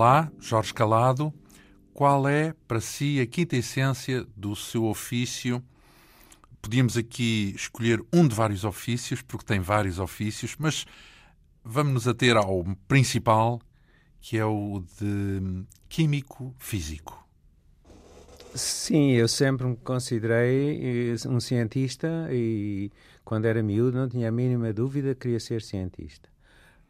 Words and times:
Olá, 0.00 0.32
Jorge 0.40 0.72
Calado. 0.72 1.30
Qual 1.92 2.26
é, 2.26 2.54
para 2.66 2.80
si, 2.80 3.20
a 3.20 3.26
quinta 3.26 3.54
essência 3.54 4.26
do 4.34 4.56
seu 4.56 4.86
ofício? 4.86 5.62
Podíamos 6.62 6.96
aqui 6.96 7.52
escolher 7.54 8.02
um 8.10 8.26
de 8.26 8.34
vários 8.34 8.64
ofícios, 8.64 9.20
porque 9.20 9.44
tem 9.44 9.60
vários 9.60 9.98
ofícios, 9.98 10.56
mas 10.58 10.86
vamos 11.62 11.92
nos 11.92 12.08
ater 12.08 12.34
ao 12.34 12.64
principal, 12.88 13.60
que 14.22 14.38
é 14.38 14.44
o 14.46 14.82
de 14.98 15.66
químico 15.86 16.54
físico. 16.58 17.28
Sim, 18.54 19.10
eu 19.10 19.28
sempre 19.28 19.66
me 19.66 19.76
considerei 19.76 21.12
eh, 21.12 21.28
um 21.28 21.38
cientista 21.38 22.26
e 22.32 22.90
quando 23.22 23.44
era 23.44 23.62
miúdo 23.62 23.98
não 23.98 24.08
tinha 24.08 24.30
a 24.30 24.32
mínima 24.32 24.72
dúvida 24.72 25.14
que 25.14 25.20
queria 25.20 25.40
ser 25.40 25.60
cientista. 25.60 26.30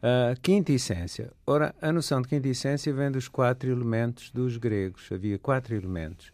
Uh, 0.01 0.33
quinta 0.41 0.71
essência. 0.71 1.31
Ora, 1.45 1.75
a 1.79 1.91
noção 1.91 2.23
de 2.23 2.27
quinta 2.27 2.47
essência 2.47 2.91
vem 2.91 3.11
dos 3.11 3.27
quatro 3.27 3.69
elementos 3.69 4.31
dos 4.31 4.57
gregos. 4.57 5.07
Havia 5.11 5.37
quatro 5.37 5.75
elementos. 5.75 6.31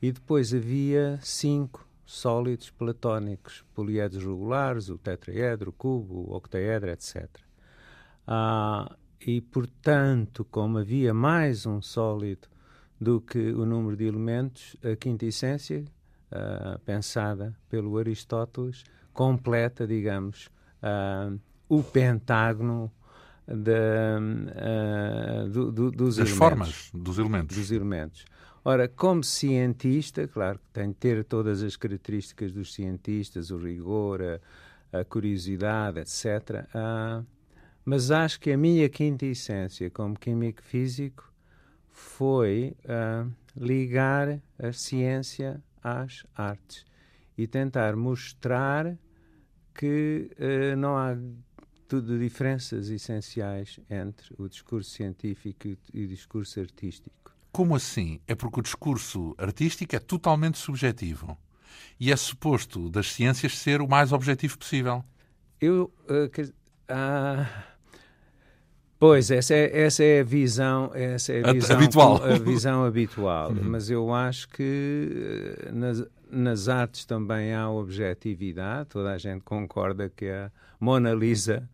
E 0.00 0.10
depois 0.10 0.54
havia 0.54 1.18
cinco 1.20 1.86
sólidos 2.06 2.70
platónicos, 2.70 3.62
poliedros 3.74 4.24
regulares, 4.24 4.88
o 4.88 4.96
tetraedro, 4.96 5.68
o 5.68 5.72
cubo, 5.72 6.30
o 6.30 6.34
octaedro, 6.34 6.88
etc. 6.88 7.28
Uh, 8.26 8.96
e, 9.20 9.42
portanto, 9.42 10.42
como 10.50 10.78
havia 10.78 11.12
mais 11.12 11.66
um 11.66 11.82
sólido 11.82 12.48
do 12.98 13.20
que 13.20 13.52
o 13.52 13.66
número 13.66 13.98
de 13.98 14.06
elementos, 14.06 14.76
a 14.82 14.96
quinta 14.96 15.26
essência, 15.26 15.84
uh, 16.32 16.78
pensada 16.86 17.54
pelo 17.68 17.98
Aristóteles, 17.98 18.82
completa, 19.12 19.86
digamos, 19.86 20.48
o 21.68 21.82
pentágono 21.82 22.90
de, 23.54 23.72
uh, 23.72 25.48
do, 25.48 25.72
do, 25.72 25.90
dos 25.90 26.16
das 26.16 26.28
elementos, 26.28 26.38
formas 26.38 26.90
dos 26.94 27.18
elementos. 27.18 27.56
dos 27.56 27.70
elementos. 27.70 28.24
Ora, 28.64 28.88
como 28.88 29.24
cientista, 29.24 30.28
claro 30.28 30.58
que 30.58 30.70
tem 30.72 30.88
de 30.88 30.94
ter 30.94 31.24
todas 31.24 31.62
as 31.62 31.76
características 31.76 32.52
dos 32.52 32.74
cientistas, 32.74 33.50
o 33.50 33.56
rigor, 33.56 34.20
a, 34.22 35.00
a 35.00 35.04
curiosidade, 35.04 36.00
etc. 36.00 36.66
Uh, 36.74 37.26
mas 37.84 38.10
acho 38.10 38.38
que 38.38 38.52
a 38.52 38.58
minha 38.58 38.88
quinta 38.88 39.24
essência 39.24 39.90
como 39.90 40.14
químico 40.18 40.62
físico 40.62 41.32
foi 41.88 42.76
uh, 42.84 43.30
ligar 43.56 44.40
a 44.58 44.72
ciência 44.72 45.62
às 45.82 46.26
artes 46.34 46.84
e 47.36 47.46
tentar 47.46 47.96
mostrar 47.96 48.96
que 49.74 50.30
uh, 50.38 50.76
não 50.76 50.96
há 50.96 51.16
tudo 51.90 52.16
diferenças 52.16 52.88
essenciais 52.88 53.80
entre 53.90 54.32
o 54.38 54.48
discurso 54.48 54.88
científico 54.90 55.66
e 55.92 56.04
o 56.04 56.06
discurso 56.06 56.60
artístico. 56.60 57.34
Como 57.50 57.74
assim? 57.74 58.20
É 58.28 58.34
porque 58.36 58.60
o 58.60 58.62
discurso 58.62 59.34
artístico 59.36 59.96
é 59.96 59.98
totalmente 59.98 60.56
subjetivo 60.56 61.36
e 61.98 62.12
é 62.12 62.16
suposto 62.16 62.88
das 62.88 63.12
ciências 63.12 63.58
ser 63.58 63.82
o 63.82 63.88
mais 63.88 64.12
objetivo 64.12 64.56
possível. 64.56 65.04
Eu 65.60 65.92
uh, 66.08 66.28
que, 66.28 66.54
ah, 66.88 67.64
Pois, 68.96 69.28
essa 69.32 69.54
é, 69.54 69.82
essa 69.82 70.04
é 70.04 70.20
a 70.20 70.24
visão, 70.24 70.92
essa 70.94 71.32
é 71.32 71.42
a 71.44 71.52
visão 71.52 71.76
habitual. 71.76 72.22
A 72.22 72.38
visão 72.38 72.84
habitual. 72.84 73.50
Uhum. 73.50 73.64
Mas 73.64 73.90
eu 73.90 74.14
acho 74.14 74.48
que 74.48 75.56
eh, 75.66 75.72
nas, 75.72 76.04
nas 76.30 76.68
artes 76.68 77.04
também 77.04 77.52
há 77.52 77.68
objetividade. 77.68 78.90
Toda 78.90 79.10
a 79.10 79.18
gente 79.18 79.42
concorda 79.42 80.08
que 80.08 80.28
a 80.28 80.52
Mona 80.78 81.12
Lisa 81.14 81.68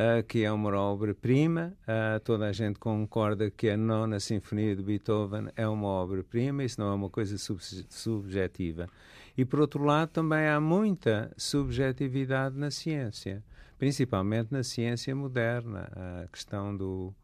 Uh, 0.00 0.22
que 0.22 0.44
é 0.44 0.50
uma 0.50 0.74
obra-prima. 0.78 1.74
Uh, 1.82 2.18
toda 2.20 2.46
a 2.46 2.52
gente 2.52 2.78
concorda 2.78 3.50
que 3.50 3.68
a 3.68 3.76
Nona 3.76 4.18
Sinfonia 4.18 4.74
de 4.74 4.82
Beethoven 4.82 5.48
é 5.54 5.68
uma 5.68 5.88
obra-prima, 5.88 6.64
isso 6.64 6.80
não 6.80 6.90
é 6.90 6.94
uma 6.94 7.10
coisa 7.10 7.36
sub 7.36 7.60
subjetiva. 7.90 8.88
E, 9.36 9.44
por 9.44 9.60
outro 9.60 9.84
lado, 9.84 10.08
também 10.08 10.48
há 10.48 10.58
muita 10.58 11.30
subjetividade 11.36 12.56
na 12.56 12.70
ciência 12.70 13.42
principalmente 13.80 14.52
na 14.52 14.62
ciência 14.62 15.16
moderna, 15.16 15.90
a 15.96 16.28
questão 16.28 16.76
do 16.76 17.14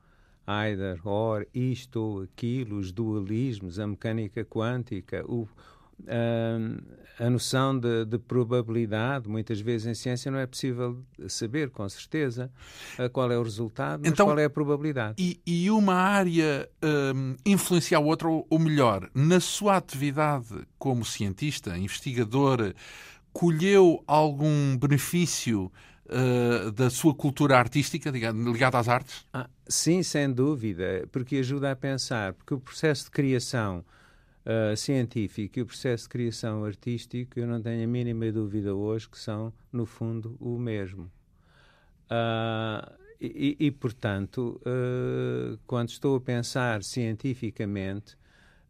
either, 0.47 0.99
or, 1.07 1.47
isto 1.53 2.01
ou 2.01 2.23
aquilo, 2.23 2.79
os 2.79 2.91
dualismos, 2.91 3.79
a 3.79 3.87
mecânica 3.87 4.43
quântica, 4.43 5.23
o, 5.31 5.47
a, 6.07 7.25
a 7.25 7.31
noção 7.31 7.79
de, 7.79 8.05
de, 8.05 8.19
probabilidade, 8.19 9.29
muitas 9.29 9.61
vezes 9.61 9.87
em 9.87 9.95
ciência 9.95 10.31
não 10.31 10.39
é 10.39 10.47
possível 10.47 11.03
saber 11.29 11.71
com 11.71 11.89
certeza 11.89 12.51
qual 13.12 13.31
é 13.31 13.39
o 13.39 13.43
resultado, 13.43 14.01
mas 14.03 14.12
então, 14.12 14.27
qual 14.27 14.39
é 14.39 14.45
a 14.45 14.51
probabilidade. 14.51 15.15
E, 15.19 15.41
e 15.47 15.71
uma 15.71 15.95
área 15.95 16.69
um, 17.15 17.37
influencia 17.45 17.97
a 17.97 18.01
outra, 18.01 18.29
ou 18.29 18.59
melhor, 18.59 19.09
na 19.15 19.41
sua 19.41 19.77
atividade 19.77 20.67
como 20.79 21.05
cientista, 21.05 21.77
investigador, 21.79 22.75
colheu 23.33 24.03
algum 24.07 24.77
benefício 24.77 25.71
uh, 26.07 26.71
da 26.73 26.91
sua 26.91 27.15
cultura 27.15 27.59
artística, 27.59 28.11
ligada 28.11 28.78
às 28.78 28.89
artes? 28.89 29.27
Ah, 29.33 29.49
sim, 29.69 30.03
sem 30.03 30.33
dúvida, 30.33 31.07
porque 31.13 31.37
ajuda 31.37 31.71
a 31.71 31.77
pensar, 31.77 32.33
porque 32.34 32.55
o 32.55 32.61
processo 32.61 33.05
de 33.05 33.11
criação 33.11 33.84
uh, 34.47 34.77
científico 34.77 35.59
e 35.59 35.62
o 35.62 35.67
processo 35.67 36.05
de 36.05 36.09
criação 36.11 36.65
artístico, 36.65 37.39
eu 37.39 37.47
não 37.47 37.61
tenho 37.61 37.84
a 37.84 37.87
mínima 37.87 38.31
dúvida 38.31 38.75
hoje 38.75 39.09
que 39.09 39.19
são, 39.19 39.53
no 39.73 39.84
fundo, 39.84 40.37
o 40.41 40.59
mesmo. 40.59 41.11
Uh, 42.07 43.07
e, 43.21 43.57
e, 43.59 43.71
portanto, 43.71 44.61
uh, 44.62 45.59
quando 45.67 45.89
estou 45.89 46.17
a 46.17 46.21
pensar 46.21 46.83
cientificamente, 46.83 48.15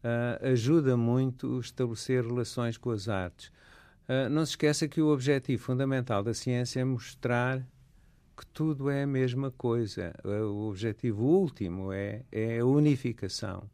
uh, 0.03 0.47
ajuda 0.53 0.97
muito 0.97 1.61
estabelecer 1.61 2.25
relações 2.25 2.79
com 2.79 2.91
as 2.91 3.09
artes. 3.09 3.55
Não 4.31 4.47
se 4.47 4.53
esqueça 4.53 4.87
que 4.87 5.03
o 5.03 5.09
objetivo 5.09 5.61
fundamental 5.61 6.23
da 6.23 6.33
ciência 6.33 6.79
é 6.79 6.85
mostrar 6.85 7.59
que 8.37 8.47
tudo 8.47 8.89
é 8.89 9.03
a 9.03 9.07
mesma 9.07 9.51
coisa. 9.51 10.15
O 10.25 10.69
objetivo 10.69 11.25
último 11.25 11.93
é, 11.93 12.23
é 12.31 12.61
a 12.61 12.65
unificação. 12.65 13.69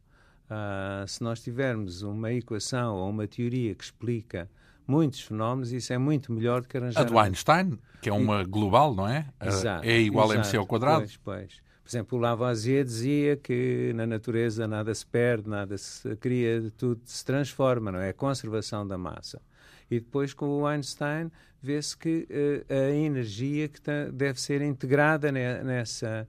Uh, 0.50 1.08
se 1.08 1.22
nós 1.22 1.40
tivermos 1.40 2.02
uma 2.02 2.32
equação 2.32 2.96
ou 2.96 3.08
uma 3.08 3.26
teoria 3.26 3.74
que 3.74 3.84
explica 3.84 4.50
muitos 4.86 5.20
fenómenos, 5.20 5.72
isso 5.72 5.92
é 5.92 5.98
muito 5.98 6.30
melhor 6.32 6.60
do 6.60 6.68
que 6.68 6.76
arranjar... 6.76 7.00
A 7.00 7.04
do 7.04 7.18
Einstein, 7.18 7.78
que 8.02 8.10
é 8.10 8.12
uma 8.12 8.44
global, 8.44 8.94
não 8.94 9.08
é? 9.08 9.26
Exato, 9.40 9.86
é 9.86 9.98
igual 9.98 10.26
exato, 10.26 10.40
a 10.40 10.44
mc 10.44 10.56
ao 10.56 10.66
quadrado. 10.66 11.00
Pois, 11.00 11.16
pois. 11.16 11.62
Por 11.82 11.88
exemplo, 11.88 12.18
o 12.18 12.20
Lavoisier 12.20 12.84
dizia 12.84 13.36
que 13.36 13.92
na 13.94 14.06
natureza 14.06 14.68
nada 14.68 14.94
se 14.94 15.06
perde, 15.06 15.48
nada 15.48 15.76
se 15.78 16.14
cria, 16.16 16.70
tudo 16.76 17.00
se 17.04 17.24
transforma, 17.24 17.90
não 17.90 17.98
é? 17.98 18.10
A 18.10 18.14
conservação 18.14 18.86
da 18.86 18.96
massa. 18.96 19.40
E 19.90 19.98
depois, 19.98 20.32
com 20.32 20.46
o 20.46 20.66
Einstein, 20.66 21.30
vê-se 21.60 21.96
que 21.96 22.28
uh, 22.30 22.72
a 22.72 22.90
energia 22.90 23.68
que 23.68 23.80
tá, 23.80 24.06
deve 24.12 24.40
ser 24.40 24.62
integrada 24.62 25.30
ne, 25.32 25.62
nessa, 25.62 26.26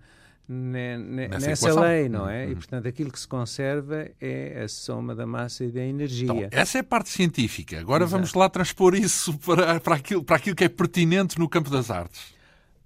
ne, 0.47 0.97
ne, 0.97 1.27
nessa, 1.27 1.47
nessa 1.47 1.81
lei, 1.81 2.09
não 2.09 2.29
é? 2.29 2.45
Uhum. 2.45 2.51
E, 2.51 2.55
portanto, 2.55 2.87
aquilo 2.87 3.11
que 3.11 3.19
se 3.19 3.27
conserva 3.27 4.09
é 4.19 4.61
a 4.63 4.67
soma 4.67 5.15
da 5.15 5.25
massa 5.25 5.63
e 5.63 5.71
da 5.71 5.81
energia. 5.81 6.25
Então, 6.25 6.47
essa 6.51 6.77
é 6.77 6.81
a 6.81 6.83
parte 6.83 7.09
científica. 7.09 7.79
Agora 7.79 8.03
Exato. 8.03 8.17
vamos 8.17 8.33
lá 8.33 8.49
transpor 8.49 8.95
isso 8.95 9.37
para, 9.45 9.79
para, 9.79 9.95
aquilo, 9.95 10.23
para 10.23 10.35
aquilo 10.35 10.55
que 10.55 10.63
é 10.63 10.69
pertinente 10.69 11.39
no 11.39 11.47
campo 11.47 11.69
das 11.69 11.89
artes. 11.89 12.33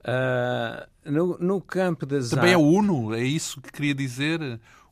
Uh, 0.01 1.11
no, 1.11 1.37
no, 1.39 1.61
campo 1.61 2.05
das 2.05 2.29
Também 2.29 2.53
artes... 2.53 2.65
é 2.65 2.79
uno, 2.79 3.13
é 3.13 3.23
isso 3.23 3.59
que 3.59 3.71
queria 3.71 3.93
dizer? 3.93 4.39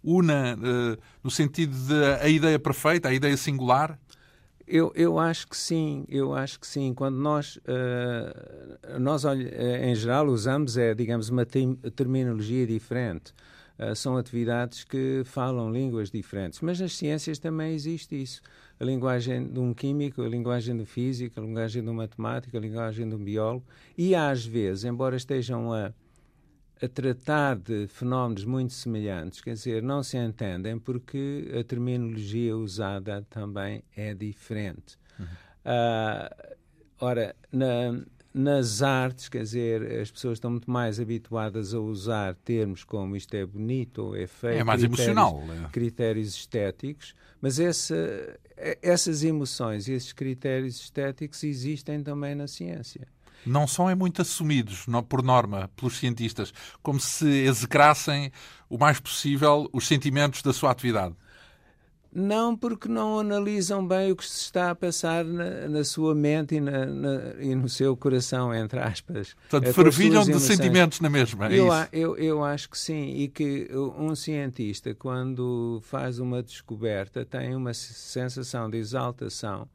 Una, 0.03 0.55
uh, 0.55 1.01
no 1.23 1.31
sentido 1.31 1.75
de 1.87 2.03
a 2.21 2.27
ideia 2.27 2.59
perfeita, 2.59 3.09
a 3.09 3.13
ideia 3.13 3.37
singular? 3.37 3.97
Eu, 4.67 4.91
eu 4.95 5.19
acho 5.19 5.47
que 5.47 5.55
sim, 5.55 6.05
eu 6.09 6.33
acho 6.33 6.59
que 6.59 6.65
sim. 6.65 6.93
Quando 6.93 7.17
nós, 7.17 7.57
uh, 7.57 8.99
nós 8.99 9.23
eh, 9.23 9.91
em 9.91 9.93
geral, 9.93 10.27
usamos, 10.27 10.75
é, 10.75 10.95
digamos, 10.95 11.29
uma 11.29 11.45
terminologia 11.45 12.65
diferente. 12.65 13.31
Uh, 13.77 13.95
são 13.95 14.17
atividades 14.17 14.83
que 14.83 15.21
falam 15.25 15.71
línguas 15.71 16.09
diferentes. 16.09 16.61
Mas 16.61 16.79
nas 16.79 16.95
ciências 16.95 17.37
também 17.37 17.75
existe 17.75 18.19
isso. 18.19 18.41
A 18.79 18.83
linguagem 18.83 19.47
de 19.47 19.59
um 19.59 19.71
químico, 19.71 20.23
a 20.23 20.27
linguagem 20.27 20.75
do 20.75 20.85
físico, 20.85 21.39
a 21.39 21.43
linguagem 21.43 21.83
do 21.83 21.93
matemático, 21.93 22.57
a 22.57 22.59
linguagem 22.59 23.07
do 23.07 23.19
biólogo. 23.19 23.65
E 23.95 24.15
às 24.15 24.43
vezes, 24.45 24.83
embora 24.83 25.15
estejam 25.15 25.71
a 25.71 25.93
a 26.85 26.89
tratar 26.89 27.55
de 27.55 27.87
fenómenos 27.87 28.45
muito 28.45 28.73
semelhantes, 28.73 29.41
quer 29.41 29.53
dizer, 29.53 29.81
não 29.81 30.03
se 30.03 30.17
entendem 30.17 30.77
porque 30.77 31.51
a 31.59 31.63
terminologia 31.63 32.55
usada 32.55 33.25
também 33.29 33.83
é 33.95 34.13
diferente. 34.13 34.97
Uhum. 35.19 35.25
Uh, 35.25 36.55
ora, 36.99 37.35
na, 37.51 37.99
nas 38.33 38.81
artes, 38.81 39.29
quer 39.29 39.43
dizer, 39.43 39.99
as 40.01 40.11
pessoas 40.11 40.37
estão 40.37 40.51
muito 40.51 40.69
mais 40.69 40.99
habituadas 40.99 41.73
a 41.73 41.79
usar 41.79 42.35
termos 42.35 42.83
como 42.83 43.15
isto 43.15 43.33
é 43.33 43.45
bonito 43.45 44.03
ou 44.03 44.15
é 44.15 44.27
feio. 44.27 44.59
É 44.59 44.63
mais 44.63 44.83
emocional. 44.83 45.41
Né? 45.45 45.69
Critérios 45.71 46.35
estéticos, 46.35 47.15
mas 47.41 47.59
essa, 47.59 48.37
essas 48.81 49.23
emoções 49.23 49.87
e 49.87 49.93
esses 49.93 50.13
critérios 50.13 50.75
estéticos 50.75 51.43
existem 51.43 52.03
também 52.03 52.35
na 52.35 52.47
ciência. 52.47 53.07
Não 53.45 53.67
são 53.67 53.89
é 53.89 53.95
muito 53.95 54.21
assumidos, 54.21 54.87
não, 54.87 55.03
por 55.03 55.21
norma, 55.21 55.69
pelos 55.75 55.97
cientistas, 55.97 56.53
como 56.81 56.99
se 56.99 57.27
execrassem 57.27 58.31
o 58.69 58.77
mais 58.77 58.99
possível 58.99 59.69
os 59.71 59.87
sentimentos 59.87 60.41
da 60.41 60.51
sua 60.51 60.71
atividade. 60.71 61.15
Não, 62.17 62.55
porque 62.55 62.87
não 62.87 63.19
analisam 63.19 63.85
bem 63.85 64.13
o 64.13 64.15
que 64.15 64.25
se 64.25 64.39
está 64.39 64.71
a 64.71 64.75
passar 64.75 65.25
na, 65.25 65.67
na 65.67 65.83
sua 65.83 66.15
mente 66.15 66.55
e, 66.55 66.61
na, 66.61 66.85
na, 66.85 67.33
e, 67.41 67.53
no 67.53 67.67
seu 67.67 67.97
coração, 67.97 68.55
entre 68.55 68.79
aspas. 68.79 69.35
Portanto, 69.49 69.73
fervilham 69.73 70.23
de 70.23 70.39
sentimentos 70.39 71.01
na 71.01 71.09
mesma. 71.09 71.51
É 71.51 71.59
eu, 71.59 71.67
eu, 71.91 72.17
eu, 72.17 72.43
acho 72.45 72.69
que 72.69 72.79
sim, 72.79 73.09
e 73.17 73.27
que 73.27 73.69
um 73.97 74.15
cientista, 74.15 74.95
quando 74.95 75.81
faz 75.83 76.17
uma 76.17 76.41
descoberta, 76.41 77.25
tem 77.25 77.53
uma 77.53 77.73
sensação 77.73 78.69
de 78.69 78.77
exaltação 78.77 79.67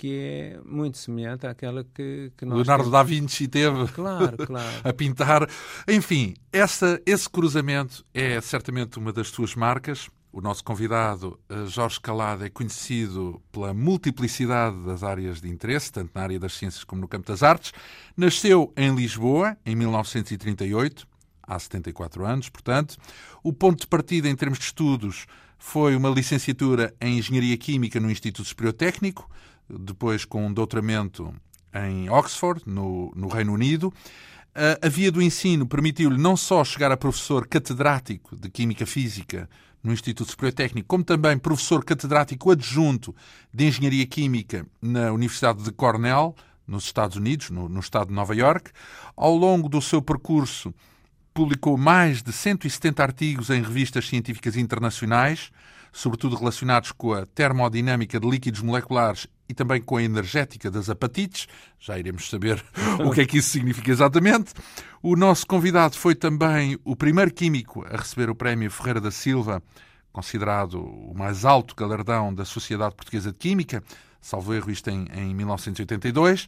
que 0.00 0.18
é 0.18 0.60
muito 0.64 0.96
semelhante 0.96 1.46
àquela 1.46 1.84
que, 1.84 2.32
que 2.34 2.46
nós 2.46 2.56
Leonardo 2.56 2.84
temos. 2.84 2.90
da 2.90 3.02
Vinci 3.02 3.46
teve 3.46 3.86
claro, 3.88 4.34
claro. 4.48 4.80
a 4.82 4.92
pintar. 4.94 5.46
Enfim, 5.86 6.32
essa, 6.50 6.98
esse 7.04 7.28
cruzamento 7.28 8.02
é 8.14 8.40
certamente 8.40 8.98
uma 8.98 9.12
das 9.12 9.28
suas 9.28 9.54
marcas. 9.54 10.08
O 10.32 10.40
nosso 10.40 10.64
convidado, 10.64 11.38
eh, 11.50 11.66
Jorge 11.66 12.00
Calado, 12.00 12.46
é 12.46 12.48
conhecido 12.48 13.42
pela 13.52 13.74
multiplicidade 13.74 14.82
das 14.86 15.02
áreas 15.02 15.38
de 15.38 15.50
interesse, 15.50 15.92
tanto 15.92 16.12
na 16.14 16.22
área 16.22 16.40
das 16.40 16.54
ciências 16.54 16.82
como 16.82 17.02
no 17.02 17.08
campo 17.08 17.26
das 17.26 17.42
artes. 17.42 17.70
Nasceu 18.16 18.72
em 18.78 18.94
Lisboa, 18.94 19.54
em 19.66 19.76
1938, 19.76 21.06
há 21.42 21.58
74 21.58 22.24
anos, 22.24 22.48
portanto. 22.48 22.96
O 23.42 23.52
ponto 23.52 23.80
de 23.80 23.86
partida 23.86 24.30
em 24.30 24.34
termos 24.34 24.58
de 24.58 24.64
estudos 24.64 25.26
foi 25.58 25.94
uma 25.94 26.08
licenciatura 26.08 26.94
em 26.98 27.18
Engenharia 27.18 27.58
Química 27.58 28.00
no 28.00 28.10
Instituto 28.10 28.48
Superior 28.48 28.72
Técnico, 28.72 29.28
depois 29.78 30.24
com 30.24 30.46
um 30.46 30.52
doutoramento 30.52 31.34
em 31.74 32.08
Oxford, 32.10 32.62
no, 32.66 33.12
no 33.14 33.28
Reino 33.28 33.52
Unido. 33.52 33.92
A 34.82 34.88
via 34.88 35.12
do 35.12 35.22
ensino 35.22 35.66
permitiu-lhe 35.66 36.18
não 36.18 36.36
só 36.36 36.64
chegar 36.64 36.90
a 36.90 36.96
professor 36.96 37.46
catedrático 37.46 38.34
de 38.34 38.50
Química 38.50 38.84
Física 38.84 39.48
no 39.82 39.92
Instituto 39.92 40.30
Superior 40.30 40.52
Técnico, 40.52 40.88
como 40.88 41.04
também 41.04 41.38
professor 41.38 41.84
catedrático 41.84 42.50
adjunto 42.50 43.14
de 43.52 43.66
Engenharia 43.66 44.06
Química 44.06 44.66
na 44.82 45.12
Universidade 45.12 45.62
de 45.62 45.70
Cornell, 45.72 46.34
nos 46.66 46.84
Estados 46.84 47.16
Unidos, 47.16 47.50
no, 47.50 47.68
no 47.68 47.80
estado 47.80 48.08
de 48.08 48.14
Nova 48.14 48.34
York. 48.34 48.70
Ao 49.16 49.34
longo 49.34 49.68
do 49.68 49.80
seu 49.80 50.02
percurso, 50.02 50.72
publicou 51.32 51.76
mais 51.76 52.22
de 52.22 52.32
170 52.32 53.02
artigos 53.02 53.50
em 53.50 53.62
revistas 53.62 54.08
científicas 54.08 54.56
internacionais, 54.56 55.50
sobretudo 55.92 56.36
relacionados 56.36 56.92
com 56.92 57.12
a 57.12 57.26
termodinâmica 57.26 58.20
de 58.20 58.28
líquidos 58.28 58.62
moleculares 58.62 59.26
e 59.50 59.54
também 59.54 59.82
com 59.82 59.96
a 59.96 60.02
energética 60.02 60.70
das 60.70 60.88
apatites. 60.88 61.48
Já 61.78 61.98
iremos 61.98 62.30
saber 62.30 62.64
o 63.04 63.10
que 63.10 63.22
é 63.22 63.26
que 63.26 63.38
isso 63.38 63.50
significa 63.50 63.90
exatamente. 63.90 64.54
O 65.02 65.16
nosso 65.16 65.44
convidado 65.44 65.96
foi 65.96 66.14
também 66.14 66.78
o 66.84 66.94
primeiro 66.94 67.32
químico 67.32 67.84
a 67.90 67.96
receber 67.96 68.30
o 68.30 68.34
Prémio 68.34 68.70
Ferreira 68.70 69.00
da 69.00 69.10
Silva, 69.10 69.60
considerado 70.12 70.80
o 70.80 71.12
mais 71.16 71.44
alto 71.44 71.74
galardão 71.74 72.32
da 72.32 72.44
Sociedade 72.44 72.94
Portuguesa 72.94 73.32
de 73.32 73.38
Química, 73.38 73.82
salvo 74.20 74.54
erro 74.54 74.70
isto 74.70 74.88
em, 74.88 75.06
em 75.12 75.34
1982. 75.34 76.46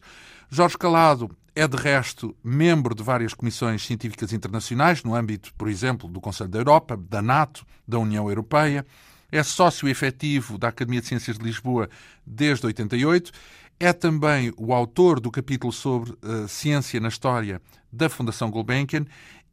Jorge 0.49 0.77
Calado 0.77 1.29
é, 1.53 1.67
de 1.67 1.75
resto, 1.75 2.33
membro 2.41 2.95
de 2.95 3.03
várias 3.03 3.33
comissões 3.33 3.85
científicas 3.85 4.31
internacionais, 4.31 5.03
no 5.03 5.13
âmbito, 5.13 5.53
por 5.57 5.67
exemplo, 5.67 6.07
do 6.07 6.21
Conselho 6.21 6.49
da 6.49 6.59
Europa, 6.59 6.95
da 6.95 7.21
NATO, 7.21 7.65
da 7.85 7.99
União 7.99 8.29
Europeia 8.29 8.85
é 9.33 9.41
sócio 9.41 9.89
efetivo 9.89 10.59
da 10.59 10.67
Academia 10.67 11.01
de 11.01 11.07
Ciências 11.07 11.39
de 11.39 11.43
Lisboa 11.43 11.89
desde 12.23 12.67
88, 12.67 13.31
é 13.79 13.91
também 13.91 14.53
o 14.55 14.71
autor 14.71 15.19
do 15.19 15.31
capítulo 15.31 15.73
sobre 15.73 16.11
uh, 16.11 16.47
ciência 16.47 16.99
na 16.99 17.07
história 17.07 17.59
da 17.91 18.07
Fundação 18.09 18.51
Gulbenkian 18.51 19.05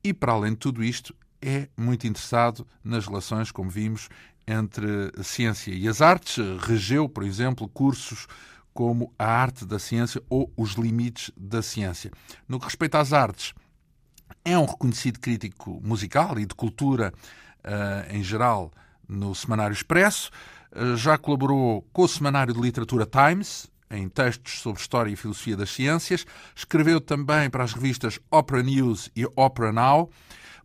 e, 0.04 0.12
para 0.12 0.32
além 0.32 0.52
de 0.52 0.58
tudo 0.58 0.84
isto, 0.84 1.14
é 1.40 1.66
muito 1.78 2.06
interessado 2.06 2.66
nas 2.84 3.06
relações, 3.06 3.50
como 3.50 3.70
vimos, 3.70 4.10
entre 4.46 4.86
a 5.18 5.22
ciência 5.22 5.72
e 5.72 5.88
as 5.88 6.02
artes. 6.02 6.36
Regeu, 6.60 7.08
por 7.08 7.24
exemplo, 7.24 7.66
cursos 7.66 8.26
como 8.74 9.10
a 9.18 9.24
arte 9.24 9.64
da 9.64 9.78
ciência 9.78 10.22
ou 10.28 10.52
os 10.58 10.72
limites 10.72 11.30
da 11.34 11.62
ciência. 11.62 12.10
No 12.46 12.58
que 12.58 12.66
respeita 12.66 12.98
às 12.98 13.14
artes, 13.14 13.54
é 14.44 14.58
um 14.58 14.66
reconhecido 14.66 15.18
crítico 15.18 15.80
musical 15.82 16.38
e 16.38 16.44
de 16.44 16.54
cultura 16.54 17.14
uh, 17.64 18.14
em 18.14 18.22
geral 18.22 18.70
no 19.10 19.34
Semanário 19.34 19.74
Expresso, 19.74 20.30
eh, 20.72 20.96
já 20.96 21.18
colaborou 21.18 21.82
com 21.92 22.02
o 22.02 22.08
Semanário 22.08 22.54
de 22.54 22.60
Literatura 22.60 23.04
Times, 23.06 23.68
em 23.90 24.08
textos 24.08 24.60
sobre 24.60 24.80
História 24.80 25.10
e 25.10 25.16
Filosofia 25.16 25.56
das 25.56 25.70
Ciências, 25.70 26.24
escreveu 26.54 27.00
também 27.00 27.50
para 27.50 27.64
as 27.64 27.72
revistas 27.72 28.20
Opera 28.30 28.62
News 28.62 29.10
e 29.16 29.26
Opera 29.34 29.72
Now. 29.72 30.08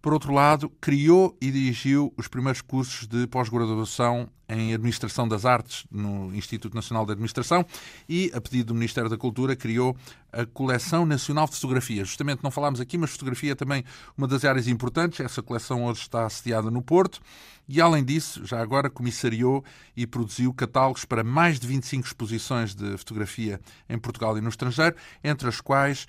Por 0.06 0.14
outro 0.14 0.32
lado, 0.32 0.70
criou 0.80 1.36
e 1.42 1.50
dirigiu 1.50 2.14
os 2.16 2.28
primeiros 2.28 2.62
cursos 2.62 3.08
de 3.08 3.26
pós-graduação 3.26 4.30
em 4.48 4.72
Administração 4.72 5.28
das 5.28 5.46
Artes 5.46 5.88
no 5.90 6.32
Instituto 6.36 6.76
Nacional 6.76 7.08
de 7.08 7.14
Administração 7.14 7.66
e, 8.08 8.32
a 8.32 8.40
pedido 8.40 8.68
do 8.68 8.76
Ministério 8.76 9.10
da 9.10 9.18
Cultura, 9.18 9.56
criou 9.56 9.98
a 10.32 10.46
Coleção 10.46 11.08
Nacional 11.08 11.48
de 11.48 11.56
Fotografia. 11.56 12.06
Justamente 12.06 12.44
não 12.44 12.52
falámos 12.52 12.80
aqui, 12.80 13.00
mas 13.00 13.10
fotografia 13.10 13.54
é 13.54 13.56
também 13.56 13.84
uma 14.16 14.28
das 14.28 14.46
áreas 14.46 14.68
importantes. 14.68 15.20
Essa 15.20 15.42
coleção 15.42 15.86
hoje 15.86 16.02
está 16.02 16.28
assediada 16.28 16.70
no 16.70 16.84
Porto 16.84 17.20
e, 17.68 17.82
além 17.82 18.04
disso, 18.04 18.46
já 18.46 18.62
agora 18.62 18.90
comissariou 18.92 19.64
e 19.98 20.06
produziu 20.06 20.54
catálogos 20.54 21.04
para 21.04 21.24
mais 21.24 21.60
de 21.60 21.66
25 21.66 22.06
exposições 22.06 22.76
de 22.76 22.96
fotografia 22.98 23.60
em 23.90 23.98
Portugal 23.98 24.38
e 24.38 24.42
no 24.42 24.50
estrangeiro, 24.50 24.96
entre 25.24 25.48
as 25.48 25.60
quais, 25.60 26.06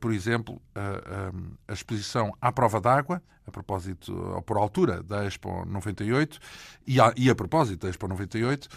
por 0.00 0.12
exemplo, 0.12 0.60
a, 0.74 1.72
exposição 1.72 2.32
À 2.40 2.52
Prova 2.52 2.80
d'Água, 2.80 3.22
a 3.46 3.50
propósito, 3.50 4.12
ou 4.12 4.42
por 4.42 4.56
altura 4.56 5.02
da 5.02 5.24
Expo 5.24 5.64
98, 5.66 6.38
e 6.86 7.00
a, 7.00 7.12
e 7.16 7.30
a 7.30 7.34
propósito 7.34 7.82
da 7.82 7.88
Expo 7.88 8.08
98, 8.08 8.68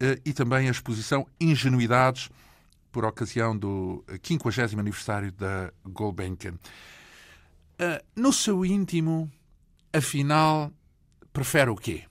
eh, 0.00 0.20
e 0.24 0.32
também 0.32 0.68
a 0.68 0.70
exposição 0.70 1.26
Ingenuidades, 1.40 2.30
por 2.90 3.04
ocasião 3.04 3.56
do 3.56 4.04
50 4.22 4.78
aniversário 4.78 5.32
da 5.32 5.72
Gulbenkian. 5.84 6.54
Eh, 7.78 8.04
no 8.14 8.32
seu 8.32 8.64
íntimo, 8.64 9.30
afinal, 9.92 10.70
prefere 11.32 11.70
o 11.70 11.76
quê? 11.76 12.04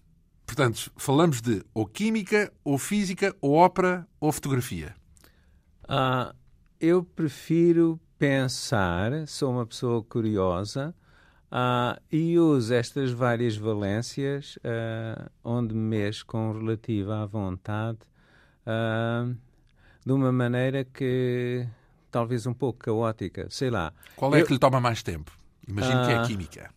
Portanto, 0.45 0.91
falamos 0.97 1.39
de 1.39 1.63
ou 1.73 1.85
química, 1.85 2.51
ou 2.63 2.77
física, 2.77 3.33
ou 3.39 3.53
ópera, 3.53 4.05
ou 4.19 4.31
fotografia. 4.31 4.93
Uh, 5.83 6.35
eu 6.79 7.03
prefiro 7.03 7.99
pensar, 8.21 9.27
sou 9.27 9.51
uma 9.51 9.65
pessoa 9.65 10.03
curiosa 10.03 10.93
uh, 11.51 11.99
e 12.11 12.37
uso 12.37 12.71
estas 12.71 13.11
várias 13.11 13.57
valências 13.57 14.57
uh, 14.57 15.27
onde 15.43 15.73
me 15.73 15.97
mexo 15.97 16.23
com 16.27 16.51
relativa 16.51 17.23
à 17.23 17.25
vontade 17.25 17.97
de 20.05 20.11
uma 20.13 20.31
maneira 20.31 20.83
que 20.83 21.65
talvez 22.11 22.45
um 22.45 22.53
pouco 22.53 22.77
caótica, 22.77 23.47
sei 23.49 23.71
lá. 23.71 23.91
Qual 24.15 24.35
é 24.35 24.41
eu, 24.41 24.45
que 24.45 24.53
lhe 24.53 24.59
toma 24.59 24.79
mais 24.79 25.01
tempo? 25.01 25.35
Imagino 25.67 26.05
que 26.05 26.11
é 26.11 26.17
a 26.17 26.21
química. 26.21 26.69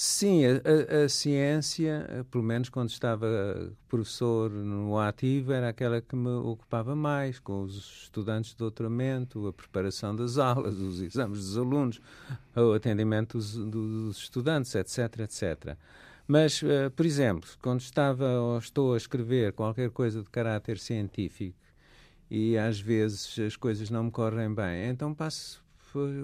Sim, 0.00 0.44
a, 0.46 0.50
a, 0.50 1.04
a, 1.06 1.08
ciência, 1.08 2.24
pelo 2.30 2.44
menos 2.44 2.68
quando 2.68 2.88
estava 2.88 3.72
professor 3.88 4.48
no 4.48 4.96
ativo, 4.96 5.50
era 5.50 5.70
aquela 5.70 6.00
que 6.00 6.14
me 6.14 6.28
ocupava 6.28 6.94
mais, 6.94 7.40
com 7.40 7.62
os 7.62 8.04
estudantes 8.04 8.52
de 8.52 8.58
doutoramento, 8.58 9.48
a 9.48 9.52
preparação 9.52 10.14
das 10.14 10.38
aulas, 10.38 10.78
os 10.78 11.00
exames 11.00 11.40
dos 11.40 11.58
alunos, 11.58 12.00
o 12.54 12.74
atendimento 12.74 13.38
dos, 13.38 13.56
dos 13.56 14.18
estudantes, 14.18 14.72
etc, 14.76 15.18
etc. 15.18 15.76
Mas, 16.28 16.62
uh, 16.62 16.92
por 16.94 17.04
exemplo, 17.04 17.50
quando 17.60 17.80
estava 17.80 18.38
ou 18.38 18.56
estou 18.56 18.94
a 18.94 18.96
escrever 18.96 19.52
qualquer 19.52 19.90
coisa 19.90 20.22
de 20.22 20.30
caráter 20.30 20.78
científico 20.78 21.58
e 22.30 22.56
às 22.56 22.78
vezes 22.78 23.36
as 23.36 23.56
coisas 23.56 23.90
não 23.90 24.04
me 24.04 24.10
correm 24.12 24.54
bem, 24.54 24.90
então 24.90 25.12
passo 25.12 25.60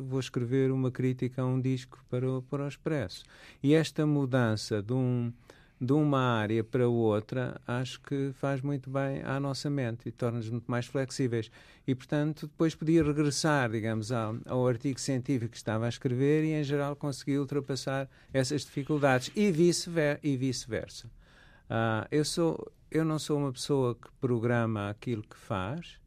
vou 0.02 0.20
escrever 0.20 0.70
uma 0.70 0.90
crítica 0.90 1.42
a 1.42 1.46
um 1.46 1.60
disco 1.60 2.04
para 2.08 2.28
o, 2.28 2.42
para 2.42 2.64
o 2.64 2.68
Expresso. 2.68 3.24
E 3.62 3.74
esta 3.74 4.06
mudança 4.06 4.82
de, 4.82 4.92
um, 4.92 5.32
de 5.80 5.92
uma 5.92 6.20
área 6.20 6.62
para 6.62 6.88
outra 6.88 7.60
acho 7.66 8.00
que 8.00 8.32
faz 8.34 8.60
muito 8.60 8.88
bem 8.90 9.22
à 9.22 9.38
nossa 9.38 9.68
mente 9.68 10.08
e 10.08 10.12
torna-nos 10.12 10.48
muito 10.48 10.70
mais 10.70 10.86
flexíveis. 10.86 11.50
E, 11.86 11.94
portanto, 11.94 12.46
depois 12.46 12.74
podia 12.74 13.02
regressar, 13.02 13.70
digamos, 13.70 14.10
ao, 14.10 14.36
ao 14.46 14.66
artigo 14.66 14.98
científico 14.98 15.50
que 15.50 15.56
estava 15.56 15.86
a 15.86 15.88
escrever 15.88 16.44
e, 16.44 16.52
em 16.52 16.64
geral, 16.64 16.96
conseguir 16.96 17.38
ultrapassar 17.38 18.08
essas 18.32 18.62
dificuldades 18.62 19.30
e 19.34 19.50
vice-versa. 19.50 20.20
Vice 20.22 20.66
uh, 20.66 22.06
eu, 22.10 22.24
sou, 22.24 22.72
eu 22.90 23.04
não 23.04 23.18
sou 23.18 23.38
uma 23.38 23.52
pessoa 23.52 23.94
que 23.94 24.08
programa 24.20 24.88
aquilo 24.88 25.22
que 25.22 25.36
faz. 25.36 25.98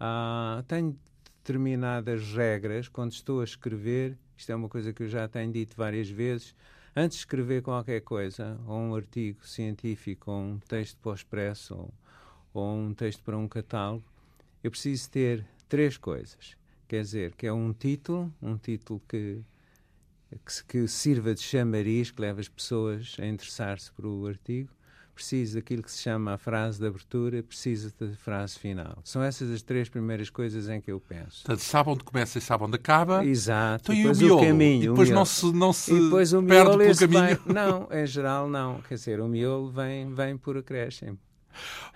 Uh, 0.00 0.62
tenho 0.64 0.98
determinadas 1.42 2.32
regras 2.32 2.88
quando 2.88 3.12
estou 3.12 3.40
a 3.40 3.44
escrever. 3.44 4.16
Isto 4.36 4.52
é 4.52 4.56
uma 4.56 4.68
coisa 4.68 4.92
que 4.92 5.02
eu 5.02 5.08
já 5.08 5.26
tenho 5.28 5.52
dito 5.52 5.76
várias 5.76 6.08
vezes. 6.08 6.54
Antes 6.94 7.18
de 7.18 7.22
escrever 7.22 7.62
qualquer 7.62 8.00
coisa, 8.02 8.58
ou 8.66 8.78
um 8.78 8.94
artigo 8.94 9.44
científico, 9.46 10.30
ou 10.30 10.38
um 10.38 10.58
texto 10.58 10.96
para 10.98 11.10
o 11.10 11.14
expresso, 11.14 11.74
ou, 11.74 11.94
ou 12.54 12.76
um 12.76 12.94
texto 12.94 13.22
para 13.24 13.36
um 13.36 13.48
catálogo, 13.48 14.04
eu 14.62 14.70
preciso 14.70 15.10
ter 15.10 15.44
três 15.68 15.96
coisas. 15.96 16.56
quer 16.86 17.02
dizer, 17.02 17.34
que 17.34 17.46
é 17.46 17.52
um 17.52 17.72
título, 17.72 18.32
um 18.40 18.56
título 18.56 19.02
que, 19.08 19.40
que, 20.30 20.64
que 20.68 20.88
sirva 20.88 21.34
de 21.34 21.40
chamariz, 21.40 22.10
que 22.10 22.20
leva 22.20 22.40
as 22.40 22.48
pessoas 22.48 23.16
a 23.18 23.26
interessar-se 23.26 23.90
por 23.92 24.06
o 24.06 24.26
artigo, 24.26 24.68
preciso 25.14 25.56
daquilo 25.56 25.82
que 25.82 25.90
se 25.90 26.00
chama 26.02 26.34
a 26.34 26.38
frase 26.38 26.78
de 26.80 26.86
abertura, 26.86 27.42
preciso 27.42 27.92
da 28.00 28.08
frase 28.16 28.58
final. 28.58 28.98
São 29.04 29.22
essas 29.22 29.50
as 29.50 29.62
três 29.62 29.88
primeiras 29.88 30.30
coisas 30.30 30.68
em 30.68 30.80
que 30.80 30.90
eu 30.90 30.98
penso. 31.00 31.44
Portanto, 31.44 31.60
sabe 31.60 31.90
onde 31.90 32.04
começa 32.04 32.38
e 32.38 32.40
sabe 32.40 32.64
onde 32.64 32.76
acaba. 32.76 33.24
Exato. 33.24 33.92
Então, 33.92 33.94
e 33.94 33.98
depois 34.02 34.18
o 34.20 34.24
miolo? 34.24 34.46
caminho. 34.46 34.82
e 34.84 34.88
depois 34.88 35.10
o 35.10 35.14
não 35.14 35.24
se, 35.24 35.52
não 35.52 35.72
se 35.72 35.92
E 35.92 36.00
depois 36.04 36.32
o 36.32 36.42
perde 36.42 36.64
miolo 36.70 36.78
pelo 36.78 36.96
caminho. 36.96 37.20
vai- 37.20 37.40
Não, 37.54 37.88
em 37.92 38.06
geral 38.06 38.48
não. 38.48 38.80
Quer 38.82 38.94
dizer, 38.94 39.20
o 39.20 39.28
miolo 39.28 39.70
vem, 39.70 40.12
vem 40.14 40.36
por 40.36 40.56
acréscimo. 40.56 41.18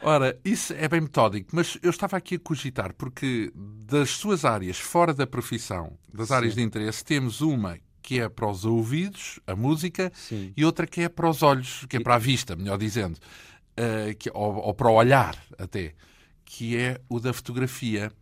Ora, 0.02 0.38
isso 0.44 0.74
é 0.74 0.86
bem 0.86 1.00
metódico, 1.00 1.48
mas 1.54 1.78
eu 1.82 1.88
estava 1.88 2.16
aqui 2.18 2.34
a 2.34 2.38
cogitar, 2.38 2.92
porque 2.94 3.50
das 3.54 4.10
suas 4.10 4.44
áreas 4.44 4.78
fora 4.78 5.14
da 5.14 5.26
profissão, 5.26 5.96
das 6.12 6.30
áreas 6.30 6.54
de 6.54 6.60
interesse, 6.60 7.02
temos 7.02 7.40
uma 7.40 7.78
que 8.06 8.20
é 8.20 8.28
para 8.28 8.48
os 8.48 8.64
ouvidos, 8.64 9.40
a 9.48 9.56
música, 9.56 10.12
Sim. 10.14 10.52
e 10.56 10.64
outra 10.64 10.86
que 10.86 11.00
é 11.00 11.08
para 11.08 11.28
os 11.28 11.42
olhos, 11.42 11.84
que 11.88 11.96
é 11.96 12.00
para 12.00 12.14
a 12.14 12.18
vista, 12.18 12.54
melhor 12.54 12.78
dizendo, 12.78 13.18
eh, 13.76 14.14
que, 14.16 14.30
ou, 14.32 14.54
ou 14.58 14.72
para 14.72 14.88
o 14.88 14.94
olhar 14.94 15.36
até, 15.58 15.92
que 16.44 16.76
é 16.76 17.00
o 17.08 17.18
da 17.18 17.32
fotografia. 17.32 18.12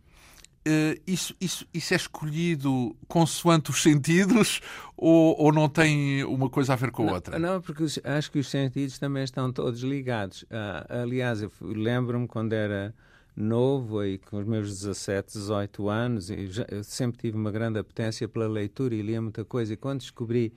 Eh, 0.65 0.99
isso, 1.05 1.35
isso, 1.39 1.67
isso 1.71 1.93
é 1.93 1.97
escolhido 1.97 2.97
consoante 3.07 3.69
os 3.69 3.83
sentidos 3.83 4.59
ou, 4.97 5.39
ou 5.39 5.53
não 5.53 5.69
tem 5.69 6.23
uma 6.23 6.49
coisa 6.49 6.73
a 6.73 6.75
ver 6.75 6.89
com 6.89 7.07
a 7.07 7.13
outra? 7.13 7.37
Não, 7.37 7.61
porque 7.61 7.83
acho 8.03 8.31
que 8.31 8.39
os 8.39 8.49
sentidos 8.49 8.97
também 8.97 9.23
estão 9.23 9.53
todos 9.53 9.81
ligados. 9.81 10.43
Ah, 10.49 11.01
aliás, 11.03 11.41
lembro-me 11.61 12.27
quando 12.27 12.53
era 12.53 12.91
novo 13.35 14.03
e 14.03 14.17
com 14.17 14.37
os 14.39 14.45
meus 14.45 14.69
17, 14.69 15.33
18 15.33 15.89
anos, 15.89 16.29
e 16.29 16.47
já- 16.47 16.65
sempre 16.83 17.19
tive 17.19 17.37
uma 17.37 17.51
grande 17.51 17.77
apetência 17.79 18.27
pela 18.27 18.47
leitura 18.47 18.95
e 18.95 19.01
lia 19.01 19.21
muita 19.21 19.43
coisa. 19.43 19.73
E 19.73 19.77
quando 19.77 19.99
descobri, 19.99 20.53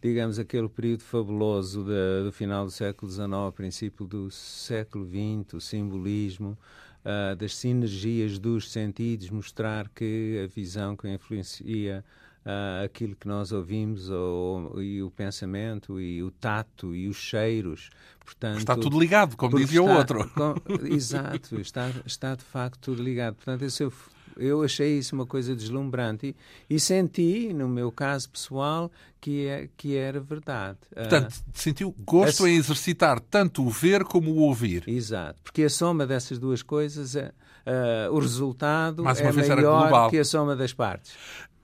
digamos, 0.00 0.38
aquele 0.38 0.68
período 0.68 1.02
fabuloso 1.02 1.84
do 2.24 2.32
final 2.32 2.64
do 2.64 2.70
século 2.70 3.10
XIX, 3.10 3.52
princípio 3.54 4.06
do 4.06 4.30
século 4.30 5.04
XX, 5.06 5.54
o 5.54 5.60
simbolismo, 5.60 6.58
ah, 7.04 7.34
das 7.34 7.54
sinergias 7.56 8.38
dos 8.38 8.70
sentidos, 8.70 9.28
mostrar 9.30 9.88
que 9.90 10.40
a 10.44 10.46
visão 10.46 10.96
que 10.96 11.08
influencia 11.08 12.04
ah, 12.44 12.82
aquilo 12.84 13.14
que 13.16 13.26
nós 13.28 13.52
ouvimos 13.52 14.10
ou, 14.10 14.82
e 14.82 15.02
o 15.02 15.10
pensamento 15.10 16.00
e 16.00 16.22
o 16.22 16.30
tato 16.30 16.94
e 16.94 17.08
os 17.08 17.16
cheiros. 17.16 17.90
Portanto, 18.24 18.58
Está 18.58 18.76
tudo 18.76 18.98
ligado, 18.98 19.36
como 19.36 19.56
dizia 19.58 19.82
o 19.82 19.88
outro. 19.90 20.28
com- 20.34 20.54
exato, 20.86 21.60
está, 21.60 21.90
está 22.06 22.34
de 22.34 22.44
facto 22.44 22.78
tudo 22.80 23.02
ligado. 23.02 23.34
Portanto, 23.34 23.64
isso 23.64 23.82
eu, 23.82 23.92
eu 24.36 24.62
achei 24.62 24.98
isso 24.98 25.14
uma 25.14 25.26
coisa 25.26 25.54
deslumbrante 25.56 26.34
e, 26.70 26.74
e 26.76 26.80
senti, 26.80 27.52
no 27.52 27.68
meu 27.68 27.90
caso 27.92 28.30
pessoal, 28.30 28.90
que, 29.20 29.46
é, 29.46 29.68
que 29.76 29.96
era 29.96 30.20
verdade. 30.20 30.78
Ah, 30.96 31.00
Portanto, 31.00 31.34
sentiu 31.52 31.94
gosto 32.04 32.44
a- 32.44 32.50
em 32.50 32.56
exercitar 32.56 33.18
tanto 33.20 33.64
o 33.64 33.70
ver 33.70 34.04
como 34.04 34.30
o 34.32 34.38
ouvir. 34.38 34.84
Exato, 34.88 35.40
porque 35.42 35.64
a 35.64 35.70
soma 35.70 36.06
dessas 36.06 36.38
duas 36.38 36.62
coisas, 36.62 37.14
é, 37.16 37.32
ah, 37.66 38.08
o 38.10 38.18
resultado 38.20 39.02
Mais 39.02 39.20
uma 39.20 39.28
é 39.28 39.32
vez 39.32 39.48
era 39.50 39.60
maior 39.60 39.80
global. 39.82 40.10
que 40.10 40.18
a 40.18 40.24
soma 40.24 40.54
das 40.56 40.72
partes. 40.72 41.12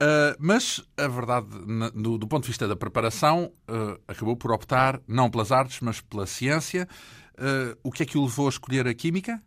Uh, 0.01 0.35
mas 0.39 0.81
a 0.97 1.07
verdade, 1.07 1.47
na- 1.67 1.89
do, 1.89 2.17
do 2.17 2.27
ponto 2.27 2.43
de 2.43 2.47
vista 2.49 2.67
da 2.67 2.75
preparação, 2.75 3.51
uh, 3.69 3.99
acabou 4.07 4.35
por 4.37 4.51
optar 4.51 5.01
não 5.07 5.29
pelas 5.29 5.51
artes, 5.51 5.79
mas 5.81 5.99
pela 5.99 6.25
ciência. 6.25 6.87
Uh, 7.37 7.77
o 7.83 7.91
que 7.91 8.03
é 8.03 8.05
que 8.05 8.17
o 8.17 8.23
levou 8.23 8.47
a 8.47 8.49
escolher 8.49 8.87
a 8.87 8.93
química? 8.93 9.41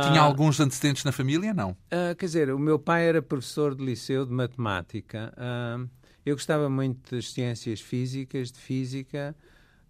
Tinha 0.00 0.20
Ah, 0.20 0.22
alguns 0.22 0.60
antecedentes 0.60 1.04
na 1.04 1.12
família? 1.12 1.54
Não. 1.54 1.76
Ah, 1.90 2.14
quer 2.16 2.26
dizer, 2.26 2.50
o 2.52 2.58
meu 2.58 2.78
pai 2.78 3.06
era 3.08 3.20
professor 3.22 3.74
de 3.74 3.84
liceu 3.84 4.24
de 4.26 4.32
matemática. 4.32 5.32
Ah, 5.36 5.84
eu 6.24 6.34
gostava 6.36 6.68
muito 6.70 7.14
das 7.14 7.32
ciências 7.32 7.80
físicas, 7.80 8.52
de 8.52 8.60
física. 8.60 9.36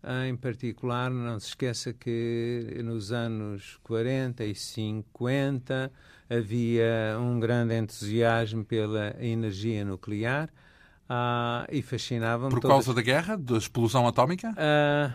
Em 0.03 0.35
particular, 0.35 1.11
não 1.11 1.39
se 1.39 1.49
esqueça 1.49 1.93
que 1.93 2.81
nos 2.83 3.13
anos 3.13 3.79
40 3.83 4.45
e 4.45 4.55
50 4.55 5.93
havia 6.29 7.19
um 7.21 7.39
grande 7.39 7.75
entusiasmo 7.75 8.65
pela 8.65 9.15
energia 9.23 9.85
nuclear 9.85 10.49
ah, 11.09 11.67
e 11.71 11.83
fascinava-me 11.83 12.51
Por 12.51 12.61
todas- 12.61 12.77
causa 12.87 12.95
da 12.95 13.03
guerra, 13.03 13.37
da 13.37 13.59
explosão 13.59 14.07
atómica? 14.09 14.55
ah, 14.57 15.13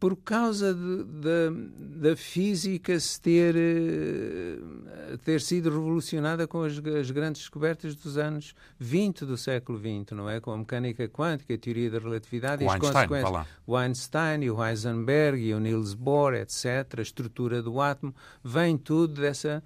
por 0.00 0.16
causa 0.16 0.74
de- 0.74 1.04
da- 1.04 2.08
da 2.10 2.16
física 2.16 2.98
se 3.00 3.18
ter, 3.20 3.54
eh, 3.56 5.16
ter 5.24 5.40
sido 5.40 5.70
revolucionada 5.70 6.46
com 6.46 6.62
as, 6.62 6.76
as 6.78 7.10
grandes 7.10 7.42
descobertas 7.42 7.94
dos 7.94 8.18
anos 8.18 8.54
20 8.78 9.24
do 9.24 9.36
século 9.36 9.78
XX, 9.78 10.12
não 10.14 10.28
é? 10.28 10.40
Com 10.40 10.50
a 10.52 10.58
mecânica 10.58 11.08
quântica, 11.08 11.54
a 11.54 11.58
teoria 11.58 11.90
da 11.90 11.98
relatividade 11.98 12.62
O 12.62 12.66
e 12.66 12.68
as 12.68 12.74
Einstein, 12.74 12.92
consequências. 12.92 13.32
lá. 13.32 13.46
O 13.66 13.76
Einstein 13.76 14.42
e 14.44 14.50
o 14.50 14.62
Heisenberg 14.64 15.40
e 15.42 15.54
o 15.54 15.60
Niels 15.60 15.94
Bohr, 15.94 16.34
etc., 16.34 16.98
a 16.98 17.02
estrutura 17.02 17.62
do 17.62 17.80
átomo, 17.80 18.14
vem 18.42 18.76
tudo 18.76 19.20
dessa 19.22 19.62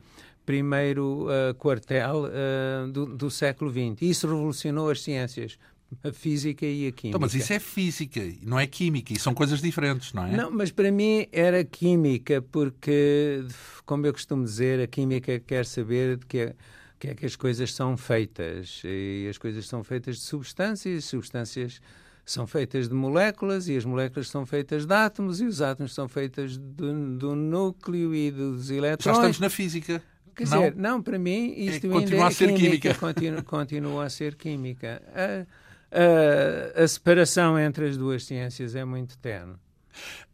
primeiro 0.47 1.27
ah, 1.29 1.55
quartel 1.55 2.27
ah, 2.27 2.87
do, 2.91 3.07
do 3.07 3.31
século 3.31 3.71
XX. 3.71 4.01
Isso 4.03 4.27
revolucionou 4.27 4.89
as 4.91 5.03
ciências, 5.03 5.59
a 6.05 6.13
física 6.13 6.67
e 6.67 6.87
a 6.87 6.93
química. 6.93 7.09
Então, 7.09 7.21
mas 7.21 7.35
isso 7.35 7.53
é 7.53 7.59
física, 7.59 8.21
não 8.43 8.59
é 8.61 8.67
química, 8.67 9.13
e 9.13 9.19
são 9.19 9.33
coisas 9.35 9.61
diferentes, 9.63 10.13
não 10.13 10.27
é? 10.27 10.37
Não, 10.37 10.51
mas 10.51 10.71
para 10.71 10.93
mim 10.93 11.27
era 11.33 11.65
química, 11.65 12.43
porque, 12.43 13.45
como 13.87 14.07
eu 14.07 14.13
costumo 14.13 14.45
dizer, 14.45 14.81
a 14.81 14.87
química 14.87 15.39
quer 15.41 15.65
saber 15.65 16.19
de 16.19 16.27
que, 16.27 16.39
é- 16.39 16.55
que 16.99 17.09
é 17.09 17.15
que 17.15 17.25
as 17.27 17.37
coisas 17.37 17.73
são 17.73 17.97
feitas. 17.97 18.83
E 18.85 19.27
as 19.31 19.39
coisas 19.39 19.67
são 19.67 19.83
feitas 19.83 20.17
de 20.17 20.23
substâncias, 20.23 21.05
substâncias 21.07 21.81
são 22.25 22.47
feitas 22.47 22.89
de 22.89 22.95
moléculas, 22.95 23.69
e 23.69 23.77
as 23.77 23.87
moléculas 23.87 24.29
são 24.29 24.45
feitas 24.45 24.85
de 24.85 24.93
átomos, 24.93 25.41
e 25.41 25.47
os 25.47 25.63
átomos 25.63 25.95
são 25.95 26.07
feitos 26.07 26.59
do, 26.59 27.17
do 27.17 27.35
núcleo 27.35 28.15
e 28.15 28.31
dos 28.31 28.67
Já 28.67 28.75
eletrões. 28.75 29.17
estamos 29.17 29.41
na 29.41 29.49
física. 29.49 30.03
Quer 30.37 30.47
não? 30.49 30.59
dizer, 30.59 30.77
não, 30.77 31.03
para 31.03 31.19
mim 31.19 31.55
isto 31.57 31.87
ainda 31.87 31.99
continua 32.01 32.25
é 32.25 32.29
a 32.29 32.31
ser 32.31 32.55
química. 32.55 32.95
Continua, 32.95 33.43
continua 33.43 34.05
a 34.05 34.11
ser 34.11 34.35
química. 34.37 35.03
A, 35.15 35.47
a- 35.91 36.83
a 36.83 36.89
separação 36.89 37.59
entre 37.59 37.89
as 37.89 37.97
duas 37.97 38.25
ciências 38.25 38.75
é 38.75 38.85
muito 38.85 39.17
tenue. 39.19 39.55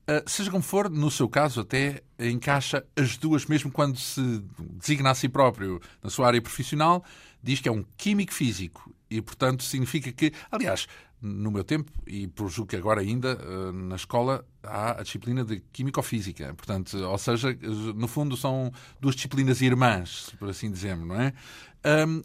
Uh, 0.07 0.21
seja 0.29 0.51
como 0.51 0.63
for, 0.63 0.91
no 0.91 1.11
seu 1.11 1.27
caso, 1.29 1.61
até 1.63 2.03
encaixa 2.19 2.85
as 2.95 3.17
duas, 3.17 3.47
mesmo 3.47 3.71
quando 3.71 3.99
se 3.99 4.21
designa 4.59 5.11
a 5.11 5.15
si 5.15 5.29
próprio 5.31 5.81
na 6.03 6.11
sua 6.11 6.27
área 6.27 6.43
profissional, 6.43 7.03
diz 7.43 7.59
que 7.61 7.69
é 7.69 7.73
um 7.73 7.83
químico 7.97 8.33
físico. 8.35 8.95
E, 9.09 9.23
portanto, 9.23 9.63
significa 9.63 10.13
que, 10.13 10.33
aliás, 10.51 10.87
no 11.25 11.50
meu 11.50 11.64
tempo, 11.64 11.90
e 12.07 12.31
julgo 12.49 12.66
que 12.66 12.76
agora 12.76 13.00
ainda, 13.00 13.37
uh, 13.37 13.73
na 13.73 13.97
escola 13.97 14.45
há 14.62 15.00
a 15.00 15.02
disciplina 15.02 15.43
de 15.43 15.61
Químico-Física. 15.73 16.52
Portanto, 16.54 16.97
ou 16.99 17.19
seja, 17.19 17.57
no 17.95 18.07
fundo 18.07 18.37
são 18.37 18.71
duas 19.00 19.14
disciplinas 19.14 19.62
irmãs, 19.62 20.35
por 20.38 20.50
assim 20.50 20.71
dizermos, 20.71 21.09
não 21.09 21.21
é? 21.21 21.33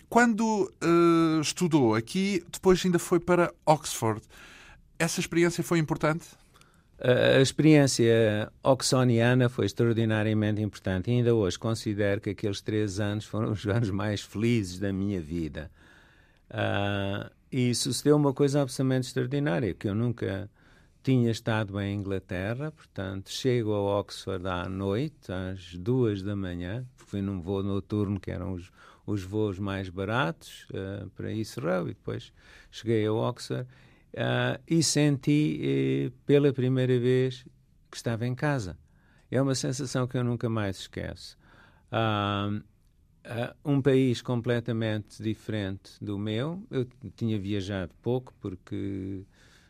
Quando 0.10 0.72
uh, 0.84 1.41
estudou 1.41 1.96
aqui, 1.96 2.44
depois 2.51 2.86
ainda 2.86 3.00
foi 3.00 3.20
para 3.20 3.53
Oxford. 3.65 4.22
Essa 4.98 5.20
experiência 5.20 5.63
foi 5.63 5.79
importante? 5.79 6.25
A 7.01 7.39
experiência 7.39 8.51
oxoniana 8.62 9.48
foi 9.48 9.65
extraordinariamente 9.65 10.62
importante. 10.62 11.10
E 11.10 11.13
ainda 11.15 11.34
hoje 11.34 11.58
considero 11.58 12.20
que 12.20 12.32
aqueles 12.32 12.60
três 12.60 13.00
anos 13.00 13.24
foram 13.24 13.51
os 13.51 13.65
anos 13.65 13.89
mais 13.89 14.22
felizes 14.22 14.79
da 14.79 14.91
minha 14.91 15.22
vida. 15.22 15.72
Ah, 16.50 17.32
e 17.51 17.74
sucedeu 17.74 18.15
uma 18.15 18.34
coisa 18.34 18.62
absolutamente 18.62 19.08
extraordinária, 19.08 19.74
que 19.74 19.88
eu 19.88 19.96
nunca 19.96 20.50
tinha 21.01 21.32
estado 21.32 21.79
em 21.79 21.96
Inglaterra, 21.96 22.72
portanto, 22.72 23.29
chego 23.32 23.74
a 23.74 24.00
Oxford 24.00 24.46
à 24.48 24.68
noite, 24.68 25.32
às 25.32 25.75
duas 25.75 26.22
da 26.22 26.36
manhã, 26.36 26.86
fui 26.96 27.22
num 27.22 27.41
voo 27.41 27.63
noturno, 27.63 28.20
que 28.20 28.29
eram 28.29 28.53
os, 28.53 28.72
os 29.06 29.24
voos 29.24 29.58
mais 29.58 29.89
baratos, 29.89 30.68
ah, 30.74 31.08
para 31.15 31.32
Israel, 31.32 31.86
e 31.86 31.94
depois 31.94 32.32
cheguei 32.70 33.06
a 33.06 33.13
Oxford, 33.13 33.68
ah, 34.18 34.60
e 34.68 34.84
senti 34.84 35.60
eh, 35.63 36.12
pela 36.25 36.51
primeira 36.53 37.00
vez 37.00 37.46
que 37.89 37.98
estava 37.98 38.27
em 38.27 38.36
casa. 38.36 38.77
É 39.32 39.41
uma 39.41 39.56
sensação 39.56 40.08
que 40.08 40.18
eu 40.18 40.24
nunca 40.24 40.50
mais 40.50 40.79
esqueço. 40.82 41.38
Ah, 41.91 42.51
ah, 43.26 43.56
um 43.64 43.82
país 43.82 44.22
completamente 44.22 45.22
diferente 45.22 45.92
do 46.02 46.18
meu. 46.18 46.64
Eu 46.72 46.88
tinha 47.16 47.40
viajado 47.40 47.92
pouco 48.02 48.34
porque 48.40 49.24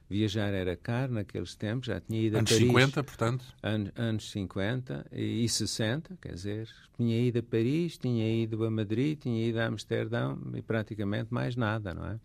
viajar 0.10 0.54
era 0.54 0.76
caro 0.76 1.14
naqueles 1.14 1.56
tempos. 1.56 1.88
Já 1.88 2.00
tinha 2.02 2.22
ido 2.22 2.38
Anos 2.38 2.52
a 2.52 2.56
Paris. 2.56 2.68
50, 2.68 3.04
portanto. 3.04 3.46
An- 3.62 3.92
anos 3.96 4.32
50 4.32 5.06
e, 5.12 5.44
e 5.44 5.50
60, 5.50 6.18
quer 6.22 6.34
dizer, 6.34 6.68
tinha 6.98 7.20
ido 7.20 7.40
a 7.40 7.44
Paris, 7.44 7.98
tinha 7.98 8.42
ido 8.44 8.64
a 8.66 8.72
Madrid, 8.72 9.20
tinha 9.20 9.48
ido 9.48 9.60
a 9.60 9.66
Amsterdão 9.66 10.40
e 10.56 10.62
praticamente 10.62 11.34
mais 11.34 11.56
nada, 11.56 11.94
não 11.94 12.06
é? 12.08 12.20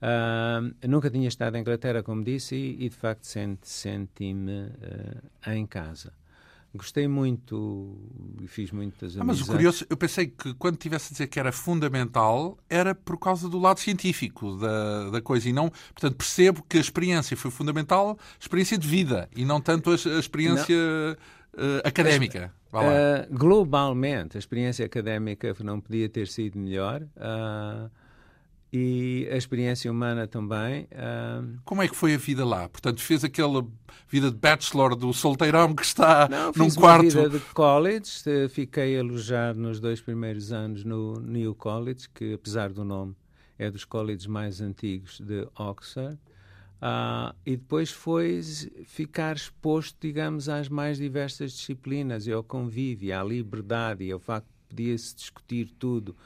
Ah, 0.00 0.60
nunca 0.88 1.08
tinha 1.08 1.28
estado 1.28 1.56
em 1.56 1.60
Inglaterra, 1.60 2.02
como 2.02 2.24
disse, 2.24 2.56
e, 2.56 2.86
e, 2.86 2.88
de 2.88 2.96
facto 2.96 3.24
senti- 3.24 3.68
senti-me 3.68 4.72
ah, 5.44 5.54
em 5.54 5.64
casa. 5.66 6.12
Gostei 6.74 7.06
muito 7.06 7.98
e 8.40 8.46
fiz 8.46 8.70
muitas 8.70 9.18
ah, 9.18 9.24
Mas 9.24 9.42
o 9.42 9.46
curioso, 9.46 9.84
eu 9.90 9.96
pensei 9.96 10.28
que 10.28 10.54
quando 10.54 10.76
tivesse 10.78 11.08
a 11.08 11.12
dizer 11.12 11.26
que 11.26 11.38
era 11.38 11.52
fundamental, 11.52 12.56
era 12.68 12.94
por 12.94 13.18
causa 13.18 13.46
do 13.46 13.58
lado 13.58 13.78
científico 13.78 14.56
da, 14.56 15.10
da 15.10 15.20
coisa. 15.20 15.48
E 15.50 15.52
não, 15.52 15.68
portanto, 15.68 16.16
percebo 16.16 16.64
que 16.66 16.78
a 16.78 16.80
experiência 16.80 17.36
foi 17.36 17.50
fundamental, 17.50 18.18
experiência 18.40 18.78
de 18.78 18.88
vida, 18.88 19.28
e 19.36 19.44
não 19.44 19.60
tanto 19.60 19.90
a, 19.90 19.94
a 19.94 20.18
experiência 20.18 20.74
uh, 21.54 21.86
académica. 21.86 22.50
Uh, 22.72 23.36
globalmente, 23.36 24.38
a 24.38 24.40
experiência 24.40 24.86
académica 24.86 25.54
não 25.62 25.78
podia 25.78 26.08
ter 26.08 26.26
sido 26.26 26.58
melhor. 26.58 27.02
Uh, 27.02 27.90
e 28.72 29.28
a 29.30 29.36
experiência 29.36 29.90
humana 29.90 30.26
também. 30.26 30.88
Uh... 30.92 31.58
Como 31.64 31.82
é 31.82 31.88
que 31.88 31.94
foi 31.94 32.14
a 32.14 32.18
vida 32.18 32.44
lá? 32.44 32.68
Portanto, 32.68 33.02
fez 33.02 33.22
aquela 33.22 33.66
vida 34.08 34.30
de 34.30 34.36
bachelor 34.38 34.96
do 34.96 35.12
solteirão 35.12 35.74
que 35.74 35.84
está 35.84 36.26
Não, 36.28 36.46
num 36.56 36.64
fiz 36.64 36.76
quarto. 36.76 37.02
Uma 37.02 37.28
vida 37.28 37.38
de 37.38 37.44
college, 37.52 38.10
fiquei 38.48 38.98
alojado 38.98 39.60
nos 39.60 39.78
dois 39.78 40.00
primeiros 40.00 40.52
anos 40.52 40.84
no 40.84 41.20
New 41.20 41.54
College, 41.54 42.08
que 42.14 42.32
apesar 42.32 42.72
do 42.72 42.84
nome 42.84 43.14
é 43.58 43.70
dos 43.70 43.84
colleges 43.84 44.26
mais 44.26 44.60
antigos 44.60 45.20
de 45.20 45.46
Oxford. 45.58 46.18
Uh, 46.82 47.32
e 47.46 47.56
depois 47.56 47.92
foi 47.92 48.40
ficar 48.86 49.36
exposto, 49.36 49.96
digamos, 50.00 50.48
às 50.48 50.68
mais 50.68 50.98
diversas 50.98 51.52
disciplinas, 51.52 52.26
e 52.26 52.32
ao 52.32 52.42
convívio, 52.42 53.16
à 53.16 53.22
liberdade, 53.22 54.02
e 54.02 54.10
ao 54.10 54.18
facto 54.18 54.46
de 54.46 54.52
podia-se 54.68 55.14
discutir 55.14 55.70
tudo 55.78 56.16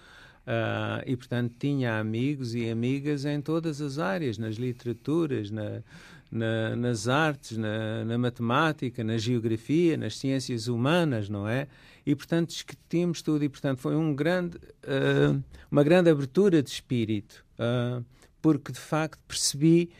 Uh, 0.46 1.02
e, 1.04 1.16
portanto, 1.16 1.52
tinha 1.58 1.98
amigos 1.98 2.54
e 2.54 2.70
amigas 2.70 3.24
em 3.24 3.40
todas 3.40 3.80
as 3.80 3.98
áreas, 3.98 4.38
nas 4.38 4.54
literaturas, 4.54 5.50
na, 5.50 5.82
na, 6.30 6.76
nas 6.76 7.08
artes, 7.08 7.58
na, 7.58 8.04
na, 8.04 8.16
matemática, 8.16 9.02
na 9.02 9.18
geografia, 9.18 9.96
nas 9.96 10.16
ciências 10.16 10.68
humanas, 10.68 11.28
não 11.28 11.48
é? 11.48 11.66
E, 12.06 12.14
portanto, 12.14 12.50
discutimos 12.50 13.22
tudo 13.22 13.44
e, 13.44 13.48
portanto, 13.48 13.80
foi 13.80 13.96
um 13.96 14.14
grande, 14.14 14.56
uh, 14.56 15.42
uma 15.68 15.82
grande 15.82 16.10
abertura 16.10 16.62
de 16.62 16.70
espírito, 16.70 17.44
uh, 17.58 18.04
porque, 18.40 18.70
de 18.70 18.80
facto, 18.80 19.18
percebi 19.26 19.90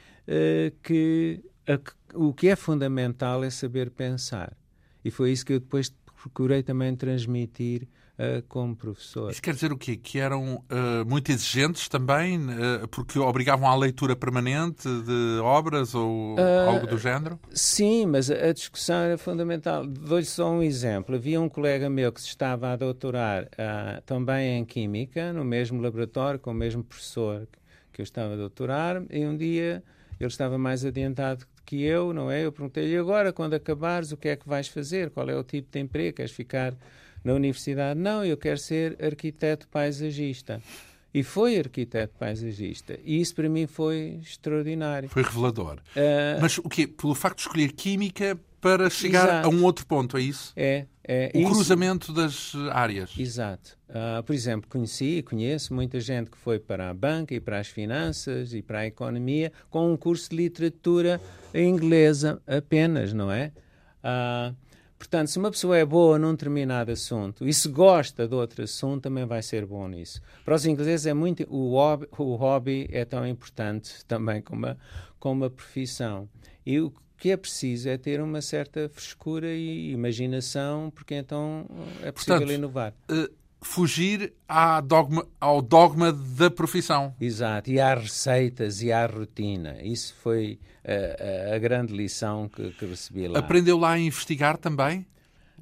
que 0.83 1.41
a, 1.69 1.79
o 2.15 2.33
que 2.35 2.49
é 2.49 2.57
fundamental 2.57 3.45
é 3.45 3.51
saber 3.51 3.91
pensar. 3.91 4.57
E 5.05 5.11
foi 5.11 5.31
isso 5.31 5.47
que 5.47 5.53
eu 5.53 5.61
depois 5.61 5.95
procurei 6.17 6.65
também 6.65 6.97
transmitir 6.97 7.87
uh, 8.19 8.43
como 8.49 8.75
professor. 8.75 9.31
Isso 9.31 9.43
quer 9.43 9.55
dizer 9.55 9.73
o 9.73 9.77
quê? 9.77 9.97
Que 9.97 10.19
eram 10.19 10.57
uh, 10.57 11.05
muito 11.07 11.31
exigentes 11.31 11.89
também, 11.89 12.39
uh, 12.39 12.89
porque 12.89 13.19
obrigavam 13.19 13.69
à 13.69 13.75
leitura 13.75 14.17
permanente 14.17 14.89
de 15.03 15.41
obras 15.43 15.95
ou 15.95 16.37
algo 16.67 16.87
do 16.87 16.99
género? 16.99 17.39
Sim, 17.51 18.07
mas 18.07 18.31
a 18.31 18.53
discussão 18.53 18.97
era 18.97 19.19
fundamental. 19.19 19.87
Dou-lhe 19.87 20.25
só 20.25 20.51
um 20.51 20.63
exemplo. 20.63 21.15
Havia 21.15 21.41
um 21.41 21.49
colega 21.49 21.89
meu 21.89 22.13
que 22.13 22.21
se 22.21 22.29
estava 22.29 22.73
a 22.73 22.77
doutorar 22.77 23.49
também 24.05 24.59
em 24.59 24.65
Química, 24.65 25.33
no 25.33 25.45
mesmo 25.45 25.81
laboratório, 25.81 26.39
com 26.39 26.51
o 26.51 26.55
mesmo 26.55 26.83
professor 26.83 27.47
que 27.93 28.01
eu 28.01 28.05
estava 28.05 28.35
a 28.35 28.37
doutorar, 28.37 29.03
e 29.11 29.25
um 29.25 29.37
dia 29.37 29.83
ele 30.21 30.29
estava 30.29 30.59
mais 30.59 30.85
adiantado 30.85 31.47
que 31.65 31.83
eu, 31.83 32.13
não 32.13 32.31
é? 32.31 32.45
Eu 32.45 32.53
perguntei-lhe 32.53 32.97
agora, 32.97 33.33
quando 33.33 33.55
acabares, 33.55 34.13
o 34.13 34.17
que 34.17 34.29
é 34.29 34.37
que 34.37 34.49
vais 34.49 34.69
fazer? 34.69 35.11
Qual 35.11 35.29
é 35.29 35.37
o 35.37 35.43
tipo 35.43 35.69
de 35.73 35.81
emprego? 35.81 36.17
Queres 36.17 36.31
ficar 36.31 36.75
na 37.27 37.35
universidade. 37.35 37.99
Não, 37.99 38.25
eu 38.25 38.37
quero 38.37 38.57
ser 38.57 38.97
arquiteto 39.05 39.67
paisagista. 39.67 40.63
E 41.13 41.25
foi 41.25 41.59
arquiteto 41.59 42.15
paisagista. 42.17 42.99
E 43.05 43.21
isso 43.21 43.35
para 43.35 43.49
mim 43.49 43.67
foi 43.67 44.21
extraordinário. 44.23 45.09
Foi 45.09 45.25
revelador. 45.25 45.79
Uh, 45.97 46.41
Mas 46.41 46.59
o 46.59 46.69
quê? 46.69 46.87
Pelo 46.87 47.15
facto 47.17 47.39
de 47.39 47.43
escolher 47.43 47.73
química 47.73 48.39
para 48.61 48.89
chegar 48.89 49.25
exato. 49.25 49.49
a 49.49 49.51
um 49.51 49.65
outro 49.65 49.87
ponto, 49.87 50.17
é 50.17 50.21
isso? 50.21 50.53
É. 50.55 50.87
é 51.03 51.33
o 51.35 51.39
isso. 51.41 51.51
cruzamento 51.51 52.13
das 52.13 52.53
áreas. 52.71 53.13
Exato. 53.19 53.77
Uh, 53.89 54.23
por 54.23 54.33
exemplo, 54.35 54.69
conheci 54.69 55.19
e 55.19 55.23
conheço 55.23 55.75
muita 55.75 55.99
gente 55.99 56.31
que 56.31 56.37
foi 56.37 56.61
para 56.61 56.91
a 56.91 56.95
banca 56.95 57.35
e 57.35 57.41
para 57.41 57.59
as 57.59 57.67
finanças 57.67 58.53
e 58.53 58.63
para 58.63 58.81
a 58.81 58.87
economia 58.87 59.53
com 59.69 59.93
um 59.93 59.97
curso 59.97 60.31
de 60.31 60.37
literatura 60.37 61.21
inglesa 61.53 62.41
apenas, 62.47 63.13
não 63.13 63.33
é? 63.33 63.53
Uh, 64.05 64.55
Portanto, 64.99 65.29
se 65.29 65.39
uma 65.39 65.51
pessoa 65.51 65.77
é 65.77 65.85
boa 65.85 66.19
num 66.19 66.33
determinado 66.33 66.91
assunto 66.91 67.47
e 67.47 67.53
se 67.53 67.69
gosta 67.69 68.27
de 68.27 68.35
outro 68.35 68.65
assunto, 68.65 69.03
também 69.03 69.27
vai 69.27 69.43
ser 69.43 69.67
bom 69.67 69.87
nisso. 69.89 70.21
Para 70.45 70.55
os 70.55 70.65
ingleses 70.65 71.07
é 71.07 71.15
muito 71.15 71.47
o 71.49 71.73
hobby, 71.73 72.09
o 72.19 72.35
hobby 72.35 72.89
é 72.91 73.05
tão 73.05 73.27
importante 73.27 74.05
também 74.09 74.41
como 74.41 74.67
a, 74.67 74.77
como 75.19 75.45
a 75.45 75.51
profissão. 75.51 76.29
E 76.65 76.81
o 76.81 76.93
que 77.19 77.31
é 77.31 77.37
preciso 77.37 77.89
é 77.89 77.97
ter 77.97 78.21
uma 78.21 78.41
certa 78.41 78.89
frescura 78.89 79.49
e 79.49 79.91
imaginação, 79.93 80.91
porque 80.91 81.15
então 81.15 81.67
é 82.03 82.11
possível 82.11 82.39
Portanto, 82.39 82.59
inovar. 82.59 82.95
Uh 83.11 83.46
fugir 83.61 84.33
dogma, 84.85 85.27
ao 85.41 85.61
dogma 85.63 86.13
da 86.13 86.51
profissão. 86.51 87.15
Exato, 87.21 87.71
e 87.71 87.81
às 87.81 88.03
receitas 88.03 88.83
e 88.83 88.93
à 88.93 89.07
rotina. 89.07 89.77
Isso 89.83 90.15
foi 90.23 90.59
a, 90.85 91.53
a, 91.53 91.57
a 91.57 91.59
grande 91.59 91.95
lição 91.95 92.49
que, 92.49 92.71
que, 92.73 92.87
recebi 92.87 93.29
lá. 93.29 93.39
Aprendeu 93.39 93.79
lá 93.79 93.93
a 93.93 93.99
investigar 93.99 94.57
também? 94.57 95.07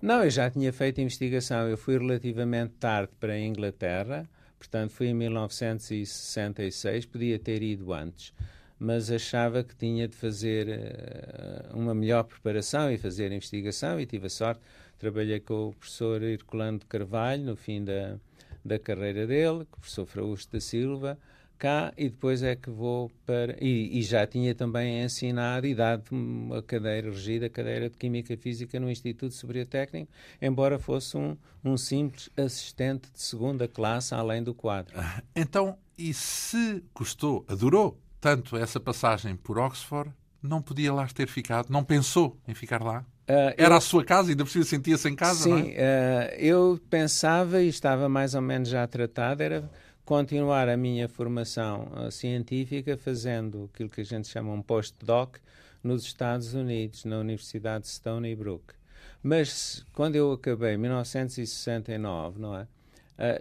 Não, 0.02 0.24
eu 0.24 0.30
já 0.30 0.50
tinha 0.50 0.72
feito 0.72 1.00
investigação. 1.00 1.68
Eu 1.68 1.78
fui 1.78 1.98
relativamente 1.98 2.74
tarde 2.74 3.12
para 3.18 3.32
a 3.32 3.40
Inglaterra, 3.40 4.28
portanto 4.58 4.90
fui 4.90 5.06
em 5.08 5.14
1966, 5.14 7.06
podia 7.06 7.38
ter 7.38 7.62
ido 7.62 7.92
antes 7.92 8.32
mas 8.78 9.10
achava 9.10 9.62
que 9.62 9.74
tinha 9.74 10.06
de 10.06 10.16
fazer 10.16 10.68
uh, 10.68 11.76
uma 11.76 11.94
melhor 11.94 12.24
preparação 12.24 12.90
e 12.90 12.98
fazer 12.98 13.32
investigação 13.32 13.98
e 14.00 14.04
tive 14.04 14.26
a 14.26 14.30
sorte 14.30 14.60
Trabalhei 15.04 15.38
com 15.38 15.68
o 15.68 15.74
professor 15.74 16.22
Herculano 16.22 16.78
de 16.78 16.86
Carvalho 16.86 17.44
no 17.44 17.56
fim 17.56 17.84
da, 17.84 18.16
da 18.64 18.78
carreira 18.78 19.26
dele, 19.26 19.66
com 19.70 19.76
o 19.76 19.80
professor 19.80 20.06
Frausto 20.06 20.50
da 20.50 20.58
Silva, 20.58 21.18
cá, 21.58 21.92
e 21.94 22.08
depois 22.08 22.42
é 22.42 22.56
que 22.56 22.70
vou 22.70 23.10
para. 23.26 23.54
E, 23.62 23.98
e 23.98 24.02
já 24.02 24.26
tinha 24.26 24.54
também 24.54 25.02
ensinado 25.02 25.66
e 25.66 25.74
dado 25.74 26.04
uma 26.10 26.62
cadeira 26.62 27.10
regida, 27.10 27.44
a 27.44 27.50
cadeira 27.50 27.90
de 27.90 27.98
Química 27.98 28.34
Física 28.38 28.80
no 28.80 28.90
Instituto 28.90 29.34
Superior 29.34 29.66
Técnico, 29.66 30.10
embora 30.40 30.78
fosse 30.78 31.18
um, 31.18 31.36
um 31.62 31.76
simples 31.76 32.30
assistente 32.34 33.12
de 33.12 33.20
segunda 33.20 33.68
classe, 33.68 34.14
além 34.14 34.42
do 34.42 34.54
quadro. 34.54 34.94
Ah, 34.96 35.22
então, 35.36 35.76
e 35.98 36.14
se 36.14 36.82
gostou, 36.94 37.44
adorou 37.46 38.00
tanto 38.22 38.56
essa 38.56 38.80
passagem 38.80 39.36
por 39.36 39.58
Oxford, 39.58 40.10
não 40.42 40.62
podia 40.62 40.94
lá 40.94 41.06
ter 41.08 41.28
ficado? 41.28 41.68
Não 41.68 41.84
pensou 41.84 42.38
em 42.48 42.54
ficar 42.54 42.82
lá? 42.82 43.04
Uh, 43.28 43.54
Era 43.56 43.74
eu, 43.74 43.78
a 43.78 43.80
sua 43.80 44.04
casa, 44.04 44.30
ainda 44.30 44.44
precisa 44.44 44.68
sentia-se 44.68 45.08
em 45.08 45.16
casa, 45.16 45.44
sim, 45.44 45.72
é? 45.74 46.36
uh, 46.36 46.42
eu 46.42 46.80
pensava 46.90 47.62
e 47.62 47.68
estava 47.68 48.06
mais 48.06 48.34
ou 48.34 48.42
menos 48.42 48.68
já 48.68 48.86
tratado, 48.86 49.42
era 49.42 49.70
continuar 50.04 50.68
a 50.68 50.76
minha 50.76 51.08
formação 51.08 51.90
uh, 51.94 52.10
científica 52.10 52.98
fazendo 52.98 53.70
aquilo 53.72 53.88
que 53.88 54.02
a 54.02 54.04
gente 54.04 54.28
chama 54.28 54.52
um 54.52 54.60
postdoc 54.60 55.38
nos 55.82 56.04
Estados 56.04 56.52
Unidos, 56.52 57.06
na 57.06 57.18
Universidade 57.18 57.84
de 57.84 57.90
Stony 57.90 58.36
Brook. 58.36 58.74
Mas 59.22 59.86
quando 59.94 60.16
eu 60.16 60.32
acabei, 60.32 60.74
em 60.74 60.78
1969, 60.78 62.38
não 62.38 62.56
é? 62.58 62.66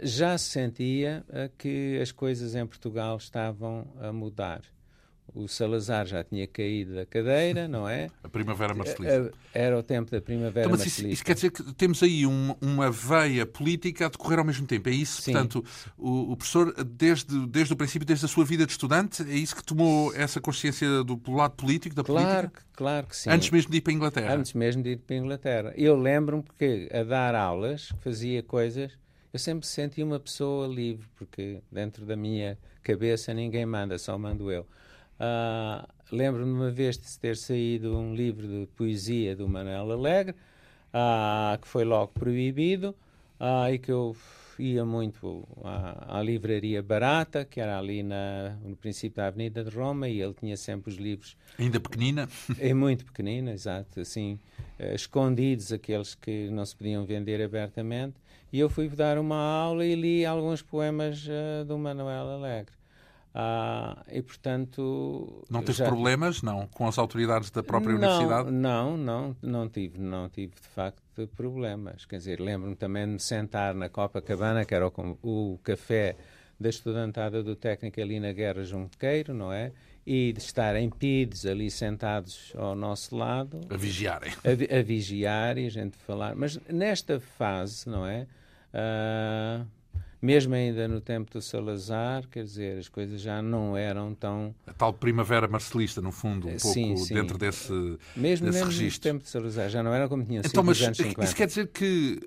já 0.03 0.37
sentia 0.37 1.25
que 1.57 1.99
as 2.01 2.11
coisas 2.11 2.53
em 2.53 2.65
Portugal 2.65 3.17
estavam 3.17 3.87
a 3.99 4.13
mudar 4.13 4.61
o 5.33 5.47
Salazar 5.47 6.05
já 6.05 6.23
tinha 6.23 6.45
caído 6.47 6.95
da 6.95 7.05
cadeira, 7.05 7.67
não 7.67 7.87
é? 7.87 8.09
A 8.23 8.29
Primavera 8.29 8.73
Marcelista. 8.73 9.31
Era 9.53 9.77
o 9.77 9.83
tempo 9.83 10.11
da 10.11 10.21
Primavera 10.21 10.67
então, 10.67 10.71
Marcelista. 10.71 11.01
Isso, 11.01 11.13
isso, 11.13 11.25
quer 11.25 11.33
dizer 11.33 11.51
que 11.51 11.73
temos 11.73 12.03
aí 12.03 12.25
um, 12.25 12.55
uma 12.61 12.91
veia 12.91 13.45
política 13.45 14.05
a 14.05 14.09
decorrer 14.09 14.39
ao 14.39 14.45
mesmo 14.45 14.67
tempo, 14.67 14.89
é 14.89 14.91
isso? 14.91 15.21
Sim. 15.21 15.31
Portanto, 15.31 15.65
o, 15.97 16.31
o, 16.31 16.37
professor, 16.37 16.73
desde, 16.83 17.47
desde 17.47 17.73
o 17.73 17.75
princípio, 17.75 18.05
desde 18.05 18.25
a 18.25 18.27
sua 18.27 18.45
vida 18.45 18.65
de 18.65 18.71
estudante, 18.71 19.23
é 19.23 19.35
isso 19.35 19.55
que 19.55 19.63
tomou 19.63 20.13
essa 20.15 20.39
consciência 20.39 21.03
do, 21.03 21.15
do 21.15 21.31
lado 21.31 21.55
político, 21.55 21.95
da 21.95 22.03
claro, 22.03 22.49
política? 22.49 22.61
Claro 22.73 23.07
que 23.07 23.17
sim. 23.17 23.29
Antes 23.29 23.49
mesmo 23.49 23.71
de 23.71 23.77
ir 23.77 23.81
para 23.81 23.91
a 23.91 23.95
Inglaterra? 23.95 24.35
Antes 24.35 24.53
mesmo 24.53 24.83
de 24.83 24.91
ir 24.91 24.97
para 24.97 25.15
a 25.15 25.19
Inglaterra. 25.19 25.73
Eu 25.75 25.95
lembro-me 25.95 26.43
que 26.57 26.89
a 26.93 27.03
dar 27.03 27.35
aulas, 27.35 27.91
fazia 28.01 28.43
coisas... 28.43 28.91
Eu 29.31 29.39
sempre 29.39 29.65
senti 29.65 30.03
uma 30.03 30.19
pessoa 30.19 30.67
livre, 30.67 31.07
porque 31.15 31.59
dentro 31.71 32.05
da 32.05 32.15
minha 32.15 32.55
cabeça 32.83 33.33
ninguém 33.33 33.65
manda, 33.65 33.97
só 33.97 34.15
mando 34.15 34.51
eu. 34.51 34.63
Uh, 35.19 35.87
Lembro-me 36.13 36.51
uma 36.51 36.69
vez 36.69 36.95
de 36.95 37.17
ter 37.17 37.35
saído 37.35 37.97
um 37.97 38.13
livro 38.13 38.47
de 38.47 38.67
poesia 38.75 39.35
do 39.35 39.49
Manuel 39.49 39.91
Alegre, 39.91 40.35
uh, 40.93 41.59
que 41.59 41.67
foi 41.67 41.83
logo 41.83 42.11
proibido, 42.13 42.95
uh, 43.39 43.73
e 43.73 43.79
que 43.79 43.91
eu 43.91 44.15
ia 44.59 44.85
muito 44.85 45.43
à, 45.63 46.19
à, 46.19 46.21
livraria 46.21 46.83
barata, 46.83 47.43
que 47.43 47.59
era 47.59 47.79
ali 47.79 48.03
na, 48.03 48.55
no 48.63 48.75
princípio 48.75 49.17
da 49.17 49.25
Avenida 49.25 49.63
de 49.63 49.75
Roma, 49.75 50.07
e 50.07 50.21
ele 50.21 50.35
tinha 50.35 50.55
sempre 50.55 50.91
os 50.91 50.97
livros. 50.97 51.35
Ainda 51.57 51.79
pequenina? 51.79 52.29
É 52.59 52.75
muito 52.75 53.03
pequenina, 53.05 53.51
exato, 53.51 53.99
assim, 53.99 54.37
uh, 54.79 54.93
escondidos, 54.93 55.73
aqueles 55.73 56.13
que 56.13 56.47
não 56.51 56.63
se 56.63 56.75
podiam 56.75 57.05
vender 57.05 57.41
abertamente. 57.41 58.17
E 58.51 58.59
eu 58.59 58.69
fui 58.69 58.87
dar 58.87 59.17
uma 59.17 59.37
aula 59.37 59.83
e 59.83 59.95
li 59.95 60.27
alguns 60.27 60.61
poemas 60.61 61.25
uh, 61.25 61.65
do 61.65 61.75
Manuel 61.75 62.27
Alegre. 62.27 62.82
Ah, 63.33 64.03
e, 64.11 64.21
portanto... 64.21 65.43
Não 65.49 65.61
teve 65.63 65.79
já... 65.79 65.85
problemas, 65.85 66.43
não, 66.43 66.67
com 66.67 66.87
as 66.87 66.99
autoridades 66.99 67.49
da 67.49 67.63
própria 67.63 67.97
não, 67.97 68.07
universidade? 68.07 68.51
Não, 68.51 68.95
não, 68.95 69.35
não 69.41 69.67
tive, 69.67 69.99
não 69.99 70.29
tive, 70.29 70.53
de 70.53 70.67
facto, 70.67 71.27
problemas. 71.35 72.05
Quer 72.05 72.17
dizer, 72.17 72.39
lembro-me 72.39 72.75
também 72.75 73.05
de 73.05 73.13
me 73.13 73.19
sentar 73.19 73.73
na 73.73 73.89
Copacabana, 73.89 74.63
que 74.65 74.75
era 74.75 74.87
o, 74.87 75.17
o 75.23 75.59
café 75.63 76.15
da 76.59 76.69
estudantada 76.69 77.41
do 77.41 77.55
técnico 77.55 77.99
ali 77.99 78.19
na 78.19 78.31
Guerra 78.31 78.63
Junqueiro, 78.63 79.33
não 79.33 79.51
é? 79.51 79.71
E 80.05 80.33
de 80.33 80.39
estar 80.39 80.75
em 80.75 80.89
PIDs 80.89 81.45
ali 81.45 81.71
sentados 81.71 82.53
ao 82.55 82.75
nosso 82.75 83.15
lado. 83.15 83.61
A 83.69 83.77
vigiarem. 83.77 84.31
A, 84.43 84.79
a 84.79 84.81
vigiar 84.83 85.57
e 85.57 85.65
a 85.65 85.69
gente 85.69 85.97
falar. 85.97 86.35
Mas 86.35 86.59
nesta 86.69 87.19
fase, 87.19 87.89
não 87.89 88.05
é? 88.05 88.27
Uh, 88.73 89.65
mesmo 90.23 90.55
ainda 90.55 90.87
no 90.87 91.01
tempo 91.01 91.29
do 91.33 91.41
Salazar, 91.41 92.25
quer 92.29 92.45
dizer, 92.45 92.77
as 92.77 92.87
coisas 92.87 93.19
já 93.19 93.41
não 93.41 93.75
eram 93.75 94.15
tão. 94.15 94.55
A 94.65 94.71
tal 94.71 94.93
primavera 94.93 95.49
marcelista, 95.49 96.01
no 96.01 96.13
fundo, 96.13 96.47
um 96.47 96.57
sim, 96.57 96.87
pouco 96.87 97.05
sim. 97.05 97.13
dentro 97.13 97.37
desse, 97.37 97.73
mesmo, 97.73 97.97
desse 98.15 98.41
mesmo 98.43 98.65
registro. 98.65 99.09
no 99.09 99.13
tempo 99.13 99.23
de 99.25 99.29
Salazar, 99.29 99.69
já 99.69 99.83
não 99.83 99.93
era 99.93 100.07
como 100.07 100.23
tinha 100.23 100.41
sido 100.41 100.49
então, 100.49 100.63
mas 100.63 100.77
nos 100.77 100.87
anos 100.87 100.97
50. 100.97 101.23
Isso 101.25 101.35
quer 101.35 101.47
dizer 101.47 101.67
que 101.67 102.21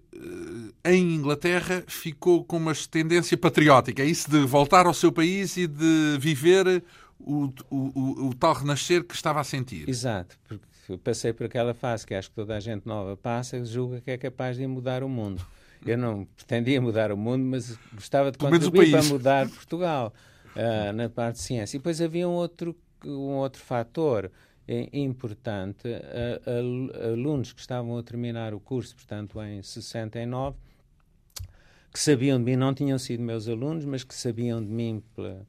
eh, 0.85 0.93
em 0.93 1.15
Inglaterra 1.15 1.83
ficou 1.87 2.45
com 2.45 2.59
uma 2.59 2.75
tendência 2.91 3.35
patriótica, 3.39 4.03
é 4.03 4.07
isso 4.07 4.31
de 4.31 4.41
voltar 4.41 4.85
ao 4.85 4.93
seu 4.93 5.11
país 5.11 5.57
e 5.57 5.67
de 5.67 6.19
viver 6.21 6.85
o, 7.19 7.47
o, 7.71 7.77
o, 7.95 8.29
o 8.29 8.35
tal 8.35 8.53
renascer 8.53 9.05
que 9.05 9.15
estava 9.15 9.41
a 9.41 9.45
sentir. 9.45 9.89
Exato, 9.89 10.37
porque 10.47 10.99
passei 11.03 11.33
por 11.33 11.47
aquela 11.47 11.73
fase 11.73 12.07
que 12.07 12.15
acho 12.15 12.29
que 12.29 12.37
toda 12.37 12.55
a 12.55 12.61
gente 12.61 12.87
nova 12.87 13.17
passa, 13.17 13.65
julga 13.65 14.03
que 14.03 14.11
é 14.11 14.19
capaz 14.19 14.59
de 14.59 14.67
mudar 14.67 15.03
o 15.03 15.09
mundo. 15.09 15.43
Eu 15.87 15.99
não 15.99 16.25
pretendia 16.25 16.81
mudar 16.81 17.13
o 17.13 17.17
mundo, 17.17 17.45
mas 17.45 17.79
gostava 17.93 18.33
de 18.33 18.39
contribuir 18.39 18.91
para 18.91 19.03
mudar 19.05 19.49
Portugal 19.49 20.13
uh, 20.55 20.93
na 20.93 21.09
parte 21.09 21.37
de 21.37 21.43
ciência. 21.43 21.77
E 21.77 21.79
depois 21.79 22.01
havia 22.01 22.29
um 22.29 22.33
outro, 22.33 22.77
um 23.05 23.35
outro 23.37 23.63
fator 23.63 24.31
eh, 24.67 24.89
importante. 24.93 25.87
Uh, 25.87 27.13
alunos 27.13 27.53
que 27.53 27.61
estavam 27.61 27.97
a 27.97 28.03
terminar 28.03 28.55
o 28.55 28.61
curso, 28.61 28.95
portanto, 28.97 29.41
em 29.43 29.63
69, 29.63 30.57
que 31.93 32.01
sabiam 32.01 32.39
de 32.39 32.45
mim, 32.45 32.57
não 32.57 32.75
tinham 32.75 32.99
sido 32.99 33.23
meus 33.23 33.49
alunos, 33.49 33.85
mas 33.85 34.05
que 34.05 34.15
sabiam 34.15 34.63
de 34.63 34.71
mim 34.71 35.03
pela, 35.15 35.47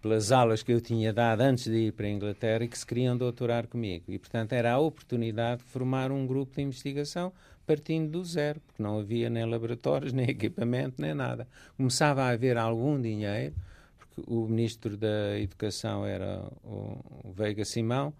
pelas 0.00 0.30
aulas 0.30 0.62
que 0.62 0.72
eu 0.72 0.80
tinha 0.80 1.12
dado 1.12 1.40
antes 1.40 1.64
de 1.64 1.88
ir 1.88 1.92
para 1.92 2.06
a 2.06 2.10
Inglaterra 2.10 2.64
e 2.64 2.68
que 2.68 2.78
se 2.78 2.86
queriam 2.86 3.16
doutorar 3.16 3.66
comigo. 3.66 4.04
E, 4.08 4.18
portanto, 4.18 4.52
era 4.52 4.72
a 4.72 4.78
oportunidade 4.78 5.62
de 5.62 5.68
formar 5.68 6.12
um 6.12 6.26
grupo 6.26 6.54
de 6.54 6.62
investigação 6.62 7.32
partindo 7.66 8.10
do 8.10 8.24
zero, 8.24 8.60
porque 8.66 8.82
não 8.82 8.98
havia 8.98 9.28
nem 9.28 9.44
laboratórios, 9.44 10.12
nem 10.14 10.30
equipamento, 10.30 11.02
nem 11.02 11.14
nada. 11.14 11.46
Começava 11.76 12.22
a 12.22 12.30
haver 12.30 12.56
algum 12.56 13.00
dinheiro, 13.00 13.54
porque 13.98 14.22
o 14.26 14.46
ministro 14.46 14.96
da 14.96 15.38
Educação 15.38 16.06
era 16.06 16.42
o 16.64 17.32
Veiga 17.34 17.64
Simão, 17.64 18.14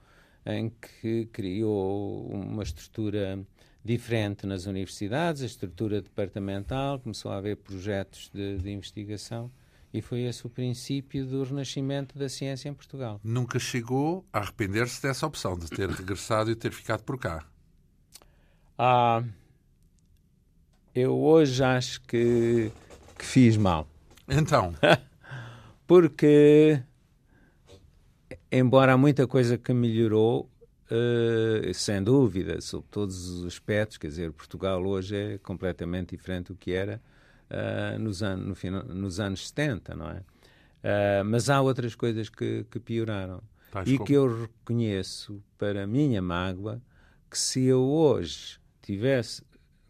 em 0.45 0.71
que 0.71 1.27
criou 1.33 2.27
uma 2.29 2.63
estrutura 2.63 3.39
diferente 3.85 4.47
nas 4.47 4.67
universidades, 4.67 5.43
a 5.43 5.47
estrutura 5.47 6.03
departamental, 6.03 6.99
começou 6.99 7.31
a 7.31 7.39
haver 7.39 7.57
projetos 7.57 8.31
de, 8.35 8.59
de 8.59 8.71
investigação 8.71 9.51
e 9.93 10.03
foi 10.03 10.23
esse 10.23 10.47
o 10.47 10.51
princípio 10.51 11.27
do 11.27 11.43
renascimento 11.43 12.19
da 12.19 12.29
ciência 12.29 12.69
em 12.69 12.75
Portugal. 12.75 13.21
Nunca 13.25 13.59
chegou 13.59 14.25
a 14.33 14.39
arrepender-se 14.41 15.03
dessa 15.03 15.27
opção, 15.27 15.59
de 15.59 15.69
ter 15.69 15.89
regressado 15.89 16.51
e 16.51 16.55
ter 16.55 16.73
ficado 16.73 17.03
por 17.03 17.19
cá? 17.19 17.45
Ah, 18.77 19.23
eu 20.95 21.17
hoje 21.19 21.63
acho 21.63 22.01
que, 22.03 22.71
que 23.19 23.25
fiz 23.25 23.57
mal. 23.57 23.89
Então? 24.29 24.75
Porque, 25.87 26.83
embora 28.53 28.93
há 28.93 28.97
muita 28.97 29.27
coisa 29.27 29.57
que 29.57 29.73
melhorou, 29.73 30.51
uh, 30.91 31.73
sem 31.73 32.03
dúvida, 32.03 32.61
sobre 32.61 32.89
todos 32.91 33.29
os 33.29 33.47
aspectos, 33.47 33.97
quer 33.97 34.09
dizer, 34.09 34.33
Portugal 34.33 34.85
hoje 34.85 35.17
é 35.17 35.39
completamente 35.39 36.15
diferente 36.15 36.49
do 36.49 36.55
que 36.55 36.73
era 36.73 37.01
uh, 37.51 37.99
nos, 37.99 38.23
an 38.23 38.37
no 38.37 38.55
final, 38.55 38.85
nos 38.85 39.21
anos 39.21 39.49
70, 39.49 39.95
não 39.95 40.11
é? 40.11 40.19
Uh, 40.19 41.25
mas 41.25 41.51
há 41.51 41.61
outras 41.61 41.95
coisas 41.95 42.29
que, 42.29 42.65
que 42.71 42.79
pioraram. 42.79 43.43
Tais 43.71 43.89
e 43.89 43.97
como? 43.97 44.07
que 44.07 44.13
eu 44.13 44.43
reconheço, 44.43 45.43
para 45.59 45.87
minha 45.87 46.23
mágoa, 46.23 46.81
que 47.31 47.39
se 47.39 47.65
eu 47.65 47.83
hoje 47.83 48.59
tivesse 48.81 49.43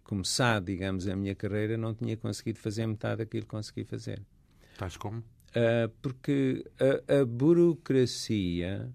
começado, 0.03 0.65
digamos, 0.65 1.07
a 1.07 1.15
minha 1.15 1.35
carreira, 1.35 1.77
não 1.77 1.95
tinha 1.95 2.17
conseguido 2.17 2.59
fazer 2.59 2.87
metade 2.87 3.19
daquilo 3.19 3.43
que 3.43 3.51
consegui 3.51 3.85
fazer. 3.85 4.23
Tais 4.77 4.97
como? 4.97 5.19
Uh, 5.19 5.89
porque 6.03 6.65
a, 7.09 7.21
a 7.21 7.25
burocracia 7.25 8.91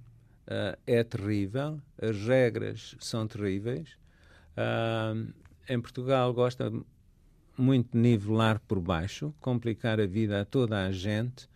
uh, 0.48 0.78
é 0.86 1.04
terrível, 1.04 1.80
as 2.02 2.18
regras 2.26 2.96
são 3.00 3.28
terríveis. 3.28 3.98
Uh, 4.58 5.34
em 5.68 5.80
Portugal 5.80 6.34
gosta 6.34 6.72
muito 7.58 7.98
nivelar 7.98 8.60
por 8.68 8.80
baixo, 8.80 9.34
complicar 9.40 10.00
a 10.00 10.06
vida 10.06 10.42
a 10.42 10.46
toda 10.46 10.86
a 10.86 10.92
gente 10.92 11.48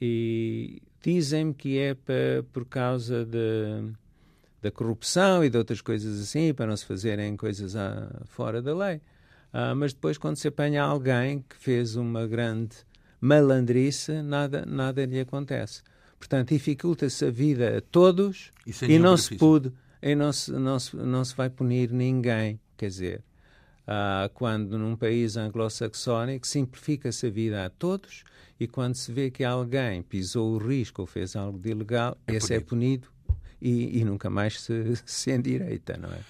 e 0.00 0.82
dizem-me 1.02 1.54
que 1.54 1.78
é 1.78 1.96
por 2.52 2.64
causa 2.66 3.24
de 3.24 3.92
da 4.60 4.70
corrupção 4.70 5.44
e 5.44 5.50
de 5.50 5.58
outras 5.58 5.80
coisas 5.80 6.20
assim, 6.20 6.54
para 6.54 6.66
não 6.66 6.76
se 6.76 6.86
fazerem 6.86 7.36
coisas 7.36 7.74
fora 8.26 8.62
da 8.62 8.72
lei. 8.72 9.00
Ah, 9.52 9.74
mas 9.74 9.92
depois, 9.92 10.16
quando 10.16 10.36
se 10.36 10.46
apanha 10.46 10.84
alguém 10.84 11.40
que 11.40 11.56
fez 11.56 11.96
uma 11.96 12.26
grande 12.28 12.76
malandrice, 13.20 14.22
nada, 14.22 14.64
nada 14.64 15.04
lhe 15.04 15.18
acontece. 15.18 15.82
Portanto, 16.16 16.50
dificulta-se 16.50 17.24
a 17.24 17.30
vida 17.30 17.78
a 17.78 17.80
todos 17.80 18.52
e, 18.64 18.92
e 18.92 18.98
não 19.00 19.16
se 19.16 19.36
pude, 19.36 19.72
e 20.00 20.14
não 20.14 20.32
se, 20.32 20.52
não, 20.52 20.78
se, 20.78 20.96
não 20.96 21.24
se 21.24 21.34
vai 21.34 21.50
punir 21.50 21.90
ninguém. 21.90 22.60
Quer 22.76 22.86
dizer, 22.86 23.24
ah, 23.86 24.30
quando 24.34 24.78
num 24.78 24.96
país 24.96 25.36
anglo-saxónico 25.36 26.46
simplifica-se 26.46 27.26
a 27.26 27.30
vida 27.30 27.64
a 27.64 27.70
todos 27.70 28.24
e 28.58 28.68
quando 28.68 28.94
se 28.94 29.12
vê 29.12 29.30
que 29.30 29.42
alguém 29.44 30.02
pisou 30.02 30.54
o 30.54 30.58
risco 30.58 31.02
ou 31.02 31.06
fez 31.06 31.34
algo 31.34 31.58
de 31.58 31.70
ilegal, 31.70 32.16
é 32.26 32.36
esse 32.36 32.48
punido. 32.60 32.62
é 32.62 32.68
punido 32.68 33.08
e, 33.60 34.00
e 34.00 34.04
nunca 34.04 34.30
mais 34.30 34.60
se, 34.60 34.94
se 35.06 35.30
endireita, 35.32 35.96
não 35.96 36.10
é? 36.10 36.20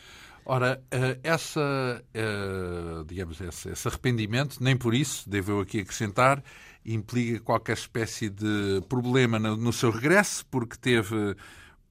Ora, 0.45 0.83
eh, 0.91 1.19
essa, 1.23 2.03
eh, 2.13 3.05
digamos, 3.07 3.41
esse, 3.41 3.87
arrependimento, 3.87 4.59
nem 4.61 4.77
por 4.77 4.93
isso, 4.93 5.31
devo 5.31 5.53
eu 5.53 5.61
aqui 5.61 5.81
acrescentar, 5.81 6.43
implica 6.85 7.39
qualquer 7.39 7.75
espécie 7.75 8.29
de 8.29 8.83
problema 8.89 9.39
no, 9.39 9.57
no 9.57 9.73
seu 9.73 9.91
regresso, 9.93 10.45
porque 10.47 10.77
teve 10.77 11.37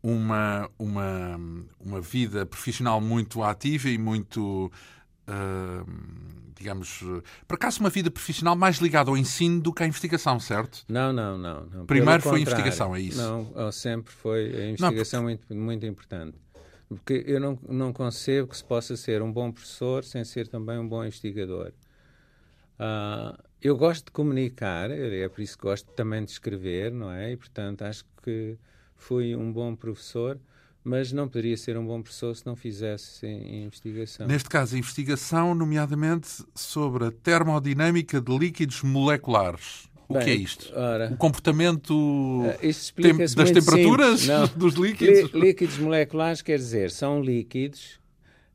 uma, 0.04 0.70
uma, 0.78 1.40
uma 1.80 2.02
vida 2.02 2.46
profissional 2.46 3.00
muito 3.00 3.42
ativa 3.42 3.90
e 3.90 3.98
muito 3.98 4.70
Uh, 5.28 5.86
digamos, 6.58 7.04
por 7.48 7.56
acaso 7.56 7.80
uma 7.80 7.90
vida 7.90 8.12
profissional 8.12 8.56
mais 8.56 8.78
ligada 8.78 9.10
ao 9.10 9.18
ensino 9.18 9.60
do 9.62 9.74
que 9.74 9.84
à 9.84 9.88
investigação, 9.88 10.40
certo? 10.40 10.84
Não, 10.88 11.12
não, 11.12 11.38
não. 11.38 11.66
não. 11.66 11.86
Primeiro 11.86 12.22
foi 12.22 12.40
a 12.40 12.42
investigação, 12.42 12.96
é 12.96 13.02
isso? 13.02 13.18
Não, 13.18 13.72
sempre 13.72 14.14
foi 14.14 14.56
a 14.56 14.70
investigação 14.70 15.24
não, 15.24 15.38
porque... 15.38 15.54
muito, 15.54 15.66
muito 15.66 15.86
importante. 15.86 16.38
Porque 16.88 17.24
eu 17.26 17.40
não, 17.40 17.58
não 17.68 17.94
concebo 17.94 18.50
que 18.50 18.58
se 18.58 18.64
possa 18.64 18.96
ser 18.98 19.22
um 19.22 19.32
bom 19.32 19.52
professor 19.52 20.04
sem 20.04 20.24
ser 20.24 20.48
também 20.48 20.78
um 20.78 20.88
bom 20.88 21.04
investigador. 21.04 21.72
Uh, 22.78 23.42
eu 23.62 23.78
gosto 23.78 24.06
de 24.06 24.12
comunicar, 24.12 24.92
é 24.92 25.30
por 25.30 25.42
isso 25.42 25.58
que 25.58 25.64
gosto 25.64 25.90
também 25.92 26.26
de 26.26 26.32
escrever, 26.32 26.92
não 26.92 27.12
é? 27.12 27.32
E, 27.32 27.38
portanto, 27.38 27.84
acho 27.84 28.04
que 28.24 28.58
fui 28.96 29.36
um 29.36 29.52
bom 29.54 29.76
professor, 29.76 30.40
mas 30.84 31.12
não 31.12 31.28
poderia 31.28 31.56
ser 31.56 31.78
um 31.78 31.86
bom 31.86 32.02
professor 32.02 32.36
se 32.36 32.46
não 32.46 32.56
fizesse 32.56 33.26
investigação. 33.28 34.28
Neste 34.28 34.50
caso, 34.50 34.78
investigação, 34.78 35.54
nomeadamente 35.54 36.44
sobre 36.56 37.06
a 37.06 37.12
termodinâmica 37.12 38.20
de 38.20 38.38
líquidos 38.38 38.82
moleculares. 38.82 39.90
O 40.10 40.14
Bem, 40.14 40.24
que 40.24 40.30
é 40.30 40.34
isto? 40.34 40.74
Ora, 40.76 41.12
o 41.14 41.18
comportamento 41.18 41.92
uh, 41.92 43.02
tem, 43.02 43.18
das 43.18 43.52
temperaturas 43.52 44.28
dos 44.58 44.74
líquidos? 44.74 45.32
Líquidos 45.32 45.78
moleculares 45.78 46.42
quer 46.42 46.58
dizer, 46.58 46.92
são 46.92 47.22
líquidos 47.22 48.00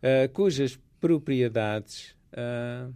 uh, 0.02 0.28
cujas 0.32 0.78
propriedades 1.00 2.14
uh, 2.32 2.92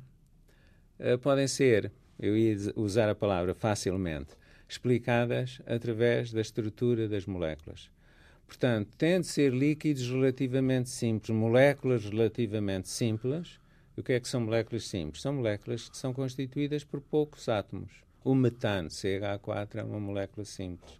podem 1.22 1.48
ser, 1.48 1.90
eu 2.18 2.36
ia 2.36 2.54
usar 2.76 3.08
a 3.08 3.14
palavra 3.14 3.54
facilmente, 3.54 4.36
explicadas 4.68 5.62
através 5.66 6.30
da 6.30 6.42
estrutura 6.42 7.08
das 7.08 7.24
moléculas. 7.24 7.88
Portanto, 8.50 8.88
têm 8.98 9.20
de 9.20 9.28
ser 9.28 9.52
líquidos 9.54 10.10
relativamente 10.10 10.90
simples, 10.90 11.30
moléculas 11.30 12.04
relativamente 12.04 12.88
simples. 12.88 13.60
E 13.96 14.00
o 14.00 14.02
que 14.02 14.12
é 14.12 14.18
que 14.18 14.28
são 14.28 14.40
moléculas 14.40 14.88
simples? 14.88 15.22
São 15.22 15.34
moléculas 15.34 15.88
que 15.88 15.96
são 15.96 16.12
constituídas 16.12 16.82
por 16.82 17.00
poucos 17.00 17.48
átomos. 17.48 17.92
O 18.24 18.34
metano, 18.34 18.88
CH4, 18.88 19.76
é 19.76 19.84
uma 19.84 20.00
molécula 20.00 20.44
simples. 20.44 20.90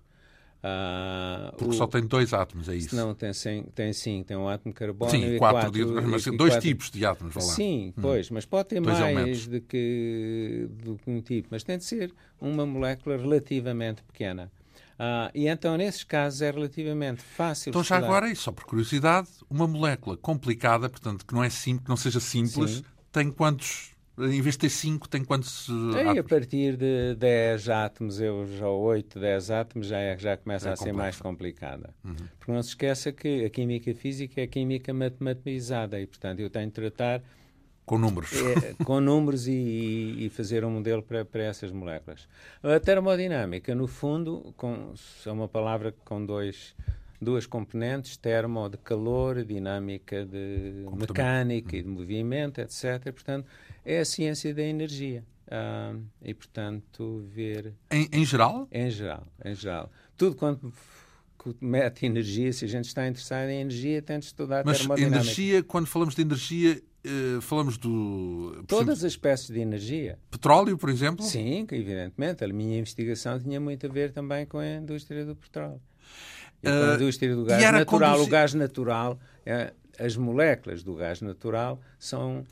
Uh, 0.60 1.50
Porque 1.56 1.70
o, 1.70 1.72
só 1.72 1.88
tem 1.88 2.06
dois 2.06 2.32
átomos, 2.32 2.68
é 2.68 2.76
isso? 2.76 2.94
Não, 2.94 3.16
tem, 3.16 3.32
tem 3.74 3.92
cinco. 3.92 4.28
Tem 4.28 4.36
um 4.36 4.48
átomo 4.48 4.72
de 4.72 4.78
carbono 4.78 5.10
Sim, 5.10 5.34
e 5.34 5.38
quatro, 5.38 5.72
quatro, 5.72 5.72
de, 5.72 6.06
mas 6.06 6.26
e 6.26 6.36
dois 6.36 6.52
quatro... 6.52 6.68
tipos 6.68 6.90
de 6.92 7.04
átomos, 7.04 7.34
vá 7.34 7.40
lá. 7.40 7.52
Sim, 7.52 7.92
hum. 7.96 8.00
pois, 8.00 8.30
mas 8.30 8.46
pode 8.46 8.68
ter 8.68 8.80
dois 8.80 8.96
mais 8.96 9.10
elementos. 9.12 9.48
do 9.48 9.60
que, 9.60 10.68
do 10.84 10.96
que 10.98 11.10
um 11.10 11.20
tipo. 11.20 11.48
Mas 11.50 11.64
tem 11.64 11.76
de 11.76 11.84
ser 11.84 12.14
uma 12.40 12.64
molécula 12.64 13.16
relativamente 13.16 14.04
pequena. 14.04 14.52
Uh, 15.00 15.30
e 15.34 15.48
então, 15.48 15.78
nesses 15.78 16.04
casos, 16.04 16.42
é 16.42 16.50
relativamente 16.50 17.22
fácil. 17.22 17.70
Então, 17.70 17.82
já 17.82 17.96
agora, 17.96 18.32
só 18.34 18.52
por 18.52 18.64
curiosidade, 18.64 19.28
uma 19.48 19.66
molécula 19.66 20.14
complicada, 20.14 20.90
portanto, 20.90 21.24
que 21.24 21.32
não, 21.32 21.42
é 21.42 21.48
simples, 21.48 21.84
que 21.84 21.88
não 21.88 21.96
seja 21.96 22.20
simples, 22.20 22.70
Sim. 22.72 22.84
tem 23.10 23.30
quantos 23.30 23.90
em 24.18 24.42
vez 24.42 24.54
de 24.54 24.58
ter 24.58 24.68
5, 24.68 25.08
tem 25.08 25.24
quantos 25.24 25.66
Tem, 25.94 26.18
a 26.18 26.22
partir 26.22 26.76
de 26.76 27.14
10 27.14 27.70
átomos, 27.70 28.20
eu 28.20 28.46
já 28.46 28.68
8, 28.68 29.18
10 29.18 29.50
átomos, 29.50 29.86
já, 29.86 29.98
é, 29.98 30.18
já 30.18 30.36
começa 30.36 30.68
é 30.68 30.72
a 30.72 30.76
ser 30.76 30.92
mais 30.92 31.18
complicada. 31.18 31.94
Uhum. 32.04 32.16
Porque 32.38 32.52
não 32.52 32.62
se 32.62 32.70
esqueça 32.70 33.12
que 33.12 33.46
a 33.46 33.48
química 33.48 33.94
física 33.94 34.42
é 34.42 34.46
química 34.46 34.92
matematizada 34.92 35.98
e, 35.98 36.06
portanto, 36.06 36.40
eu 36.40 36.50
tenho 36.50 36.66
de 36.66 36.72
tratar 36.72 37.22
com 37.90 37.98
números. 37.98 38.30
É, 38.32 38.84
com 38.84 39.00
números 39.00 39.48
e, 39.48 40.14
e, 40.16 40.28
fazer 40.28 40.64
um 40.64 40.70
modelo 40.70 41.02
para, 41.02 41.24
para 41.24 41.42
essas 41.42 41.72
moléculas. 41.72 42.28
A 42.62 42.78
termodinâmica, 42.78 43.74
no 43.74 43.88
fundo, 43.88 44.54
com, 44.56 44.94
é 45.26 45.30
uma 45.32 45.48
palavra 45.48 45.92
com 46.04 46.24
dois, 46.24 46.76
duas 47.20 47.46
componentes, 47.46 48.16
termo 48.16 48.68
de 48.68 48.76
calor, 48.76 49.44
dinâmica 49.44 50.24
de 50.24 50.86
mecânica 50.96 51.76
e 51.76 51.82
de 51.82 51.88
movimento, 51.88 52.60
etc. 52.60 53.12
Portanto, 53.12 53.48
é 53.84 53.98
a 53.98 54.04
ciência 54.04 54.54
da 54.54 54.62
energia. 54.62 55.24
Uh, 55.48 56.00
e, 56.22 56.32
portanto, 56.32 57.24
ver... 57.26 57.74
Em, 57.90 58.08
em, 58.12 58.24
geral? 58.24 58.68
Em 58.70 58.88
geral, 58.88 59.26
em 59.44 59.52
geral. 59.52 59.90
Tudo 60.16 60.36
quanto 60.36 60.72
mete 61.60 62.06
energia, 62.06 62.52
se 62.52 62.64
a 62.64 62.68
gente 62.68 62.84
está 62.84 63.08
interessado 63.08 63.48
em 63.48 63.62
energia, 63.62 64.00
tem 64.00 64.20
de 64.20 64.26
estudar 64.26 64.62
Mas 64.64 64.78
termodinâmica. 64.78 65.22
energia, 65.22 65.62
quando 65.64 65.86
falamos 65.86 66.14
de 66.14 66.22
energia, 66.22 66.80
uh, 67.06 67.40
falamos 67.40 67.76
do... 67.76 68.62
Todas 68.66 68.80
exemplo, 68.80 68.92
as 68.92 69.02
espécies 69.02 69.48
de 69.48 69.60
energia. 69.60 70.18
Petróleo, 70.30 70.76
por 70.76 70.90
exemplo? 70.90 71.24
Sim, 71.24 71.66
evidentemente. 71.70 72.44
A 72.44 72.48
minha 72.48 72.78
investigação 72.78 73.38
tinha 73.38 73.60
muito 73.60 73.86
a 73.86 73.88
ver 73.88 74.12
também 74.12 74.46
com 74.46 74.58
a 74.58 74.66
indústria 74.66 75.24
do 75.24 75.34
petróleo. 75.36 75.80
E 76.62 76.68
com 76.68 76.74
a 76.74 76.92
uh, 76.92 76.94
indústria 76.94 77.34
do 77.34 77.44
gás 77.44 77.62
natural. 77.72 78.20
O 78.20 78.26
gás 78.26 78.54
natural, 78.54 79.18
as 79.98 80.16
moléculas 80.16 80.82
do 80.82 80.94
gás 80.94 81.20
natural 81.20 81.80
são 81.98 82.44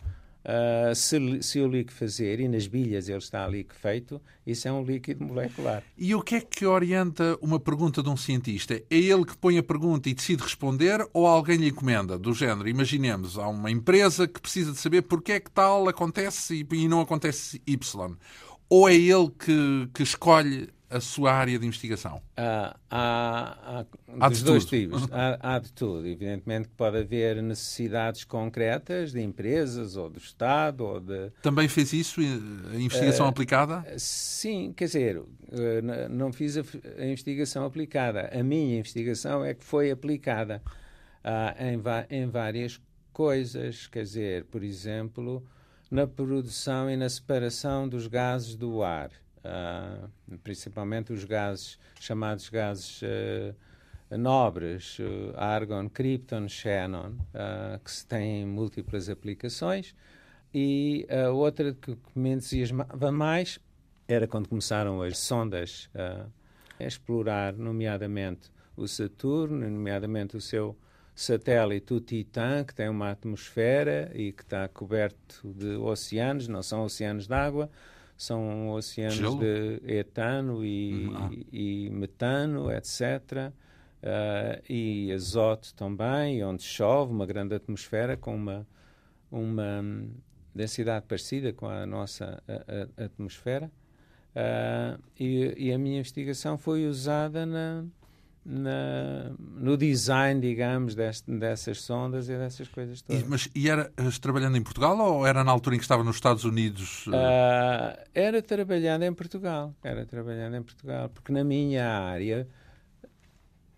Uh, 0.44 0.94
se, 0.94 1.42
se, 1.42 1.61
o 1.61 1.68
líquido 1.68 1.92
fazer, 1.92 2.40
e 2.40 2.48
nas 2.48 2.66
bilhas 2.66 3.09
ele 3.09 3.18
está 3.18 3.44
ali 3.44 3.66
feito, 3.68 4.20
isso 4.46 4.66
é 4.66 4.72
um 4.72 4.83
líquido 4.83 5.24
molecular. 5.24 5.83
E 5.96 6.14
o 6.14 6.22
que 6.22 6.37
é 6.37 6.40
que 6.40 6.64
orienta 6.64 7.37
uma 7.42 7.61
pergunta 7.61 8.03
de 8.03 8.09
um 8.09 8.16
cientista? 8.16 8.74
É 8.74 8.96
ele 8.96 9.27
que 9.27 9.37
põe 9.37 9.59
a 9.59 9.62
pergunta 9.62 10.09
e 10.09 10.14
decide 10.14 10.42
responder 10.42 11.07
ou 11.12 11.27
alguém 11.27 11.59
lhe 11.59 11.68
encomenda? 11.68 12.18
Do 12.18 12.33
género, 12.33 12.68
imaginemos, 12.68 13.37
há 13.37 13.46
uma 13.48 13.70
empresa 13.70 14.27
que 14.27 14.40
precisa 14.40 14.72
de 14.72 14.79
saber 14.79 15.03
porque 15.03 15.33
é 15.33 15.40
que 15.40 15.51
tal 15.51 15.87
acontece 15.88 16.66
e, 16.70 16.77
e 16.77 16.88
não 16.88 17.01
acontece 17.01 17.61
Y. 17.66 18.16
Ou 18.70 18.88
é 18.88 18.94
ele 18.94 19.31
que, 19.38 19.88
que 19.92 20.03
escolhe 20.03 20.68
a 20.90 21.01
sua 21.01 21.33
área 21.33 21.59
de 21.59 21.66
investigação? 21.66 22.22
há, 22.37 22.77
há, 22.90 23.85
há 24.20 24.29
dos 24.29 24.42
dois 24.42 24.64
tudo. 24.64 24.79
tipos. 24.79 25.09
Há, 25.12 25.55
há, 25.57 25.59
de 25.59 25.72
tudo. 25.72 26.07
Evidentemente 26.07 26.68
que 26.68 26.74
pode 26.74 26.98
haver 26.98 27.42
necessidades 27.42 28.24
concretas 28.24 29.12
de 29.12 29.20
empresas 29.20 29.96
ou 29.96 30.09
do 30.09 30.18
Estado 30.18 30.85
ou 30.85 31.01
de... 31.01 31.31
Também 31.42 31.68
fez 31.68 31.92
isso, 31.92 32.20
a 32.20 32.77
investigação 32.77 33.27
uh, 33.27 33.29
aplicada? 33.29 33.85
Sim, 33.98 34.72
quer 34.74 34.87
dizer, 34.87 35.22
eh, 35.53 36.09
não 36.09 36.33
fiz 36.33 36.57
a, 36.57 36.62
a, 36.98 37.07
investigação 37.07 37.64
aplicada. 37.64 38.31
A 38.33 38.42
minha 38.42 38.79
investigação 38.79 39.44
é 39.44 39.53
que 39.55 39.64
foi 39.64 39.90
aplicada 39.90 40.62
uh, 41.24 42.11
em, 42.11 42.22
em 42.22 42.27
várias 42.27 42.81
coisas. 43.12 43.87
Quer 43.87 44.05
dizer, 44.05 44.44
por 44.44 44.62
exemplo, 44.62 45.44
na 45.90 46.07
produção 46.07 46.90
e 46.90 46.96
na 46.96 47.09
separação 47.09 47.88
dos 47.88 48.07
gases 48.07 48.57
do 48.57 48.83
ar 48.83 49.11
uh, 49.44 50.38
principalmente 50.42 51.12
os 51.12 51.24
gases 51.24 51.79
chamados 52.01 52.48
gases 52.48 53.03
uh, 53.03 54.16
nobres, 54.16 54.98
uh, 54.98 55.33
argon, 55.37 55.88
krypton, 55.88 56.48
xenon, 56.48 57.12
que 57.85 57.90
se 57.90 58.07
têm 58.07 58.46
múltiplas 58.46 59.09
aplicações. 59.09 59.94
E 60.53 61.07
a 61.11 61.31
outra 61.31 61.74
que 61.74 61.96
me 62.14 62.31
entusiasmava 62.31 63.12
mais 63.12 63.59
era 64.07 64.27
quando 64.27 64.48
começaram 64.48 65.03
as 65.03 65.18
sondas 65.18 65.90
a 65.94 66.85
explorar, 66.85 67.53
nomeadamente 67.53 68.51
o 68.74 68.88
Saturno, 68.88 69.68
nomeadamente 69.68 70.38
o 70.38 70.40
seu 70.40 70.74
satélite, 71.18 71.92
o 71.92 72.01
Titã, 72.01 72.64
que 72.64 72.72
tem 72.72 72.88
uma 72.88 73.11
atmosfera 73.11 74.09
e 74.14 74.33
que 74.33 74.42
está 74.42 74.68
coberto 74.68 75.53
de 75.53 75.74
oceanos, 75.77 76.46
não 76.46 76.62
são 76.62 76.85
oceanos 76.85 77.27
de 77.27 77.35
água, 77.35 77.68
são 78.18 78.70
oceanos 78.70 79.16
Gelo? 79.16 79.38
de 79.38 79.81
etano 79.87 80.64
e, 80.64 81.07
uhum. 81.07 81.44
e 81.52 81.88
metano, 81.88 82.70
etc. 82.72 83.52
Uh, 84.02 84.62
e 84.68 85.12
azoto 85.12 85.72
também, 85.74 86.44
onde 86.44 86.64
chove, 86.64 87.12
uma 87.12 87.24
grande 87.24 87.54
atmosfera 87.54 88.16
com 88.16 88.35
uma, 88.35 88.66
uma 89.31 89.85
densidade 90.52 91.07
parecida 91.07 91.52
com 91.52 91.68
a 91.68 91.87
nossa 91.87 92.42
a, 92.48 93.02
a 93.02 93.04
atmosfera. 93.04 93.70
Uh, 94.35 95.00
e, 95.18 95.68
e, 95.68 95.72
a 95.72 95.78
minha 95.78 95.98
investigação 95.98 96.59
foi 96.59 96.87
usada 96.87 97.46
na, 97.46 97.85
na, 98.48 99.30
no 99.38 99.76
design, 99.76 100.40
digamos, 100.40 100.94
deste, 100.94 101.30
dessas 101.30 101.82
sondas 101.82 102.30
e 102.30 102.37
dessas 102.37 102.66
coisas 102.66 103.02
todas. 103.02 103.22
E, 103.22 103.26
mas 103.26 103.48
e 103.54 103.68
era 103.68 103.92
trabalhando 104.22 104.56
em 104.56 104.62
Portugal 104.62 104.98
ou 104.98 105.26
era 105.26 105.44
na 105.44 105.52
altura 105.52 105.76
em 105.76 105.78
que 105.78 105.84
estava 105.84 106.02
nos 106.02 106.16
Estados 106.16 106.44
Unidos? 106.44 107.06
Uh, 107.08 107.12
era 108.14 108.40
trabalhando 108.40 109.02
em 109.02 109.12
Portugal. 109.12 109.74
Era 109.84 110.06
trabalhando 110.06 110.56
em 110.56 110.62
Portugal, 110.62 111.11
porque 111.11 111.30
na 111.30 111.44
minha 111.44 111.87
área, 111.87 112.48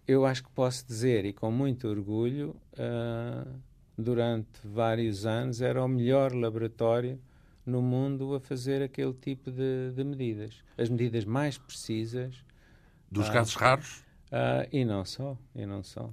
eu 0.06 0.24
acho 0.24 0.44
que 0.44 0.50
posso 0.50 0.86
dizer, 0.86 1.24
e 1.24 1.32
com 1.32 1.50
muito 1.50 1.88
orgulho, 1.88 2.54
uh, 2.74 3.50
durante 3.98 4.60
vários 4.64 5.26
anos, 5.26 5.60
era 5.60 5.84
o 5.84 5.88
melhor 5.88 6.32
laboratório 6.32 7.20
no 7.66 7.82
mundo 7.82 8.36
a 8.36 8.40
fazer 8.40 8.82
aquele 8.82 9.14
tipo 9.14 9.50
de, 9.50 9.90
de 9.96 10.04
medidas. 10.04 10.62
As 10.78 10.88
medidas 10.88 11.24
mais 11.24 11.58
precisas. 11.58 12.36
Dos 13.10 13.28
uh, 13.28 13.32
gases 13.32 13.54
raros? 13.54 14.09
Uh, 14.30 14.62
e 14.70 14.84
não 14.84 15.04
só, 15.04 15.36
e 15.56 15.66
não 15.66 15.82
só. 15.82 16.08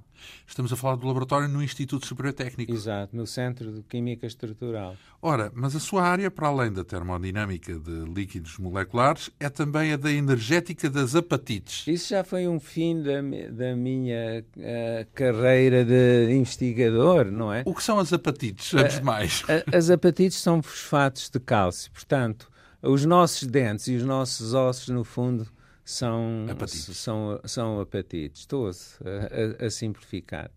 Estamos 0.48 0.74
a 0.74 0.76
falar 0.76 0.96
do 0.96 1.06
laboratório 1.06 1.48
no 1.48 1.62
Instituto 1.62 2.08
Superior 2.08 2.34
Técnico. 2.34 2.74
Exato, 2.74 3.16
no 3.16 3.28
Centro 3.28 3.72
de 3.72 3.84
Química 3.84 4.26
Estrutural. 4.26 4.96
Ora, 5.22 5.52
mas 5.54 5.76
a 5.76 5.80
sua 5.80 6.02
área, 6.02 6.32
para 6.32 6.48
além 6.48 6.74
da 6.74 6.84
termodinâmica 6.84 7.78
de 7.78 8.06
líquidos 8.12 8.58
moleculares, 8.58 9.30
é 9.40 9.50
também 9.50 9.94
a 9.94 9.98
da 9.98 10.12
energética 10.12 10.90
das 10.90 11.14
apatites. 11.14 11.86
Isso 11.86 12.10
já 12.10 12.24
foi 12.24 12.48
um 12.48 12.60
fim 12.60 13.04
da, 13.04 13.22
da 13.52 13.76
minha 13.76 14.44
uh, 14.58 15.08
carreira 15.14 15.86
de 15.86 16.32
investigador, 16.32 17.26
não 17.26 17.54
é? 17.54 17.62
O 17.68 17.76
que 17.76 17.84
são 17.84 18.00
as 18.00 18.12
apatites, 18.12 18.74
antes 18.74 18.98
de 18.98 19.06
mais? 19.06 19.44
as 19.72 19.92
apatites 19.92 20.40
são 20.40 20.64
fosfatos 20.64 21.30
de 21.30 21.40
cálcio, 21.40 21.92
portanto, 21.92 22.50
os 22.82 23.06
nossos 23.06 23.48
dentes 23.48 23.88
e 23.88 23.96
os 23.96 24.04
nossos 24.04 24.56
ossos, 24.56 24.90
no 24.90 25.04
fundo, 25.04 25.48
são 25.88 26.46
apatites. 26.50 26.98
São, 26.98 27.40
são 27.46 27.80
apatites. 27.80 28.42
Estou 28.42 28.68
a, 28.68 29.64
a, 29.64 29.66
a 29.68 29.70
simplificar. 29.70 30.52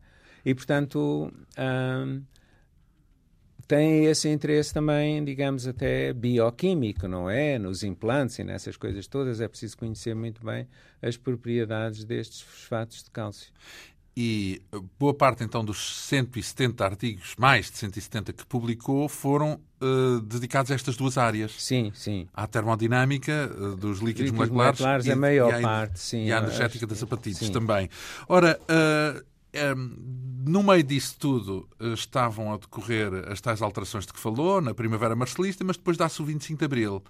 E, 0.44 0.52
portanto, 0.52 1.32
hum, 1.56 2.22
tem 3.68 4.06
esse 4.06 4.28
interesse 4.28 4.74
também, 4.74 5.22
digamos, 5.24 5.68
até 5.68 6.12
bioquímico, 6.12 7.06
não 7.06 7.30
é? 7.30 7.60
Nos 7.60 7.84
implantes 7.84 8.40
e 8.40 8.44
nessas 8.44 8.76
coisas 8.76 9.06
todas 9.06 9.40
é 9.40 9.46
preciso 9.46 9.78
conhecer 9.78 10.16
muito 10.16 10.44
bem 10.44 10.66
as 11.00 11.16
propriedades 11.16 12.04
destes 12.04 12.40
fosfatos 12.40 13.04
de 13.04 13.10
cálcio. 13.12 13.52
E 14.22 14.60
boa 14.98 15.14
parte 15.14 15.42
então 15.42 15.64
dos 15.64 16.06
170 16.08 16.84
artigos, 16.84 17.34
mais 17.38 17.70
de 17.70 17.78
170 17.78 18.34
que 18.34 18.44
publicou, 18.44 19.08
foram 19.08 19.58
uh, 19.80 20.20
dedicados 20.20 20.70
a 20.70 20.74
estas 20.74 20.94
duas 20.94 21.16
áreas. 21.16 21.52
Sim, 21.56 21.90
sim. 21.94 22.28
À 22.34 22.46
termodinâmica 22.46 23.50
uh, 23.50 23.76
dos 23.76 24.00
líquidos, 24.00 24.30
líquidos 24.30 24.32
moleculares, 24.32 24.78
moleculares 24.78 25.06
e, 25.06 25.12
a 25.12 25.16
maior 25.16 25.58
e 25.58 25.62
parte, 25.62 26.00
sim. 26.00 26.26
E 26.26 26.32
à 26.34 26.36
energética 26.36 26.86
das 26.86 27.02
apatites 27.02 27.46
sim. 27.46 27.50
também. 27.50 27.88
Ora, 28.28 28.60
uh, 28.64 29.24
eh, 29.54 29.74
um, 29.74 29.96
no 30.46 30.62
meio 30.62 30.82
disso 30.82 31.16
tudo 31.18 31.66
estavam 31.80 32.52
a 32.52 32.58
decorrer 32.58 33.10
as 33.26 33.40
tais 33.40 33.62
alterações 33.62 34.04
de 34.04 34.12
que 34.12 34.20
falou, 34.20 34.60
na 34.60 34.74
Primavera 34.74 35.16
Marcelista, 35.16 35.64
mas 35.64 35.78
depois 35.78 35.96
dá-se 35.96 36.20
o 36.20 36.26
25 36.26 36.58
de 36.58 36.64
Abril. 36.66 37.02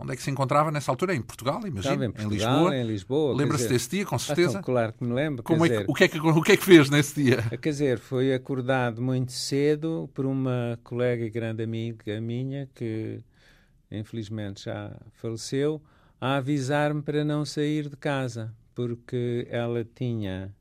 Onde 0.00 0.12
é 0.12 0.16
que 0.16 0.22
se 0.22 0.30
encontrava 0.30 0.70
nessa 0.70 0.92
altura? 0.92 1.12
Em 1.12 1.20
Portugal, 1.20 1.60
imagino. 1.66 2.04
em, 2.04 2.12
em 2.16 2.28
Lisboa. 2.28 2.76
Em 2.76 2.86
Lisboa 2.86 3.34
Lembra-se 3.34 3.68
desse 3.68 3.90
dia, 3.90 4.06
com 4.06 4.16
certeza? 4.16 4.50
então, 4.50 4.62
claro 4.62 4.92
que 4.92 5.02
me 5.02 5.12
lembro. 5.12 5.42
Como 5.42 5.66
é 5.66 5.68
que, 5.68 5.84
o, 5.88 5.92
que 5.92 6.04
é 6.04 6.08
que, 6.08 6.18
o 6.20 6.40
que 6.40 6.52
é 6.52 6.56
que 6.56 6.64
fez 6.64 6.88
nesse 6.88 7.20
dia? 7.20 7.42
Quer 7.60 7.70
dizer, 7.70 7.98
foi 7.98 8.32
acordado 8.32 9.02
muito 9.02 9.32
cedo 9.32 10.08
por 10.14 10.24
uma 10.24 10.78
colega 10.84 11.24
e 11.24 11.30
grande 11.30 11.64
amiga 11.64 12.20
minha 12.20 12.68
que, 12.76 13.18
infelizmente, 13.90 14.66
já 14.66 14.96
faleceu, 15.14 15.82
a 16.20 16.36
avisar-me 16.36 17.02
para 17.02 17.24
não 17.24 17.44
sair 17.44 17.88
de 17.88 17.96
casa, 17.96 18.54
porque 18.76 19.48
ela 19.50 19.84
tinha 19.84 20.54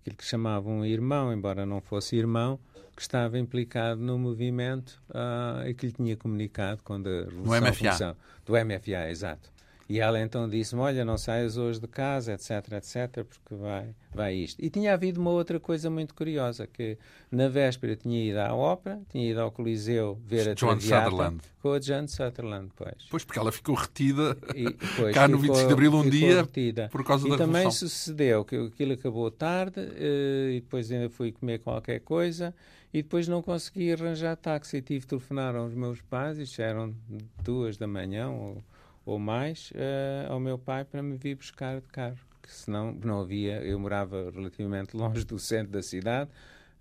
aquilo 0.00 0.16
que 0.16 0.24
chamavam 0.24 0.80
um 0.80 0.84
irmão, 0.84 1.32
embora 1.32 1.64
não 1.64 1.80
fosse 1.80 2.16
irmão, 2.16 2.58
que 2.94 3.02
estava 3.02 3.38
implicado 3.38 4.00
no 4.00 4.18
movimento 4.18 5.00
uh, 5.10 5.66
e 5.66 5.74
que 5.74 5.86
lhe 5.86 5.92
tinha 5.92 6.16
comunicado 6.16 6.82
quando 6.82 7.08
a 7.08 7.24
Revolução 7.24 7.60
no 7.60 7.66
MFA. 7.66 7.78
Começou, 7.78 8.16
do 8.46 8.52
MFA, 8.52 9.10
exato. 9.10 9.53
E 9.88 10.00
ela 10.00 10.18
então 10.18 10.48
disse-me: 10.48 10.80
Olha, 10.80 11.04
não 11.04 11.18
saias 11.18 11.56
hoje 11.58 11.78
de 11.78 11.86
casa, 11.86 12.32
etc, 12.32 12.50
etc, 12.72 13.22
porque 13.24 13.54
vai, 13.54 13.94
vai 14.14 14.34
isto. 14.34 14.58
E 14.64 14.70
tinha 14.70 14.94
havido 14.94 15.20
uma 15.20 15.30
outra 15.30 15.60
coisa 15.60 15.90
muito 15.90 16.14
curiosa: 16.14 16.66
que 16.66 16.96
na 17.30 17.48
véspera 17.48 17.94
tinha 17.94 18.24
ido 18.24 18.38
à 18.38 18.54
ópera, 18.54 18.98
tinha 19.10 19.30
ido 19.30 19.40
ao 19.42 19.50
Coliseu 19.52 20.18
ver 20.24 20.48
a 20.48 20.54
John 20.54 20.80
Sutherland. 20.80 21.40
com 21.60 21.72
a 21.72 21.78
John 21.78 22.08
Sutherland, 22.08 22.70
pois. 22.74 22.94
Pois, 23.10 23.24
porque 23.24 23.38
ela 23.38 23.52
ficou 23.52 23.74
retida 23.74 24.36
E, 24.54 24.70
pois, 24.96 25.14
cá 25.14 25.28
no 25.28 25.38
ficou- 25.38 25.54
25 25.56 25.66
de 25.68 25.72
Abril 25.74 25.94
um 25.94 26.08
dia 26.08 26.40
retida. 26.42 26.88
por 26.90 27.04
causa 27.04 27.26
E 27.26 27.30
da 27.30 27.36
também 27.36 27.56
Revolução. 27.64 27.88
sucedeu 27.88 28.42
que 28.44 28.56
aquilo 28.56 28.94
acabou 28.94 29.30
tarde 29.30 29.80
eh, 29.80 30.52
e 30.56 30.60
depois 30.62 30.90
ainda 30.90 31.10
fui 31.10 31.30
comer 31.30 31.58
qualquer 31.58 32.00
coisa 32.00 32.54
e 32.92 33.02
depois 33.02 33.28
não 33.28 33.42
consegui 33.42 33.92
arranjar 33.92 34.34
táxi. 34.36 34.80
Tive 34.80 35.00
de 35.00 35.08
telefonar 35.08 35.54
aos 35.54 35.74
meus 35.74 36.00
pais, 36.00 36.38
já 36.50 36.64
eram 36.64 36.94
duas 37.42 37.76
da 37.76 37.86
manhã 37.86 38.30
ou, 38.30 38.62
ou 39.04 39.18
mais, 39.18 39.72
eh, 39.74 40.26
ao 40.28 40.40
meu 40.40 40.58
pai 40.58 40.84
para 40.84 41.02
me 41.02 41.16
vir 41.16 41.36
buscar 41.36 41.80
de 41.80 41.88
carro. 41.88 42.18
Que 42.42 42.52
senão 42.52 42.92
não 42.92 43.20
havia, 43.20 43.62
eu 43.62 43.78
morava 43.78 44.30
relativamente 44.30 44.96
longe 44.96 45.24
do 45.24 45.38
centro 45.38 45.72
da 45.72 45.82
cidade, 45.82 46.30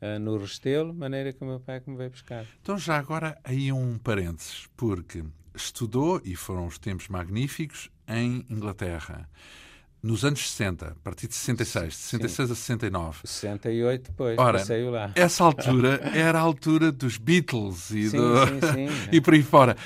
eh, 0.02 0.20
no 0.20 0.38
Restelo, 0.38 0.94
maneira 0.94 1.34
que 1.34 1.44
o 1.44 1.48
meu 1.48 1.60
pai 1.60 1.80
que 1.80 1.90
me 1.90 1.98
veio 1.98 2.10
buscar. 2.10 2.46
Então, 2.62 2.78
já 2.78 2.98
agora, 2.98 3.38
aí 3.44 3.72
um 3.72 3.98
parênteses, 3.98 4.68
porque 4.76 5.24
estudou, 5.56 6.22
e 6.24 6.36
foram 6.36 6.66
os 6.66 6.78
tempos 6.78 7.08
magníficos, 7.08 7.90
em 8.08 8.46
Inglaterra. 8.50 9.30
Nos 10.02 10.26
anos 10.26 10.52
60, 10.52 10.88
a 10.88 10.96
partir 10.96 11.30
de 11.30 11.34
66, 11.34 11.88
de 11.88 11.96
66 11.96 12.52
a 12.52 12.56
69. 12.56 13.20
68 13.24 14.12
depois, 14.12 14.38
Ora, 14.38 14.62
lá. 14.92 15.12
Essa 15.16 15.46
altura 15.46 16.02
era 16.14 16.40
a 16.40 16.42
altura 16.42 16.92
dos 16.92 17.18
Beatles 17.18 17.90
e, 17.92 18.10
Sim, 18.10 18.18
do... 18.18 18.48
sim, 18.48 18.90
sim. 18.90 19.08
e 19.16 19.22
por 19.22 19.34
aí 19.34 19.42
fora. 19.42 19.78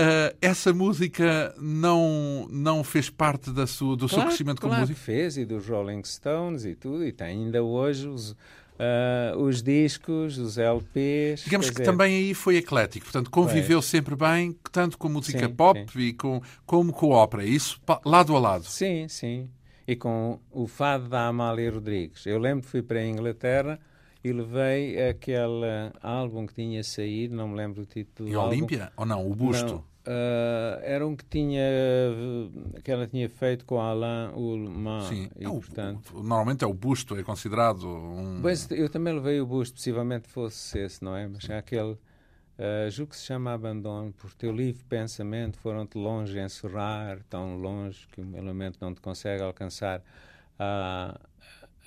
Ah, 0.00 0.32
essa 0.40 0.72
música 0.72 1.52
não, 1.58 2.46
não 2.50 2.84
fez 2.84 3.10
parte 3.10 3.50
da 3.50 3.66
sua, 3.66 3.96
do 3.96 4.08
seu 4.08 4.16
Claro, 4.16 4.28
crescimento 4.28 4.60
como 4.60 4.70
claro 4.70 4.82
músico? 4.82 4.96
que 5.00 5.04
fez, 5.04 5.36
e 5.36 5.44
dos 5.44 5.66
Rolling 5.68 6.04
Stones 6.04 6.64
e 6.64 6.76
tudo, 6.76 7.04
e 7.04 7.10
tem 7.10 7.26
ainda 7.26 7.64
hoje 7.64 8.06
os, 8.06 8.36
ah, 8.78 9.34
os 9.36 9.60
discos, 9.60 10.38
os 10.38 10.56
LPs. 10.56 11.42
Digamos 11.42 11.66
que 11.68 11.72
dizer, 11.72 11.84
também 11.84 12.16
aí 12.16 12.32
foi 12.34 12.58
eclético, 12.58 13.06
portanto 13.06 13.28
conviveu 13.28 13.82
sempre 13.82 14.14
bem, 14.14 14.56
tanto 14.70 14.96
com 14.96 15.08
música 15.08 15.48
Sim, 15.48 15.54
pop 15.54 15.84
e 15.96 16.12
com, 16.12 16.40
como 16.64 16.92
com 16.92 17.10
ópera, 17.10 17.44
isso 17.44 17.80
lado 18.04 18.36
a 18.36 18.38
lado. 18.38 18.64
Sim, 18.66 19.08
sim. 19.08 19.50
E 19.84 19.96
com 19.96 20.38
o 20.52 20.68
fado 20.68 21.08
da 21.08 21.26
Amália 21.26 21.72
Rodrigues. 21.72 22.24
Eu 22.26 22.38
lembro 22.38 22.62
que 22.62 22.70
fui 22.70 22.82
para 22.82 23.00
a 23.00 23.06
Inglaterra 23.06 23.80
e 24.28 24.32
levei 24.32 25.08
aquele 25.08 25.64
álbum 26.02 26.46
que 26.46 26.54
tinha 26.54 26.82
saído, 26.84 27.34
não 27.34 27.48
me 27.48 27.56
lembro 27.56 27.82
o 27.82 27.86
título 27.86 28.28
álbum. 28.38 28.48
Olímpia? 28.48 28.92
Ou 28.96 29.04
não? 29.06 29.26
O 29.30 29.34
busto? 29.34 29.74
Não, 29.74 29.84
ah, 30.06 30.80
era 30.82 31.06
um 31.06 31.14
que 31.14 31.24
tinha 31.24 31.62
que 32.82 32.90
ela 32.90 33.06
tinha 33.06 33.28
feito 33.28 33.64
com 33.64 33.80
Alain 33.80 34.32
Ullmann 34.34 35.02
Sim. 35.02 35.30
e 35.38 35.44
É 35.44 35.48
o- 35.48 35.54
portanto 35.54 36.14
normalmente 36.22 36.64
é 36.64 36.66
o 36.66 36.72
busto, 36.72 37.16
é 37.16 37.22
considerado 37.22 37.86
um. 37.86 38.38
Pois, 38.40 38.70
eu 38.70 38.88
também 38.88 39.12
levei 39.14 39.40
o 39.40 39.46
busto, 39.46 39.74
possivelmente 39.76 40.28
fosse 40.28 40.78
esse, 40.78 41.02
não 41.04 41.14
é? 41.16 41.26
Mas 41.28 41.48
aquele, 41.50 41.92
uh, 41.92 42.90
julgo 42.90 43.10
que 43.10 43.16
se 43.18 43.24
chama 43.24 43.52
Abandono, 43.52 44.12
por 44.12 44.32
teu 44.34 44.50
livre 44.52 44.82
pensamento 44.88 45.58
foram-te 45.58 45.98
longe 45.98 46.38
a 46.38 46.44
encerrar, 46.44 47.18
tão 47.28 47.56
longe 47.58 48.06
que 48.12 48.20
o 48.20 48.36
elemento 48.36 48.78
não 48.80 48.94
te 48.94 49.00
consegue 49.00 49.42
alcançar. 49.42 50.02
Ah, 50.58 51.18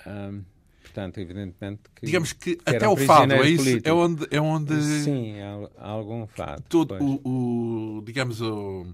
ah, 0.05 0.31
portanto, 0.91 1.17
evidentemente 1.19 1.81
que... 1.95 2.05
Digamos 2.05 2.33
que, 2.33 2.57
era 2.65 2.77
até 2.77 2.87
o 2.89 2.97
fado, 2.97 3.33
é 3.33 3.49
isso? 3.49 3.63
político. 3.63 3.89
É 3.89 3.93
onde. 3.93 4.27
É 4.31 4.41
onde 4.41 4.81
Sim, 4.83 5.35
há, 5.39 5.87
algum 5.89 6.27
fado. 6.27 6.63
todo 6.67 6.95
o, 7.01 7.97
o- 7.97 8.01
digamos, 8.05 8.41
o, 8.41 8.85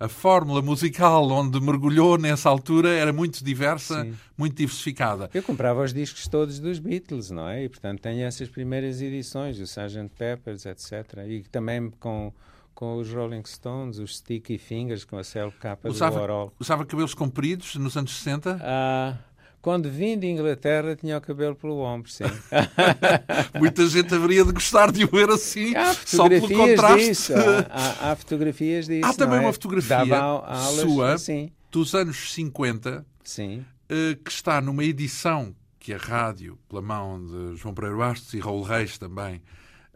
a 0.00 0.08
fórmula 0.08 0.62
musical 0.62 1.28
onde 1.30 1.60
mergulhou 1.60 2.16
nessa 2.18 2.48
altura 2.48 2.88
era 2.90 3.12
muito 3.12 3.44
diversa, 3.44 4.02
Sim. 4.02 4.14
muito 4.36 4.56
diversificada. 4.56 5.30
Eu 5.32 5.42
comprava 5.42 5.82
os 5.82 5.92
discos 5.92 6.26
todos 6.26 6.58
dos 6.58 6.78
Beatles, 6.78 7.30
não 7.30 7.48
é? 7.48 7.64
E, 7.64 7.68
portanto, 7.68 8.00
tenho 8.00 8.22
essas 8.24 8.48
primeiras 8.48 9.00
edições, 9.02 9.58
o 9.58 9.62
Sgt. 9.64 10.08
Peppers, 10.18 10.66
etc. 10.66 10.92
E 11.28 11.42
também 11.50 11.90
com, 12.00 12.32
com 12.74 12.96
os 12.96 13.12
Rolling 13.12 13.44
Stones, 13.46 13.98
os 13.98 14.16
Sticky 14.18 14.58
Fingers, 14.58 15.04
com 15.04 15.18
a 15.18 15.22
CLK 15.24 15.76
do 15.84 15.90
Usava, 15.90 16.20
Warhol. 16.20 16.52
usava 16.58 16.84
cabelos 16.86 17.14
compridos 17.14 17.76
nos 17.76 17.96
anos 17.96 18.16
60? 18.16 18.58
Ah, 18.60 19.16
quando 19.62 19.88
vim 19.88 20.18
de 20.18 20.26
Inglaterra, 20.26 20.96
tinha 20.96 21.16
o 21.16 21.20
cabelo 21.20 21.54
pelo 21.54 21.78
ombro, 21.78 22.10
sim. 22.10 22.24
Muita 23.58 23.86
gente 23.86 24.12
haveria 24.12 24.44
de 24.44 24.52
gostar 24.52 24.90
de 24.90 25.04
o 25.04 25.08
ver 25.08 25.30
assim, 25.30 25.72
só 26.04 26.28
pelo 26.28 26.48
contraste. 26.48 27.08
disso. 27.08 27.32
Há, 27.70 28.10
há- 28.10 28.16
fotografias 28.16 28.86
disso. 28.86 29.06
Há 29.06 29.14
também 29.14 29.38
é? 29.38 29.40
uma 29.42 29.52
fotografia 29.52 30.18
aulas, 30.18 30.80
sua. 30.80 31.16
Sim, 31.18 31.50
Dos 31.70 31.94
anos 31.94 32.32
50, 32.34 33.06
sim. 33.22 33.64
eh, 33.88 34.16
que 34.22 34.30
está 34.30 34.60
numa 34.60 34.84
edição 34.84 35.54
que 35.78 35.94
a 35.94 35.96
rádio, 35.98 36.58
pela 36.68 36.82
mão 36.82 37.24
de 37.24 37.56
João 37.56 37.72
Pereira 37.74 37.96
Bastos 37.96 38.34
e 38.34 38.40
Raul 38.40 38.62
Reis 38.62 38.98
também, 38.98 39.40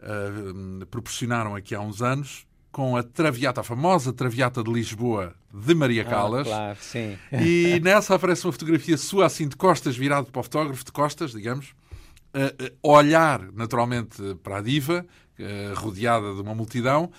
eh, 0.00 0.84
proporcionaram 0.90 1.54
aqui 1.56 1.74
há 1.74 1.80
uns 1.80 2.02
anos, 2.02 2.45
com 2.76 2.94
a 2.94 3.02
Traviata, 3.02 3.62
a 3.62 3.64
famosa 3.64 4.12
Traviata 4.12 4.62
de 4.62 4.70
Lisboa 4.70 5.32
de 5.50 5.74
Maria 5.74 6.02
Ah, 6.02 6.04
Callas. 6.04 6.46
claro, 6.46 6.76
sim. 6.78 7.16
E 7.32 7.80
nessa 7.82 8.14
aparece 8.14 8.44
uma 8.44 8.52
fotografia 8.52 8.98
sua 8.98 9.24
assim 9.24 9.48
de 9.48 9.56
costas, 9.56 9.96
virado 9.96 10.30
para 10.30 10.40
o 10.40 10.42
fotógrafo, 10.42 10.84
de 10.84 10.92
costas, 10.92 11.32
digamos, 11.32 11.72
a 12.34 12.86
a 12.86 12.92
olhar 12.92 13.50
naturalmente 13.54 14.22
para 14.42 14.58
a 14.58 14.60
diva, 14.60 15.06
eh, 15.38 15.72
rodeada 15.74 16.34
de 16.34 16.42
uma 16.42 16.54
multidão, 16.54 17.10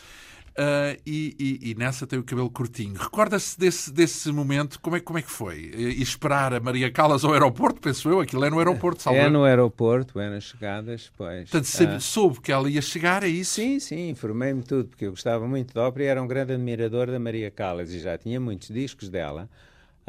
eh, 0.57 0.99
e, 1.05 1.35
e- 1.61 1.71
e 1.71 1.75
nessa 1.75 2.07
tem 2.07 2.17
o 2.17 2.23
cabelo 2.23 2.49
curtinho. 2.49 2.95
Recorda-se 2.95 3.59
desse, 3.59 3.91
desse 3.93 4.31
momento? 4.31 4.79
Como 4.81 4.95
é, 4.95 4.99
como 4.99 5.19
é 5.19 5.21
que 5.21 5.29
foi? 5.31 5.71
E 5.75 6.01
esperar 6.01 6.53
a 6.53 6.59
Maria 6.59 6.91
Callas 6.91 7.23
ao 7.23 7.33
aeroporto, 7.33 7.79
penso 7.79 8.09
eu, 8.09 8.19
aquilo 8.19 8.43
é 8.43 8.49
no 8.49 8.57
aeroporto, 8.57 9.01
salvo 9.01 9.19
É 9.19 9.29
no 9.29 9.43
aeroporto, 9.43 10.19
é 10.19 10.29
nas 10.29 10.43
chegadas, 10.45 11.11
pois. 11.15 11.49
Portanto, 11.49 11.95
Ah, 11.95 11.99
soube 11.99 12.41
que 12.41 12.51
ela 12.51 12.69
ia 12.69 12.81
chegar, 12.81 13.23
é 13.23 13.27
isso? 13.27 13.55
Sim, 13.55 13.79
sim, 13.79 14.09
informei-me 14.09 14.63
tudo, 14.63 14.89
porque 14.89 15.05
eu 15.05 15.11
gostava 15.11 15.47
muito 15.47 15.73
de 15.73 15.79
ópera 15.79 16.03
e 16.05 16.07
era 16.07 16.21
um 16.21 16.27
grande 16.27 16.53
admirador 16.53 17.07
da 17.07 17.19
Maria 17.19 17.51
Callas 17.51 17.91
e 17.93 17.99
já 17.99 18.17
tinha 18.17 18.39
muitos 18.39 18.69
discos 18.69 19.09
dela. 19.09 19.49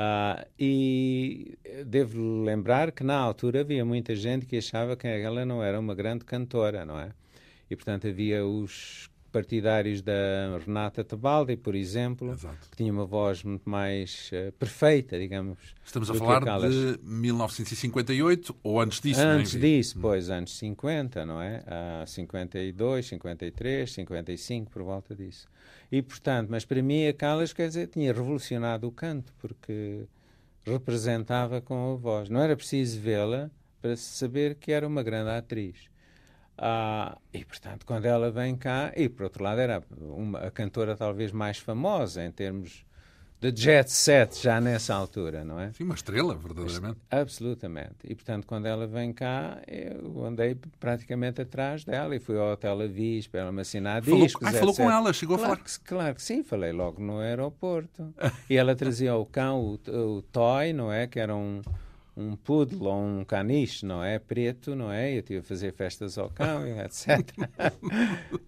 Ah, 0.00 0.46
e 0.58 1.58
devo 1.86 2.42
lembrar 2.44 2.92
que 2.92 3.02
na 3.02 3.16
altura 3.16 3.60
havia 3.62 3.84
muita 3.84 4.14
gente 4.14 4.46
que 4.46 4.56
achava 4.56 4.96
que 4.96 5.06
ela 5.08 5.44
não 5.44 5.62
era 5.62 5.78
uma 5.78 5.94
grande 5.94 6.24
cantora, 6.24 6.84
não 6.84 6.98
é? 6.98 7.10
E 7.70 7.76
portanto 7.76 8.06
havia 8.06 8.46
os 8.46 9.07
partidários 9.28 10.02
da 10.02 10.58
Renata 10.64 11.04
Tebaldi, 11.04 11.56
por 11.56 11.74
exemplo, 11.74 12.32
Exato. 12.32 12.68
que 12.70 12.76
tinha 12.76 12.92
uma 12.92 13.04
voz 13.04 13.42
muito 13.42 13.68
mais 13.68 14.30
eh, 14.32 14.50
perfeita, 14.58 15.18
digamos. 15.18 15.58
Estamos 15.84 16.10
a 16.10 16.14
falar 16.14 16.40
de 16.60 16.98
1958, 17.02 18.56
ou 18.62 18.80
antes 18.80 19.00
disso, 19.00 19.20
é? 19.20 19.24
Antes 19.24 19.58
disso, 19.58 19.98
pois, 20.00 20.30
anos 20.30 20.56
50, 20.58 21.24
não 21.24 21.40
é? 21.40 21.62
Ah, 21.66 22.04
52, 22.06 23.06
53, 23.06 23.92
55, 23.92 24.70
por 24.70 24.82
volta 24.82 25.14
disso. 25.14 25.46
E, 25.90 26.02
portanto, 26.02 26.48
mas 26.50 26.64
para 26.64 26.82
mim 26.82 27.06
a 27.06 27.12
Callas, 27.12 27.52
quer 27.52 27.68
dizer, 27.68 27.88
tinha 27.88 28.12
revolucionado 28.12 28.86
o 28.86 28.92
canto, 28.92 29.32
porque 29.38 30.06
representava 30.64 31.60
com 31.60 31.94
a 31.94 31.96
voz. 31.96 32.28
Não 32.28 32.40
era 32.40 32.56
preciso 32.56 33.00
vê-la 33.00 33.50
para 33.80 33.96
se 33.96 34.16
saber 34.18 34.54
que 34.56 34.72
era 34.72 34.86
uma 34.86 35.02
grande 35.02 35.30
atriz. 35.30 35.88
Ah, 36.58 37.16
e, 37.32 37.44
portanto, 37.44 37.86
quando 37.86 38.04
ela 38.06 38.30
vem 38.30 38.56
cá, 38.56 38.92
e 38.96 39.08
por 39.08 39.24
outro 39.24 39.44
lado, 39.44 39.60
era 39.60 39.82
uma, 40.00 40.40
a 40.40 40.50
cantora 40.50 40.96
talvez 40.96 41.30
mais 41.30 41.58
famosa 41.58 42.24
em 42.24 42.32
termos 42.32 42.84
de 43.40 43.52
jet 43.54 43.88
set 43.92 44.42
já 44.42 44.60
nessa 44.60 44.92
altura, 44.92 45.44
não 45.44 45.60
é? 45.60 45.70
Sim, 45.72 45.84
uma 45.84 45.94
estrela, 45.94 46.34
verdadeiramente. 46.34 46.98
Absolutamente. 47.08 47.94
E, 48.02 48.12
portanto, 48.12 48.44
quando 48.44 48.66
ela 48.66 48.84
vem 48.88 49.12
cá, 49.12 49.62
eu 49.68 50.24
andei 50.24 50.56
praticamente 50.80 51.40
atrás 51.42 51.84
dela 51.84 52.16
e 52.16 52.18
fui 52.18 52.36
ao 52.36 52.52
Hotel 52.54 52.80
Avis 52.80 53.28
para 53.28 53.42
ela 53.42 53.52
me 53.52 53.60
assinar 53.60 54.02
Falou, 54.02 54.22
discos, 54.26 54.48
ah, 54.48 54.52
falou 54.52 54.74
com 54.74 54.90
ela, 54.90 55.12
chegou 55.12 55.36
a 55.36 55.38
Claro 55.38 55.54
falar. 55.54 55.64
que, 55.64 55.80
claro 55.80 56.14
que 56.16 56.22
sim, 56.22 56.42
falei 56.42 56.72
logo 56.72 57.00
no 57.00 57.20
aeroporto. 57.20 58.12
e 58.50 58.56
ela 58.56 58.74
trazia 58.74 59.14
o 59.14 59.24
cão, 59.24 59.60
o, 59.60 60.16
o 60.16 60.22
Toy, 60.22 60.72
não 60.72 60.92
é? 60.92 61.06
Que 61.06 61.20
era 61.20 61.36
um, 61.36 61.62
um 62.18 62.34
poodle 62.34 62.88
ou 62.88 63.00
um 63.00 63.24
caniche, 63.24 63.86
não 63.86 64.02
é? 64.02 64.18
Preto, 64.18 64.74
não 64.74 64.90
é? 64.90 65.16
Eu 65.16 65.22
tive 65.22 65.38
a 65.38 65.42
fazer 65.42 65.72
festas 65.72 66.18
ao 66.18 66.28
cão, 66.28 66.66
etc. 66.66 67.08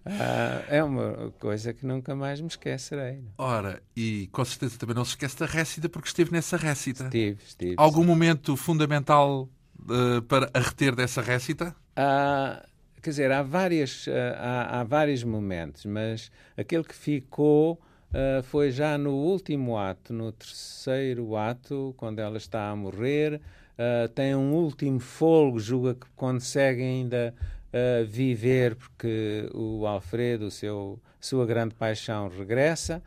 Ah, 0.03 0.63
é 0.67 0.83
uma 0.83 1.31
coisa 1.39 1.73
que 1.73 1.85
nunca 1.85 2.13
mais 2.13 2.41
me 2.41 2.47
esquecerei. 2.47 3.23
Ora, 3.37 3.81
e 3.95 4.27
com 4.31 4.43
certeza 4.43 4.77
também 4.77 4.95
não 4.95 5.05
se 5.05 5.11
esquece 5.11 5.39
da 5.39 5.45
récita, 5.45 5.87
porque 5.87 6.07
esteve 6.07 6.31
nessa 6.31 6.57
récita. 6.57 7.05
Estive, 7.05 7.39
estive. 7.43 7.75
Algum 7.77 8.03
momento 8.03 8.57
fundamental 8.57 9.47
eh, 9.89 10.21
para 10.27 10.49
a 10.53 10.59
reter 10.59 10.95
dessa 10.95 11.21
récita? 11.21 11.73
Ah, 11.95 12.65
quer 13.01 13.09
dizer, 13.11 13.31
há, 13.31 13.41
várias, 13.41 14.05
ah, 14.07 14.37
há, 14.37 14.79
há 14.81 14.83
vários 14.83 15.23
momentos, 15.23 15.85
mas 15.85 16.31
aquele 16.57 16.83
que 16.83 16.95
ficou 16.95 17.79
uh, 18.11 18.43
foi 18.43 18.71
já 18.71 18.97
no 18.97 19.11
último 19.11 19.77
ato, 19.77 20.13
no 20.13 20.31
terceiro 20.31 21.35
ato, 21.35 21.93
quando 21.97 22.19
ela 22.19 22.37
está 22.37 22.69
a 22.69 22.75
morrer. 22.75 23.41
Uh, 23.81 24.07
tem 24.09 24.35
um 24.35 24.53
último 24.53 24.99
folgo, 24.99 25.59
julga 25.59 25.95
que 25.95 26.05
consegue 26.15 26.83
ainda 26.83 27.33
uh, 27.73 28.05
viver, 28.05 28.75
porque 28.75 29.49
o 29.53 29.87
Alfredo, 29.87 30.45
o 30.45 30.51
seu, 30.51 30.99
sua 31.19 31.45
grande 31.45 31.73
paixão, 31.73 32.29
regressa. 32.29 33.01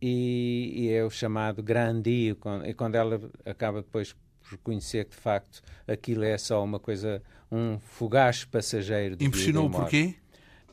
E, 0.00 0.72
e, 0.76 0.90
é 0.90 1.02
o 1.02 1.08
chamado 1.08 1.62
grandio, 1.62 2.36
e 2.66 2.74
quando 2.74 2.94
ela 2.94 3.18
acaba 3.46 3.80
depois 3.80 4.12
por 4.12 4.50
reconhecer 4.50 5.06
que 5.06 5.16
de 5.16 5.22
facto 5.22 5.62
aquilo 5.88 6.22
é 6.22 6.36
só 6.36 6.62
uma 6.62 6.78
coisa, 6.78 7.22
um 7.50 7.78
fugaz 7.78 8.44
passageiro. 8.44 9.16
Impressionou 9.18 9.70
porquê? 9.70 10.14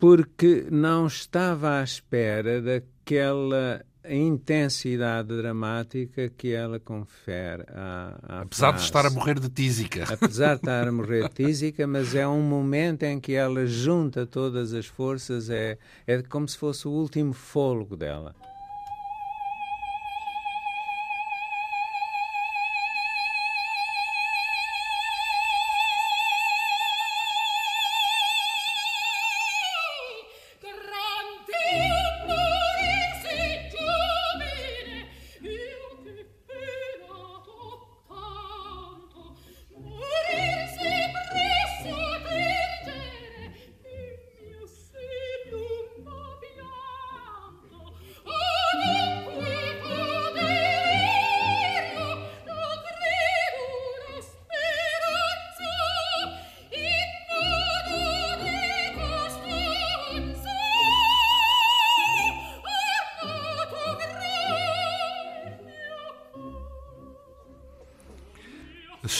porque 0.03 0.67
não 0.69 1.07
estava 1.07 1.79
à 1.79 1.83
espera 1.83 2.61
daquela 2.61 3.85
intensidade 4.09 5.35
dramática 5.35 6.29
que 6.29 6.51
ela 6.53 6.79
confere 6.79 7.63
à, 7.69 8.17
à 8.23 8.41
Apesar 8.41 8.69
frase. 8.69 8.77
de 8.77 8.83
estar 8.83 9.05
a 9.05 9.09
morrer 9.09 9.39
de 9.39 9.49
tísica. 9.49 10.05
Apesar 10.11 10.55
de 10.55 10.61
estar 10.61 10.87
a 10.87 10.91
morrer 10.93 11.29
de 11.29 11.45
tísica, 11.45 11.87
mas 11.87 12.13
é 12.15 12.27
um 12.27 12.41
momento 12.41 13.03
em 13.03 13.19
que 13.19 13.33
ela 13.33 13.65
junta 13.65 14.25
todas 14.25 14.73
as 14.73 14.85
forças, 14.85 15.49
é, 15.49 15.77
é 16.05 16.21
como 16.21 16.47
se 16.47 16.57
fosse 16.57 16.87
o 16.87 16.91
último 16.91 17.33
fôlego 17.33 17.95
dela. 17.95 18.35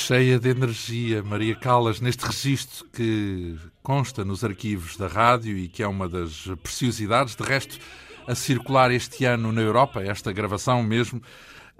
Cheia 0.04 0.38
de 0.38 0.50
energia, 0.50 1.24
Maria 1.24 1.56
Callas, 1.56 2.02
neste 2.02 2.26
registro 2.26 2.86
que 2.92 3.56
consta 3.82 4.26
nos 4.26 4.44
arquivos 4.44 4.98
da 4.98 5.08
rádio 5.08 5.58
e 5.58 5.70
que 5.70 5.82
é 5.82 5.88
uma 5.88 6.10
das 6.10 6.46
preciosidades, 6.62 7.38
de 7.38 7.44
resto, 7.44 7.80
a 8.28 8.36
circular 8.36 8.92
este 8.92 9.24
ano 9.24 9.54
na 9.54 9.62
Europa, 9.62 10.04
esta 10.04 10.34
gravação 10.34 10.84
mesmo, 10.84 11.22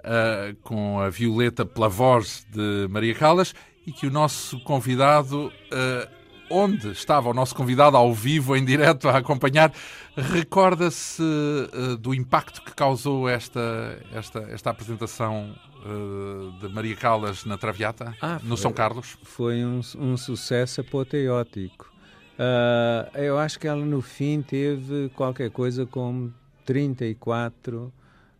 uh, 0.00 0.56
com 0.62 1.00
a 1.00 1.10
Violeta 1.10 1.66
pela 1.66 1.86
voz 1.86 2.46
de 2.50 2.88
Maria 2.88 3.14
Callas, 3.14 3.54
e 3.86 3.92
que 3.92 4.06
o 4.06 4.10
nosso 4.10 4.58
convidado, 4.60 5.48
uh, 5.48 6.10
onde 6.48 6.92
estava 6.92 7.28
o 7.28 7.34
nosso 7.34 7.54
convidado 7.54 7.94
ao 7.94 8.14
vivo, 8.14 8.56
em 8.56 8.64
direto, 8.64 9.06
a 9.06 9.18
acompanhar, 9.18 9.70
recorda-se 10.16 11.22
uh, 11.22 11.94
do 11.98 12.14
impacto 12.14 12.62
que 12.62 12.72
causou 12.72 13.28
esta, 13.28 14.02
esta, 14.14 14.38
esta 14.50 14.70
apresentação 14.70 15.54
uh, 15.84 16.52
de 16.60 16.68
Maria 16.72 16.96
Callas 16.96 17.44
na 17.44 17.56
Traviata, 17.56 18.14
ah, 18.20 18.40
no 18.42 18.56
São 18.56 18.72
Carlos? 18.72 19.16
Foi 19.22 19.64
um, 19.64 19.80
um 19.98 20.16
sucesso 20.16 20.80
apoteótico. 20.80 21.92
Uh, 22.34 23.16
eu 23.16 23.38
acho 23.38 23.58
que 23.58 23.68
ela 23.68 23.84
no 23.84 24.02
fim 24.02 24.42
teve 24.42 25.08
qualquer 25.14 25.50
coisa 25.50 25.86
como 25.86 26.34
34 26.64 27.92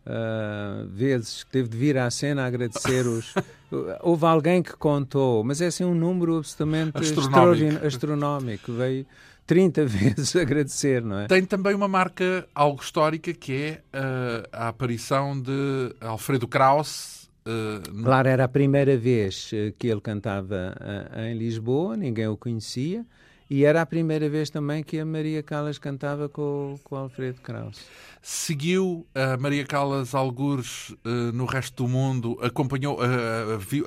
uh, 0.05 0.87
vezes 0.87 1.43
que 1.43 1.51
teve 1.51 1.69
de 1.69 1.77
vir 1.77 1.97
à 1.97 2.09
cena 2.11 2.45
agradecer 2.45 3.05
os. 3.07 3.33
Houve 4.01 4.25
alguém 4.25 4.61
que 4.61 4.73
contou, 4.73 5.43
mas 5.43 5.61
é 5.61 5.67
assim 5.67 5.83
um 5.83 5.95
número 5.95 6.37
absolutamente 6.37 6.97
astronómico. 6.97 7.85
astronómico. 7.85 8.73
Veio 8.73 9.05
30 9.47 9.85
vezes 9.87 10.35
agradecer, 10.35 11.01
não 11.01 11.19
é? 11.19 11.27
Tem 11.27 11.43
também 11.45 11.73
uma 11.73 11.87
marca 11.87 12.47
algo 12.53 12.81
histórica 12.81 13.33
que 13.33 13.53
é 13.53 13.81
uh, 13.97 14.47
a 14.51 14.67
aparição 14.69 15.39
de 15.39 15.95
Alfredo 16.01 16.47
Krauss 16.47 17.24
Uh, 17.47 18.03
claro, 18.03 18.27
era 18.27 18.45
a 18.45 18.47
primeira 18.47 18.97
vez 18.97 19.51
eh, 19.53 19.71
que 19.77 19.85
ele 19.87 20.01
cantava 20.01 20.75
uh, 20.81 21.19
em 21.19 21.37
Lisboa, 21.37 21.95
ninguém 21.95 22.27
o 22.27 22.35
conhecia, 22.35 23.05
e 23.47 23.63
era 23.63 23.83
a 23.83 23.85
primeira 23.85 24.27
vez 24.27 24.49
também 24.49 24.83
que 24.83 24.97
a 24.97 25.05
Maria 25.05 25.43
Callas 25.43 25.77
cantava 25.77 26.27
com, 26.27 26.73
com 26.83 26.95
o 26.95 26.97
Alfredo 26.97 27.39
Krauss. 27.41 27.85
Seguiu 28.19 29.05
a 29.13 29.37
Maria 29.37 29.63
Callas 29.63 30.15
algures 30.15 30.89
uh, 30.89 31.31
no 31.35 31.45
resto 31.45 31.83
do 31.83 31.87
mundo? 31.87 32.35
Acompanhou, 32.41 32.97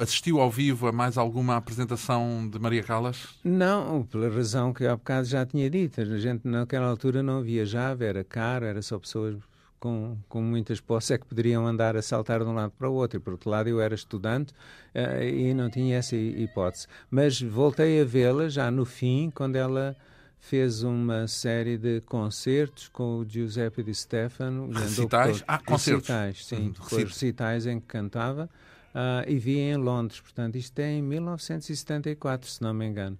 assistiu 0.01 0.41
ao 0.41 0.53
vivo 0.53 0.87
a 0.87 0.93
mais 0.93 1.19
alguma 1.19 1.57
apresentação 1.57 2.49
de 2.49 2.61
Maria 2.61 2.85
Callas? 2.85 3.27
Não, 3.43 4.05
pela 4.05 4.29
razão 4.29 4.73
que 4.73 4.87
há 4.87 4.95
bocado 4.95 5.27
já 5.27 5.45
tinha 5.45 5.69
dito. 5.69 6.01
A 6.01 6.05
gente 6.05 6.47
naquela 6.47 6.87
altura 6.87 7.25
não 7.25 7.43
viajava, 7.43 8.05
era 8.05 8.23
caro, 8.23 8.67
era 8.67 8.81
só 8.83 9.01
pessoas 9.01 9.35
com, 9.79 10.17
com 10.29 10.43
muitas 10.43 10.81
posses 10.81 11.13
é 11.13 11.19
que 11.19 11.27
poderiam 11.27 11.67
andar 11.67 11.97
a 11.97 12.03
saltar 12.03 12.41
de 12.41 12.47
um 12.47 12.55
lado 12.55 12.73
para 12.77 12.89
o 12.89 12.95
outro. 12.95 13.19
E 13.19 13.21
por 13.21 13.33
outro 13.33 13.51
lado, 13.51 13.69
eu 13.69 13.81
era 13.81 13.95
estudante 13.95 14.53
uh, 14.95 15.23
e 15.23 15.55
não 15.55 15.71
tinha 15.71 15.97
essa 15.97 16.17
hipótese. 16.17 16.87
Mas 17.11 17.41
voltei 17.41 18.01
a 18.01 18.05
vê-la 18.05 18.49
já 18.49 18.71
no 18.71 18.85
fim, 18.85 19.31
quando 19.35 19.57
ela 19.57 19.97
fez 20.41 20.83
uma 20.83 21.27
série 21.27 21.77
de 21.77 22.01
concertos 22.03 22.89
com 22.89 23.19
o 23.19 23.25
Giuseppe 23.29 23.83
Di 23.83 23.95
Stefano. 23.95 24.71
Recitais? 24.73 25.45
Ah, 25.47 25.59
concertos. 25.59 26.09
Recitais, 26.09 26.47
sim. 26.47 26.69
Hum, 26.69 26.97
recitais 26.97 27.67
em 27.67 27.81
que 27.81 27.87
cantava. 27.87 28.49
Uh, 28.95 29.29
e 29.29 29.39
vi 29.39 29.59
em 29.59 29.77
Londres. 29.77 30.21
Portanto, 30.21 30.57
isto 30.57 30.79
é 30.79 30.93
em 30.93 31.03
1974, 31.03 32.49
se 32.49 32.63
não 32.63 32.73
me 32.73 32.87
engano. 32.87 33.19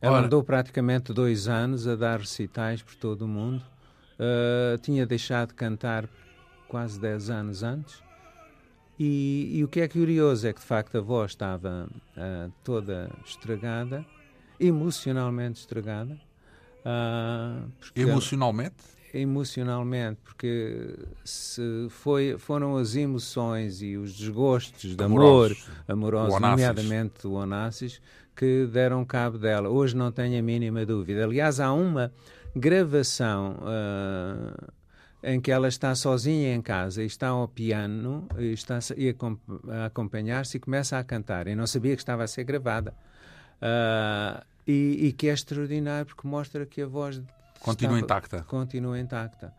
Ela 0.00 0.16
Ora... 0.16 0.26
andou 0.26 0.42
praticamente 0.42 1.12
dois 1.12 1.48
anos 1.48 1.86
a 1.86 1.94
dar 1.94 2.20
recitais 2.20 2.82
por 2.82 2.94
todo 2.94 3.22
o 3.22 3.28
mundo. 3.28 3.62
Uh, 4.20 4.76
tinha 4.82 5.06
deixado 5.06 5.48
de 5.48 5.54
cantar 5.54 6.06
quase 6.68 7.00
10 7.00 7.30
anos 7.30 7.62
antes. 7.62 8.02
E, 8.98 9.50
e, 9.54 9.64
o 9.64 9.68
que 9.68 9.80
é 9.80 9.88
curioso 9.88 10.46
é 10.46 10.52
que, 10.52 10.60
de 10.60 10.66
facto, 10.66 10.98
a 10.98 11.00
voz 11.00 11.30
estava 11.30 11.88
uh, 12.18 12.52
toda 12.62 13.10
estragada, 13.24 14.04
emocionalmente 14.58 15.60
estragada. 15.60 16.20
Uh, 16.84 17.66
emocionalmente? 17.96 19.00
emocionalmente, 19.12 20.20
porque 20.22 20.94
se 21.24 21.86
foi, 21.90 22.36
foram 22.38 22.76
as 22.76 22.94
emoções 22.94 23.82
e 23.82 23.96
os 23.96 24.14
desgostos 24.16 24.96
de 24.96 25.02
amor, 25.02 25.56
amorosos, 25.88 26.40
nomeadamente 26.40 27.26
o 27.26 27.32
Onassis, 27.32 28.00
que 28.36 28.66
deram 28.66 29.04
cabo 29.04 29.36
dela. 29.36 29.68
Hoje 29.68 29.96
não 29.96 30.12
tenho 30.12 30.38
a 30.38 30.42
mínima 30.42 30.86
dúvida. 30.86 31.24
Aliás, 31.24 31.60
há 31.60 31.72
uma 31.72 32.12
gravação 32.54 33.56
uh, 33.60 34.72
em 35.22 35.40
que 35.40 35.50
ela 35.50 35.68
está 35.68 35.94
sozinha 35.94 36.54
em 36.54 36.62
casa 36.62 37.02
e 37.02 37.06
está 37.06 37.28
ao 37.28 37.46
piano 37.46 38.26
e 38.38 38.52
está 38.52 38.78
a 39.68 39.86
acompanhar-se 39.86 40.56
e 40.56 40.60
começa 40.60 40.98
a 40.98 41.04
cantar. 41.04 41.46
Eu 41.46 41.56
não 41.56 41.66
sabia 41.66 41.94
que 41.94 42.02
estava 42.02 42.24
a 42.24 42.26
ser 42.26 42.44
gravada. 42.44 42.94
Uh, 43.60 44.44
e, 44.66 45.08
e, 45.08 45.12
que 45.12 45.28
é 45.28 45.32
extraordinário 45.32 46.06
porque 46.06 46.26
mostra 46.26 46.64
que 46.64 46.80
a 46.80 46.86
voz 46.86 47.20
continua 47.60 47.98
estava, 47.98 48.00
intacta. 48.00 48.42
Continua 48.44 48.98
intacta. 48.98 49.52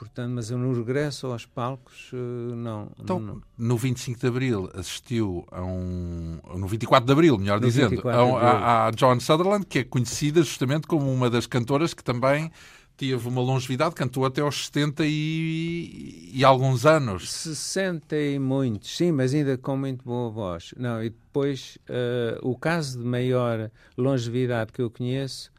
Portanto, 0.00 0.32
mas 0.32 0.48
no 0.48 0.72
regresso 0.72 1.26
aos 1.26 1.44
palcos, 1.44 2.10
eh, 2.14 2.54
não. 2.56 2.90
Então, 2.98 3.20
não. 3.20 3.42
no 3.58 3.76
25 3.76 4.18
de 4.18 4.26
Abril 4.26 4.70
assistiu 4.72 5.46
a 5.52 5.62
um. 5.62 6.40
No 6.56 6.66
24 6.66 7.04
de 7.04 7.12
Abril, 7.12 7.36
melhor 7.36 7.60
no 7.60 7.66
dizendo, 7.66 8.08
a, 8.08 8.14
a, 8.14 8.86
a 8.86 8.90
John 8.92 9.20
Sutherland, 9.20 9.66
que 9.66 9.80
é 9.80 9.84
conhecida 9.84 10.40
justamente 10.40 10.86
como 10.86 11.12
uma 11.12 11.28
das 11.28 11.46
cantoras 11.46 11.92
que 11.92 12.02
também 12.02 12.50
teve 12.96 13.28
uma 13.28 13.42
longevidade, 13.42 13.94
cantou 13.94 14.24
até 14.24 14.40
aos 14.40 14.68
70 14.68 15.04
e, 15.04 16.30
e 16.32 16.42
alguns 16.46 16.86
anos. 16.86 17.30
60 17.30 18.16
e 18.16 18.38
muitos, 18.38 18.96
sim, 18.96 19.12
mas 19.12 19.34
ainda 19.34 19.58
com 19.58 19.76
muito 19.76 20.02
boa 20.02 20.30
voz. 20.30 20.72
Não, 20.78 21.04
e 21.04 21.10
depois, 21.10 21.76
uh, 21.90 22.48
o 22.48 22.56
caso 22.56 22.98
de 22.98 23.04
maior 23.04 23.70
longevidade 23.98 24.72
que 24.72 24.80
eu 24.80 24.90
conheço 24.90 25.52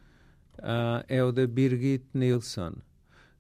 uh, 0.58 1.06
é 1.08 1.24
o 1.24 1.32
da 1.32 1.46
Birgit 1.46 2.06
Nilsson 2.12 2.74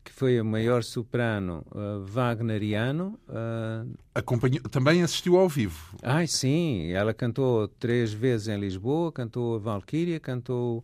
que 0.04 0.12
foi 0.12 0.40
o 0.40 0.46
maior 0.46 0.84
soprano 0.84 1.66
uh, 1.72 2.04
wagneriano. 2.06 3.20
Uh... 3.28 3.94
Acompanhou, 4.14 4.62
também 4.64 5.04
assistiu 5.04 5.38
ao 5.38 5.48
vivo? 5.48 5.96
Ai, 6.02 6.28
sim. 6.28 6.92
Ela 6.92 7.14
cantou 7.14 7.68
três 7.68 8.12
vezes 8.12 8.48
em 8.48 8.60
Lisboa, 8.60 9.12
cantou 9.12 9.56
a 9.56 9.60
Valquíria, 9.60 10.20
cantou 10.20 10.84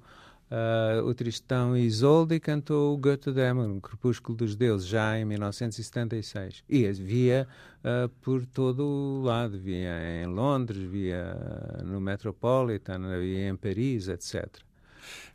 Uh, 0.49 1.03
o 1.03 1.13
Tristão 1.13 1.75
Isolde 1.75 2.39
cantou 2.39 2.95
o 2.95 2.97
Götterdämmerung, 2.97 3.81
Crepúsculo 3.81 4.37
dos 4.37 4.55
Deuses, 4.55 4.87
já 4.87 5.19
em 5.19 5.25
1976. 5.25 6.63
E 6.69 6.89
via 6.93 7.45
uh, 7.83 8.07
por 8.21 8.45
todo 8.45 8.81
o 8.81 9.21
lado, 9.23 9.59
via 9.59 10.23
em 10.23 10.25
Londres, 10.25 10.81
via 10.81 11.35
no 11.83 11.99
Metropolitan, 11.99 13.19
via 13.19 13.49
em 13.49 13.57
Paris, 13.57 14.07
etc. 14.07 14.66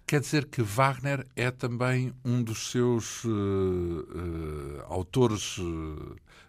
Quer 0.06 0.20
dizer 0.20 0.46
que 0.46 0.62
Wagner 0.62 1.26
é 1.34 1.50
também 1.50 2.12
um 2.24 2.42
dos 2.42 2.70
seus 2.70 3.24
uh, 3.24 4.84
autores 4.88 5.58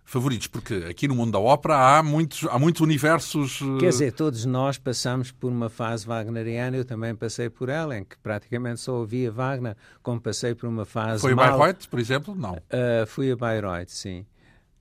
favoritos, 0.03 0.47
porque 0.47 0.85
aqui 0.89 1.07
no 1.07 1.15
mundo 1.15 1.31
da 1.31 1.39
ópera 1.39 1.97
há 1.97 2.03
muitos, 2.03 2.45
há 2.49 2.59
muitos 2.59 2.81
universos. 2.81 3.61
Uh... 3.61 3.77
Quer 3.79 3.89
dizer, 3.89 4.13
todos 4.13 4.45
nós 4.45 4.77
passamos 4.77 5.31
por 5.31 5.51
uma 5.51 5.69
fase 5.69 6.05
wagneriana, 6.05 6.77
eu 6.77 6.85
também 6.85 7.15
passei 7.15 7.49
por 7.49 7.69
ela, 7.69 7.97
em 7.97 8.03
que 8.03 8.17
praticamente 8.17 8.81
só 8.81 8.93
ouvia 8.93 9.31
Wagner, 9.31 9.75
como 10.01 10.19
passei 10.19 10.53
por 10.53 10.67
uma 10.67 10.85
fase. 10.85 11.21
Foi 11.21 11.33
mal... 11.33 11.55
a 11.55 11.57
Bayreuth, 11.57 11.87
por 11.89 11.99
exemplo? 11.99 12.35
Não. 12.35 12.53
Uh, 12.53 13.07
fui 13.07 13.31
a 13.31 13.35
Bayreuth, 13.35 13.89
sim. 13.89 14.25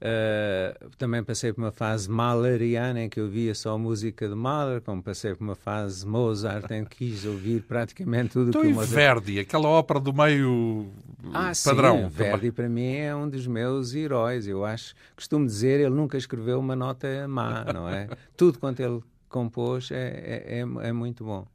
Uh, 0.02 0.90
também 0.98 1.22
passei 1.22 1.52
por 1.52 1.62
uma 1.62 1.70
fase 1.70 2.10
maleriana 2.10 3.02
em 3.04 3.08
que 3.08 3.20
eu 3.20 3.28
via 3.28 3.54
só 3.54 3.78
música 3.78 4.28
de 4.28 4.34
Mahler, 4.34 4.80
como 4.80 5.00
passei 5.00 5.32
por 5.32 5.44
uma 5.44 5.54
fase 5.54 6.04
Mozart 6.04 6.68
em 6.72 6.84
que 6.84 6.96
quis 6.96 7.24
ouvir 7.24 7.62
praticamente 7.62 8.30
tudo 8.30 8.48
então, 8.48 8.62
que 8.62 8.66
o 8.66 8.74
Mozart... 8.74 8.90
Verdi, 8.90 9.38
aquela 9.38 9.68
ópera 9.68 10.00
do 10.00 10.12
meio 10.12 10.90
ah, 11.32 11.52
padrão. 11.64 11.98
Sim, 12.02 12.08
Verdi 12.08 12.50
para 12.50 12.68
mim 12.68 12.96
é 12.96 13.14
um 13.14 13.28
dos 13.28 13.46
meus 13.46 13.94
heróis. 13.94 14.48
Eu 14.48 14.64
acho, 14.64 14.92
costumo 15.14 15.46
dizer, 15.46 15.78
ele 15.78 15.94
nunca 15.94 16.18
escreveu 16.18 16.58
uma 16.58 16.74
nota 16.74 17.06
má, 17.28 17.64
não 17.72 17.88
é? 17.88 18.08
tudo 18.36 18.58
quanto 18.58 18.80
ele 18.80 19.00
compôs 19.32 19.90
é, 19.90 19.96
é, 19.96 20.58
é, 20.58 20.88
é, 20.88 20.92
muito 20.92 21.24
bom. 21.24 21.46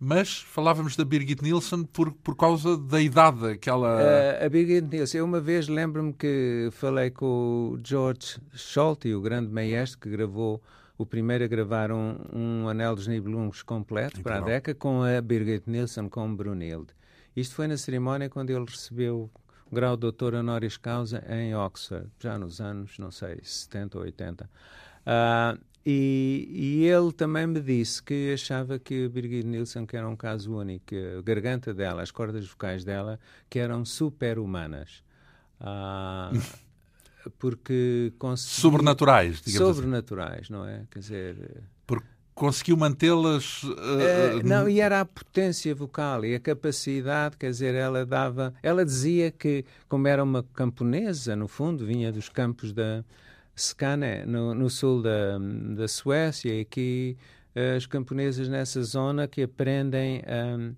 Mas 0.00 0.38
falávamos 0.38 0.96
da 0.96 1.04
Birgit 1.04 1.42
Nilsson 1.42 1.84
por, 1.84 2.10
por 2.10 2.34
causa 2.34 2.76
da 2.76 3.00
idade 3.00 3.46
aquela 3.52 3.98
Uh, 3.98 4.44
a 4.44 4.48
Birgit 4.48 4.88
Nilsson, 4.88 5.18
eu 5.18 5.24
uma 5.24 5.40
vez 5.40 5.68
lembro-me 5.68 6.12
que 6.12 6.70
falei 6.72 7.10
com 7.10 7.26
o 7.74 7.80
George 7.84 8.40
Scholti, 8.54 9.14
o 9.14 9.20
grande 9.20 9.52
maestro 9.52 10.00
que 10.00 10.10
gravou 10.10 10.62
o 10.96 11.06
primeiro 11.06 11.44
a 11.44 11.46
gravar 11.46 11.92
um, 11.92 12.16
um 12.32 12.68
Anel 12.68 12.96
dos 12.96 13.06
Nibelungos 13.06 13.62
completo 13.62 14.20
para 14.22 14.38
a 14.38 14.40
Deca 14.40 14.74
com 14.74 15.02
a 15.02 15.20
Birgit 15.20 15.70
Nilsson 15.70 16.08
com 16.08 16.34
Brunilde. 16.34 16.92
Isto 17.36 17.54
foi 17.54 17.68
na 17.68 17.76
cerimónia 17.76 18.28
quando 18.28 18.50
ele 18.50 18.64
recebeu 18.64 19.30
o 19.70 19.74
grau 19.74 19.96
de 19.96 20.00
doutor 20.00 20.34
honoris 20.34 20.76
causa 20.76 21.22
em 21.28 21.54
Oxford, 21.54 22.10
já 22.18 22.38
nos 22.38 22.60
anos, 22.60 22.98
não 22.98 23.10
sei, 23.10 23.38
70 23.42 23.98
ou 23.98 24.04
80. 24.04 24.44
Uh, 24.44 25.60
e, 25.90 26.48
e, 26.50 26.86
ele 26.86 27.10
também 27.12 27.46
me 27.46 27.62
disse 27.62 28.02
que 28.02 28.34
achava 28.34 28.78
que 28.78 29.06
a 29.06 29.08
Birgit 29.08 29.46
Nilsson 29.46 29.86
que 29.86 29.96
era 29.96 30.06
um 30.06 30.14
caso 30.14 30.54
único, 30.54 30.94
a 31.18 31.22
garganta 31.22 31.72
dela, 31.72 32.02
as 32.02 32.10
cordas 32.10 32.46
vocais 32.46 32.84
dela, 32.84 33.18
que 33.48 33.58
eram 33.58 33.86
super-humanas. 33.86 35.02
Ah, 35.58 36.30
porque 37.38 38.12
conseguiu... 38.18 38.60
Sobrenaturais, 38.60 39.40
digamos 39.40 39.70
assim. 39.70 39.76
Sobrenaturais, 39.76 40.40
assim. 40.42 40.52
não 40.52 40.66
é? 40.66 40.82
Quer 40.90 40.98
dizer... 40.98 41.62
Porque 41.86 42.06
conseguiu 42.34 42.76
mantê-las... 42.76 43.62
Uh, 43.62 43.70
uh, 43.70 44.46
não, 44.46 44.68
e 44.68 44.80
era 44.80 45.00
a 45.00 45.06
potência 45.06 45.74
vocal 45.74 46.22
e 46.22 46.34
a 46.34 46.40
capacidade, 46.40 47.38
quer 47.38 47.50
dizer, 47.50 47.74
ela 47.74 48.04
dava... 48.04 48.52
Ela 48.62 48.84
dizia 48.84 49.30
que, 49.30 49.64
como 49.88 50.06
era 50.06 50.22
uma 50.22 50.42
camponesa, 50.52 51.34
no 51.34 51.48
fundo, 51.48 51.86
vinha 51.86 52.12
dos 52.12 52.28
campos 52.28 52.74
da 52.74 53.02
Skane, 53.58 54.24
no, 54.26 54.54
no 54.54 54.70
sul 54.70 55.02
da, 55.02 55.38
da 55.76 55.88
Suécia, 55.88 56.60
e 56.60 56.64
que 56.64 57.16
uh, 57.54 57.76
os 57.76 57.86
camponeses 57.86 58.48
nessa 58.48 58.82
zona 58.82 59.26
que 59.26 59.42
aprendem 59.42 60.22
um, 60.26 60.74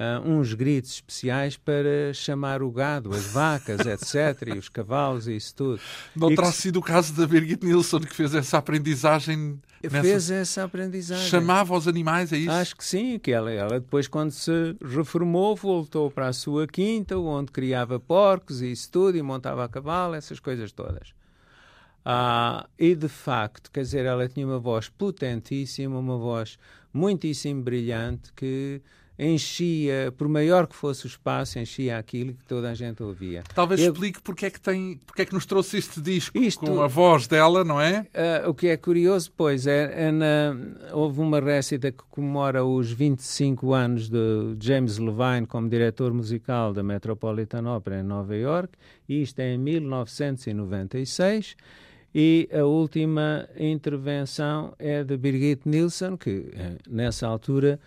uh, 0.00 0.28
uns 0.28 0.54
gritos 0.54 0.92
especiais 0.92 1.56
para 1.56 2.12
chamar 2.14 2.62
o 2.62 2.70
gado, 2.70 3.10
as 3.14 3.26
vacas, 3.26 3.80
etc., 3.80 4.54
e 4.54 4.58
os 4.58 4.68
cavalos 4.68 5.28
e 5.28 5.36
isso 5.36 5.54
tudo. 5.54 5.80
Não 6.16 6.30
e 6.30 6.34
terá 6.34 6.48
que... 6.48 6.56
sido 6.56 6.78
o 6.78 6.82
caso 6.82 7.12
da 7.14 7.26
Birgit 7.26 7.64
Nilsson 7.64 8.00
que 8.00 8.14
fez 8.14 8.34
essa 8.34 8.58
aprendizagem? 8.58 9.60
Nessa... 9.82 10.02
Fez 10.02 10.30
essa 10.30 10.64
aprendizagem. 10.64 11.26
Chamava 11.28 11.76
os 11.76 11.88
animais, 11.88 12.32
é 12.32 12.38
isso? 12.38 12.50
Acho 12.50 12.76
que 12.76 12.84
sim, 12.84 13.18
que 13.18 13.32
ela, 13.32 13.50
ela 13.50 13.80
depois, 13.80 14.06
quando 14.06 14.30
se 14.30 14.76
reformou, 14.82 15.56
voltou 15.56 16.10
para 16.10 16.28
a 16.28 16.32
sua 16.32 16.66
quinta, 16.66 17.16
onde 17.18 17.50
criava 17.50 17.98
porcos 17.98 18.60
e 18.60 18.72
isso 18.72 18.90
tudo, 18.90 19.16
e 19.16 19.22
montava 19.22 19.64
a 19.64 19.68
cavalo, 19.68 20.14
essas 20.14 20.38
coisas 20.38 20.72
todas. 20.72 21.19
Ah, 22.04 22.66
e 22.78 22.94
de 22.94 23.08
facto, 23.08 23.70
quer 23.70 23.82
dizer, 23.82 24.04
ela 24.06 24.28
tinha 24.28 24.46
uma 24.46 24.58
voz 24.58 24.88
potentíssima, 24.88 25.98
uma 25.98 26.16
voz 26.16 26.58
muitíssimo 26.92 27.62
brilhante 27.62 28.32
que 28.34 28.82
enchia, 29.22 30.12
por 30.16 30.26
maior 30.28 30.66
que 30.66 30.74
fosse 30.74 31.04
o 31.04 31.08
espaço, 31.08 31.58
enchia 31.58 31.98
aquilo 31.98 32.32
que 32.32 32.42
toda 32.44 32.70
a 32.70 32.74
gente 32.74 33.02
ouvia. 33.02 33.42
Talvez 33.54 33.80
Eu... 33.80 33.92
explique 33.92 34.22
porque 34.22 34.46
é 34.46 34.50
que 34.50 34.58
tem, 34.60 34.98
porque 35.04 35.20
é 35.22 35.26
que 35.26 35.34
nos 35.34 35.44
trouxe 35.44 35.76
este 35.76 36.00
disco 36.00 36.38
Isto, 36.38 36.64
com 36.64 36.80
a 36.80 36.86
voz 36.86 37.26
dela, 37.26 37.62
não 37.62 37.78
é? 37.80 38.06
Uh, 38.44 38.48
o 38.48 38.54
que 38.54 38.68
é 38.68 38.76
curioso, 38.78 39.30
pois, 39.36 39.66
é, 39.66 40.06
é 40.06 40.10
na, 40.10 40.56
houve 40.92 41.20
uma 41.20 41.38
récita 41.38 41.92
que 41.92 42.02
comemora 42.08 42.64
os 42.64 42.90
25 42.90 43.74
anos 43.74 44.08
de 44.08 44.56
James 44.58 44.96
Levine 44.96 45.46
como 45.46 45.68
diretor 45.68 46.14
musical 46.14 46.72
da 46.72 46.82
Metropolitan 46.82 47.70
Opera 47.70 48.00
em 48.00 48.04
Nova 48.04 48.34
York, 48.34 48.72
e 49.06 49.20
isto 49.20 49.38
é 49.40 49.52
em 49.52 49.58
1996. 49.58 51.56
E 52.14 52.48
a 52.52 52.64
última 52.64 53.48
intervenção 53.56 54.74
é 54.78 55.04
de 55.04 55.16
Birgit 55.16 55.68
Nilsson, 55.68 56.16
que 56.16 56.50
eh, 56.54 56.76
nessa 56.88 57.26
altura 57.26 57.78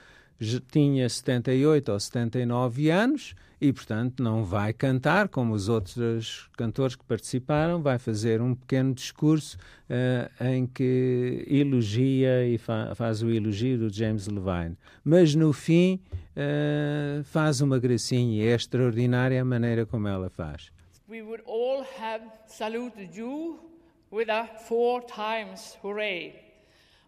tinha 0.71 1.07
78 1.07 1.91
ou 1.91 1.99
79 1.99 2.89
anos 2.89 3.35
e, 3.59 3.71
portanto, 3.71 4.21
não 4.21 4.43
vai 4.43 4.73
cantar 4.73 5.29
como 5.29 5.53
os 5.53 5.69
outros 5.69 6.49
cantores 6.57 6.95
que 6.95 7.05
participaram, 7.05 7.81
vai 7.81 7.97
fazer 7.97 8.41
um 8.41 8.53
pequeno 8.53 8.93
discurso 8.93 9.57
uh, 9.89 10.43
em 10.43 10.67
que 10.67 11.45
elogia 11.47 12.45
e 12.45 12.57
fa 12.57 12.93
faz 12.93 13.23
o 13.23 13.29
elogio 13.29 13.77
do 13.77 13.89
James 13.89 14.27
Levine. 14.27 14.77
Mas, 15.03 15.33
no 15.33 15.53
fim, 15.53 16.01
uh, 16.35 17.23
faz 17.23 17.61
uma 17.61 17.79
gracinha 17.79 18.43
é 18.43 18.53
extraordinária 18.53 19.41
a 19.41 19.45
maneira 19.45 19.85
como 19.85 20.09
ela 20.09 20.29
faz. 20.29 20.69
We 21.07 21.21
would 21.21 21.43
all 21.45 21.85
have 22.01 22.25
saluted 22.47 23.17
you 23.17 23.72
with 24.13 24.29
a 24.29 24.47
four 24.67 25.01
times 25.01 25.75
hooray. 25.81 26.39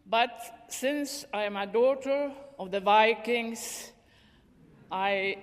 But 0.08 0.66
since 0.70 1.24
I 1.32 1.44
am 1.44 1.56
a 1.56 1.68
daughter 1.68 2.32
of 2.58 2.72
the 2.72 2.80
Vikings, 2.80 3.92
I 4.92 5.38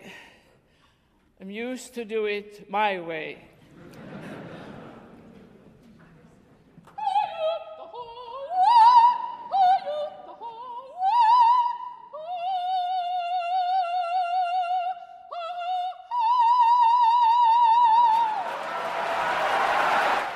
am 1.40 1.50
used 1.50 1.94
to 1.94 2.04
do 2.04 2.24
it 2.24 2.68
my 2.68 2.98
way. 2.98 3.38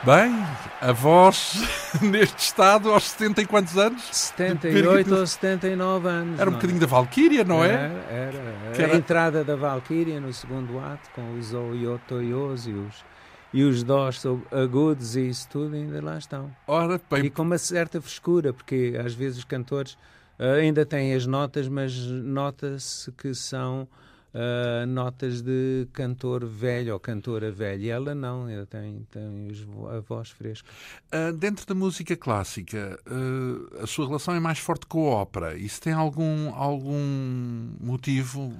Bem, 0.05 0.46
a 0.81 0.93
voz 0.93 1.55
neste 2.03 2.39
estado 2.39 2.93
aos 2.93 3.05
70 3.05 3.43
e 3.43 3.47
quantos 3.47 3.77
anos? 3.77 4.03
78 4.13 5.15
ou 5.15 5.27
79 5.27 6.09
anos. 6.09 6.41
Era 6.41 6.51
um 6.51 6.55
bocadinho 6.55 6.79
é? 6.79 6.81
da 6.81 6.87
Valkyria, 6.87 7.45
não 7.45 7.65
é? 7.65 7.73
Era, 7.73 8.05
era. 8.11 8.39
era. 8.77 8.93
A 8.93 8.97
entrada 8.97 9.45
da 9.45 9.57
Valkyria 9.57 10.21
no 10.21 10.33
segundo 10.33 10.79
ato, 10.79 11.09
com 11.15 11.39
os 11.39 11.53
oiotoios 11.53 12.67
e 12.67 12.73
os, 12.73 13.05
e 13.53 13.63
os 13.63 13.83
dós 13.83 14.23
agudos 14.53 15.17
e 15.17 15.29
isso 15.29 15.49
tudo 15.49 15.75
ainda 15.75 16.03
lá 16.03 16.19
estão. 16.19 16.51
Ora, 16.67 17.01
bem... 17.11 17.27
E 17.27 17.31
com 17.31 17.43
uma 17.43 17.59
certa 17.59 18.01
frescura, 18.01 18.53
porque 18.53 18.99
às 19.05 19.15
vezes 19.15 19.39
os 19.39 19.45
cantores 19.45 19.93
uh, 20.39 20.61
ainda 20.61 20.85
têm 20.85 21.15
as 21.15 21.27
notas, 21.27 21.69
mas 21.69 21.97
nota-se 21.97 23.11
que 23.13 23.35
são 23.35 23.89
uh, 24.37 24.87
notas 24.87 25.41
de 25.41 25.89
cantor 25.93 26.45
velho 26.45 26.93
ou 26.93 27.01
cantora 27.01 27.51
velha. 27.51 27.95
Ela 27.95 28.15
não, 28.15 28.49
ela 28.49 28.67
tem, 28.67 29.07
tem 29.11 29.51
a 29.91 30.01
voz 30.01 30.31
fresca. 30.31 30.69
Uh, 31.13 31.33
dentro 31.33 31.67
da 31.67 31.75
música 31.75 32.15
clássica, 32.17 32.99
uh, 33.07 33.83
a 33.83 33.87
sua 33.87 34.07
relação 34.07 34.35
é 34.35 34.41
mais 34.41 34.59
forte 34.59 34.87
com 34.87 35.09
a 35.09 35.17
ópera. 35.17 35.57
Isso 35.57 35.81
tem 35.81 35.93
algum, 35.93 36.55
algum 36.55 37.71
motivo 37.81 38.53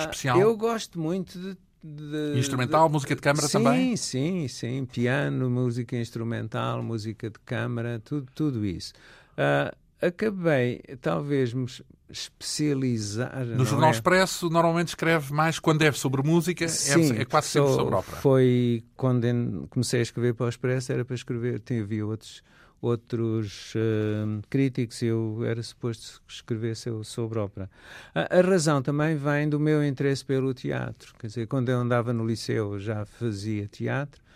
especial? 0.00 0.40
Eu 0.40 0.56
gosto 0.56 0.98
muito 0.98 1.38
de 1.38 1.56
de, 1.82 2.36
instrumental, 2.36 2.88
de, 2.88 2.92
música 2.92 3.14
de 3.14 3.20
câmara 3.20 3.46
sim, 3.46 3.52
também? 3.52 3.96
Sim, 3.96 4.48
sim, 4.48 4.84
piano, 4.84 5.48
música 5.48 5.96
instrumental, 5.96 6.82
música 6.82 7.30
de 7.30 7.38
câmara, 7.44 8.00
tudo, 8.04 8.26
tudo 8.34 8.66
isso. 8.66 8.92
Uh, 9.34 9.74
acabei, 10.00 10.80
talvez, 11.00 11.52
me 11.52 11.66
especializar. 12.10 13.44
No 13.44 13.64
Jornal 13.64 13.90
é? 13.90 13.92
Expresso, 13.92 14.48
normalmente 14.48 14.88
escreve 14.88 15.32
mais 15.32 15.58
quando 15.58 15.82
é 15.82 15.92
sobre 15.92 16.22
música, 16.22 16.64
é 16.64 16.68
Sim, 16.68 17.16
é, 17.16 17.22
é 17.22 17.24
quase 17.24 17.48
sempre 17.48 17.74
sobre 17.74 17.94
ópera. 17.94 18.16
Foi 18.18 18.82
quando 18.96 19.66
comecei 19.70 20.00
a 20.00 20.02
escrever 20.02 20.34
para 20.34 20.46
o 20.46 20.48
Expresso, 20.48 20.92
era 20.92 21.04
para 21.04 21.14
escrever, 21.14 21.62
havia 21.82 22.06
outros, 22.06 22.42
outros 22.80 23.74
uh, 23.74 24.40
críticos, 24.48 25.02
eu 25.02 25.44
era 25.44 25.62
suposto 25.62 26.22
escrever 26.26 26.74
sobre 27.04 27.38
ópera. 27.38 27.70
A, 28.14 28.38
a, 28.38 28.40
razão 28.40 28.80
também 28.80 29.16
vem 29.16 29.48
do 29.48 29.60
meu 29.60 29.84
interesse 29.84 30.24
pelo 30.24 30.54
teatro. 30.54 31.14
Quer 31.18 31.26
dizer, 31.26 31.46
quando 31.46 31.68
eu 31.68 31.78
andava 31.78 32.12
no 32.12 32.26
liceu 32.26 32.78
já 32.78 33.04
fazia 33.04 33.68
teatro 33.68 34.27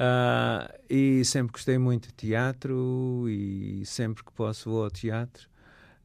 uh, 0.00 0.80
e 0.88 1.24
sempre 1.24 1.52
gostei 1.52 1.78
muito 1.78 2.08
de 2.08 2.14
teatro 2.14 3.26
e 3.28 3.82
sempre 3.84 4.24
que 4.24 4.32
posso 4.32 4.70
vou 4.70 4.84
ao 4.84 4.90
teatro. 4.90 5.48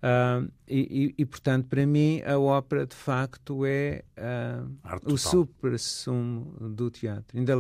Uh, 0.04 0.52
e, 0.68 1.14
e, 1.18 1.22
e, 1.22 1.26
portanto, 1.26 1.68
para 1.68 1.86
mim, 1.86 2.22
a 2.22 2.38
ópera 2.38 2.86
de 2.86 2.96
facto 2.96 3.66
é 3.66 4.04
uh, 4.18 5.12
o 5.12 5.18
supra-sumo 5.18 6.54
do 6.70 6.91
teatro. 6.91 7.38
Ainda 7.38 7.56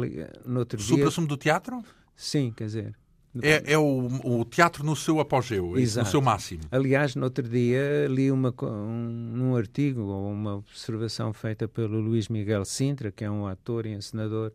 no 0.45 0.59
outro 0.59 0.77
o 0.77 0.81
supra-sumo 0.81 1.25
do 1.25 1.37
teatro? 1.37 1.81
Sim, 2.15 2.53
quer 2.55 2.65
dizer. 2.65 2.95
É, 3.41 3.73
é 3.73 3.77
o, 3.77 4.07
o, 4.23 4.45
teatro 4.45 4.85
no 4.85 4.95
seu 4.95 5.19
apogeu, 5.19 5.75
é 5.75 5.81
no 5.81 6.05
seu 6.05 6.21
máximo. 6.21 6.63
Aliás, 6.71 7.15
no 7.15 7.23
outro 7.23 7.47
dia 7.47 8.07
li 8.07 8.31
uma, 8.31 8.53
um, 8.63 9.49
um 9.49 9.55
artigo 9.57 10.03
ou 10.03 10.31
uma 10.31 10.55
observação 10.55 11.33
feita 11.33 11.67
pelo 11.67 11.99
Luís 11.99 12.29
Miguel 12.29 12.63
Sintra, 12.63 13.11
que 13.11 13.25
é 13.25 13.29
um 13.29 13.45
ator 13.45 13.85
e 13.85 13.93
encenador 13.93 14.53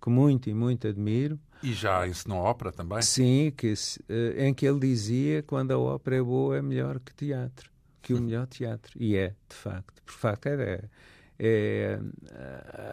que 0.00 0.10
muito 0.10 0.48
e 0.48 0.54
muito 0.54 0.88
admiro. 0.88 1.38
E 1.62 1.72
já 1.72 2.06
ensinou 2.06 2.38
ópera 2.38 2.72
também? 2.72 3.02
Sim, 3.02 3.52
que, 3.56 3.74
eh, 4.08 4.46
em 4.46 4.54
que 4.54 4.66
ele 4.66 4.80
dizia 4.80 5.42
que 5.42 5.48
quando 5.48 5.72
a 5.72 5.78
ópera 5.78 6.16
é 6.16 6.22
boa 6.22 6.56
é 6.56 6.62
melhor 6.62 6.98
que 7.00 7.14
teatro, 7.14 7.70
que 8.00 8.14
o 8.14 8.20
melhor 8.20 8.46
teatro. 8.46 8.92
E 8.98 9.14
é, 9.16 9.34
de 9.48 9.56
facto. 9.56 10.02
Por 10.02 10.14
facto, 10.14 10.46
é, 10.46 10.84
é 11.38 12.00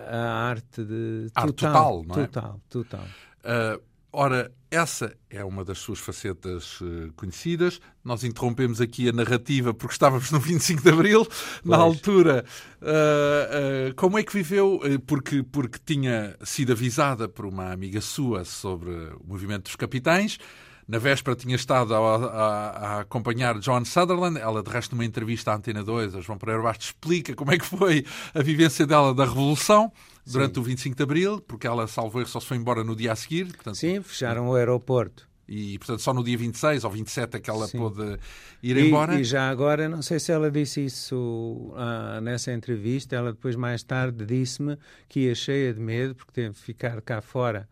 a 0.09 0.49
arte 0.49 0.83
de. 0.83 1.27
Arte 1.33 1.53
total, 1.53 2.03
total 2.03 2.03
não 2.03 2.23
é? 2.23 2.27
Total, 2.27 2.61
total. 2.69 3.05
Uh, 3.39 3.81
Ora, 4.19 4.51
essa 4.71 5.15
é 5.29 5.45
uma 5.45 5.63
das 5.63 5.77
suas 5.77 5.99
facetas 5.99 6.81
uh, 6.81 7.13
conhecidas. 7.15 7.79
Nós 8.03 8.23
interrompemos 8.23 8.81
aqui 8.81 9.07
a 9.07 9.11
narrativa 9.11 9.75
porque 9.75 9.93
estávamos 9.93 10.31
no 10.31 10.39
25 10.41 10.81
de 10.81 10.89
Abril, 10.89 11.23
pois. 11.23 11.63
na 11.63 11.77
altura. 11.77 12.43
Uh, 12.81 13.91
uh, 13.91 13.95
como 13.95 14.17
é 14.17 14.23
que 14.23 14.33
viveu? 14.33 14.81
porque, 15.05 15.43
porque 15.43 15.77
tinha 15.85 16.35
sido 16.43 16.71
avisada 16.71 17.29
por 17.29 17.45
uma 17.45 17.71
amiga 17.71 18.01
sua 18.01 18.43
sobre 18.43 18.89
o 18.89 19.21
movimento 19.23 19.65
dos 19.65 19.75
capitães. 19.75 20.39
Na 20.87 20.97
véspera 20.97 21.35
tinha 21.35 21.55
estado 21.55 21.93
a, 21.93 21.99
a, 21.99 22.69
a, 22.69 22.99
acompanhar 23.01 23.59
John 23.59 23.85
Sutherland. 23.85 24.39
Ela, 24.39 24.63
de 24.63 24.71
resto, 24.71 24.95
numa 24.95 25.05
entrevista 25.05 25.51
à 25.51 25.57
Antena 25.57 25.83
2, 25.83 26.15
a 26.15 26.21
João 26.21 26.39
Pereira 26.39 26.63
Bastos, 26.63 26.87
explica 26.87 27.35
como 27.35 27.51
é 27.51 27.59
que 27.59 27.65
foi 27.67 28.03
a 28.33 28.41
vivência 28.41 28.87
dela 28.87 29.13
da 29.13 29.25
Revolução 29.25 29.91
durante 30.31 30.55
Sim. 30.55 30.59
o 30.59 30.63
25 30.63 30.95
de 30.95 31.03
Abril, 31.03 31.41
porque 31.41 31.65
ela, 31.65 31.87
salvo 31.87 32.19
erro, 32.19 32.29
só 32.29 32.39
se 32.39 32.47
foi 32.47 32.57
embora 32.57 32.83
no 32.83 32.95
dia 32.95 33.11
a 33.11 33.15
seguir. 33.15 33.47
Portanto, 33.47 33.75
Sim, 33.75 34.01
fecharam 34.01 34.49
o 34.49 34.55
aeroporto. 34.55 35.27
E, 35.47 35.77
portanto, 35.79 36.01
só 36.01 36.13
no 36.13 36.23
dia 36.23 36.37
26 36.37 36.83
ou 36.83 36.91
27 36.91 37.37
é 37.37 37.39
que 37.39 37.49
ela 37.49 37.67
Sim. 37.67 37.77
pôde 37.77 38.19
ir 38.61 38.75
e, 38.75 38.87
embora. 38.87 39.19
E 39.19 39.23
já 39.23 39.49
agora, 39.49 39.87
não 39.87 40.01
sei 40.01 40.19
se 40.19 40.31
ela 40.31 40.51
disse 40.51 40.83
isso 40.83 41.73
ah, 41.75 42.19
nessa 42.21 42.51
entrevista, 42.51 43.15
ela 43.15 43.31
depois, 43.31 43.55
mais 43.55 43.81
tarde, 43.81 44.25
disse-me 44.25 44.77
que 45.07 45.21
ia 45.21 45.35
cheia 45.35 45.73
de 45.73 45.79
medo, 45.79 46.15
porque 46.15 46.33
teve 46.33 46.53
de 46.53 46.59
ficar 46.59 47.01
cá 47.01 47.21
fora 47.21 47.67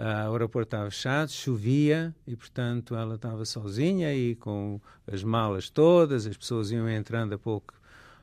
Uh, 0.00 0.30
o 0.30 0.32
aeroporto 0.32 0.68
estava 0.68 0.90
fechado, 0.90 1.30
chovia 1.30 2.14
e, 2.26 2.34
portanto, 2.34 2.94
ela 2.94 3.16
estava 3.16 3.44
sozinha 3.44 4.14
e 4.14 4.34
com 4.34 4.80
as 5.06 5.22
malas 5.22 5.68
todas, 5.68 6.26
as 6.26 6.38
pessoas 6.38 6.70
iam 6.70 6.88
entrando 6.88 7.34
a 7.34 7.38
pouco, 7.38 7.74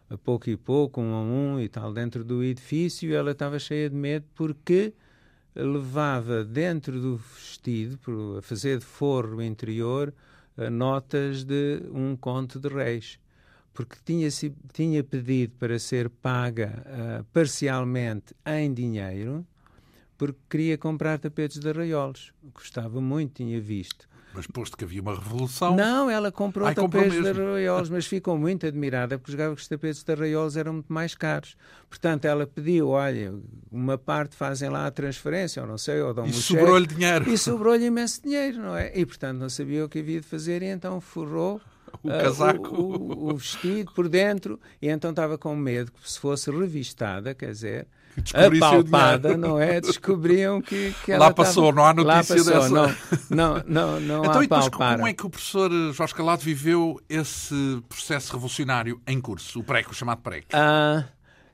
a 0.09 0.17
pouco 0.17 0.49
e 0.49 0.55
pouco, 0.55 1.01
um 1.01 1.13
a 1.13 1.21
um 1.21 1.59
e 1.59 1.67
tal, 1.67 1.93
dentro 1.93 2.23
do 2.23 2.43
edifício 2.43 3.13
ela 3.13 3.31
estava 3.31 3.59
cheia 3.59 3.89
de 3.89 3.95
medo 3.95 4.25
porque 4.33 4.93
levava 5.53 6.43
dentro 6.43 6.99
do 7.01 7.17
vestido, 7.17 7.99
a 8.37 8.41
fazer 8.41 8.79
de 8.79 8.85
forro 8.85 9.41
interior, 9.41 10.13
uh, 10.57 10.69
notas 10.69 11.43
de 11.43 11.81
um 11.91 12.15
conto 12.15 12.59
de 12.59 12.69
reis. 12.69 13.19
Porque 13.73 13.95
tinha, 14.03 14.27
tinha 14.73 15.03
pedido 15.03 15.53
para 15.59 15.77
ser 15.77 16.09
paga 16.09 16.83
uh, 16.85 17.23
parcialmente 17.25 18.35
em 18.45 18.73
dinheiro, 18.73 19.45
porque 20.17 20.39
queria 20.49 20.77
comprar 20.77 21.19
tapetes 21.19 21.59
de 21.59 21.69
arraiolos. 21.69 22.33
Gostava 22.53 22.99
muito, 22.99 23.35
tinha 23.35 23.59
visto. 23.61 24.07
Mas 24.37 24.45
posto 24.45 24.77
que 24.77 24.83
havia 24.83 25.01
uma 25.01 25.15
revolução. 25.15 25.75
Não, 25.75 26.11
ela 26.11 26.31
comprou 26.31 26.67
Ai, 26.67 26.75
tapetes 26.75 27.15
comprou 27.15 27.33
de 27.33 27.41
arraiolos, 27.41 27.89
mas 27.89 28.05
ficou 28.05 28.37
muito 28.37 28.67
admirada 28.67 29.17
porque 29.17 29.31
julgava 29.31 29.55
que 29.55 29.61
os 29.61 29.67
tapetes 29.67 30.03
de 30.03 30.13
arraiolos 30.13 30.55
eram 30.55 30.73
muito 30.73 30.93
mais 30.93 31.15
caros. 31.15 31.57
Portanto, 31.89 32.25
ela 32.25 32.45
pediu: 32.45 32.89
olha, 32.89 33.33
uma 33.71 33.97
parte 33.97 34.35
fazem 34.35 34.69
lá 34.69 34.85
a 34.85 34.91
transferência, 34.91 35.63
ou 35.63 35.67
não 35.67 35.79
sei, 35.79 35.99
ou 36.01 36.13
dão 36.13 36.25
um 36.25 36.27
E 36.27 36.33
sobrou-lhe 36.33 36.85
dinheiro. 36.85 37.27
E 37.27 37.35
sobrou-lhe 37.35 37.85
imenso 37.85 38.21
dinheiro, 38.21 38.59
não 38.59 38.77
é? 38.77 38.91
E, 38.95 39.07
portanto, 39.07 39.39
não 39.39 39.49
sabia 39.49 39.83
o 39.83 39.89
que 39.89 39.97
havia 39.97 40.21
de 40.21 40.27
fazer, 40.27 40.61
e 40.61 40.67
então 40.67 41.01
forrou 41.01 41.59
o 42.03 42.07
casaco. 42.07 42.75
Uh, 42.75 42.79
o, 42.79 43.29
o, 43.29 43.33
o, 43.33 43.35
vestido 43.35 43.91
por 43.91 44.07
dentro, 44.07 44.59
e 44.79 44.87
então 44.87 45.09
estava 45.09 45.35
com 45.35 45.55
medo 45.55 45.91
que 45.91 46.11
se 46.11 46.19
fosse 46.19 46.51
revistada, 46.51 47.33
quer 47.33 47.49
dizer, 47.49 47.87
apalpada, 48.33 49.37
não 49.37 49.59
é? 49.59 49.79
Descobriam 49.79 50.61
que, 50.61 50.93
que 51.03 51.15
Lá 51.15 51.33
passou, 51.33 51.71
não 51.71 51.85
há 51.85 51.93
notícia 51.93 52.35
passou, 52.35 52.53
dessa. 52.53 52.97
Não, 53.29 53.55
não, 53.55 53.63
não, 53.65 53.99
não 53.99 54.25
então, 54.25 54.39
há 54.39 54.43
e 54.43 54.47
depois, 54.47 54.69
como 54.69 55.07
é 55.07 55.13
que 55.13 55.25
o 55.25 55.29
professor 55.29 55.71
Jorge 55.93 56.13
Calado 56.13 56.41
viveu 56.41 56.99
esse 57.09 57.81
processo 57.87 58.33
revolucionário 58.33 59.01
em 59.07 59.19
curso, 59.21 59.59
o 59.59 59.63
PREC, 59.63 59.89
o 59.89 59.93
chamado 59.93 60.21
PREC? 60.21 60.47
Ah, 60.53 61.05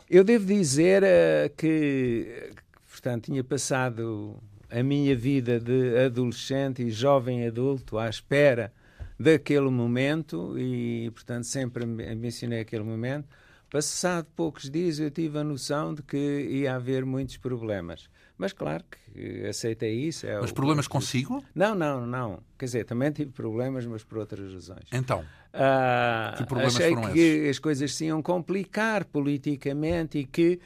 eu 0.09 0.23
devo 0.23 0.45
dizer 0.45 1.03
uh, 1.03 1.55
que, 1.57 2.51
portanto, 2.89 3.25
tinha 3.25 3.43
passado 3.43 4.37
a 4.69 4.81
minha 4.81 5.15
vida 5.15 5.59
de 5.59 5.97
adolescente 6.05 6.81
e 6.81 6.89
jovem 6.89 7.45
adulto 7.45 7.97
à 7.97 8.09
espera 8.09 8.73
daquele 9.19 9.69
momento 9.69 10.57
e, 10.57 11.09
portanto, 11.11 11.45
sempre 11.45 11.85
mencionei 11.85 12.61
aquele 12.61 12.83
momento. 12.83 13.27
Passado 13.73 14.27
poucos 14.35 14.69
dias 14.69 14.99
eu 14.99 15.09
tive 15.09 15.39
a 15.39 15.43
noção 15.43 15.95
de 15.95 16.03
que 16.03 16.15
ia 16.15 16.75
haver 16.75 17.03
muitos 17.03 17.37
problemas. 17.37 18.07
Mas 18.37 18.53
claro 18.53 18.83
que 18.83 19.47
aceitei 19.47 19.95
isso. 19.95 20.27
É 20.27 20.39
mas 20.39 20.51
problemas 20.51 20.87
consigo? 20.87 21.43
Não, 21.55 21.73
não, 21.73 22.05
não. 22.05 22.43
Quer 22.55 22.65
dizer, 22.65 22.85
também 22.85 23.11
tive 23.11 23.31
problemas, 23.31 23.83
mas 23.87 24.03
por 24.03 24.19
outras 24.19 24.53
razões. 24.53 24.85
Então, 24.91 25.25
ah, 25.51 26.35
que 26.37 26.45
problemas 26.45 26.75
achei 26.75 26.93
foram 26.93 27.11
que 27.13 27.19
esses? 27.19 27.49
as 27.49 27.59
coisas 27.59 27.95
se 27.95 28.05
iam 28.05 28.21
complicar 28.21 29.05
politicamente 29.05 30.19
e 30.19 30.25
que 30.25 30.59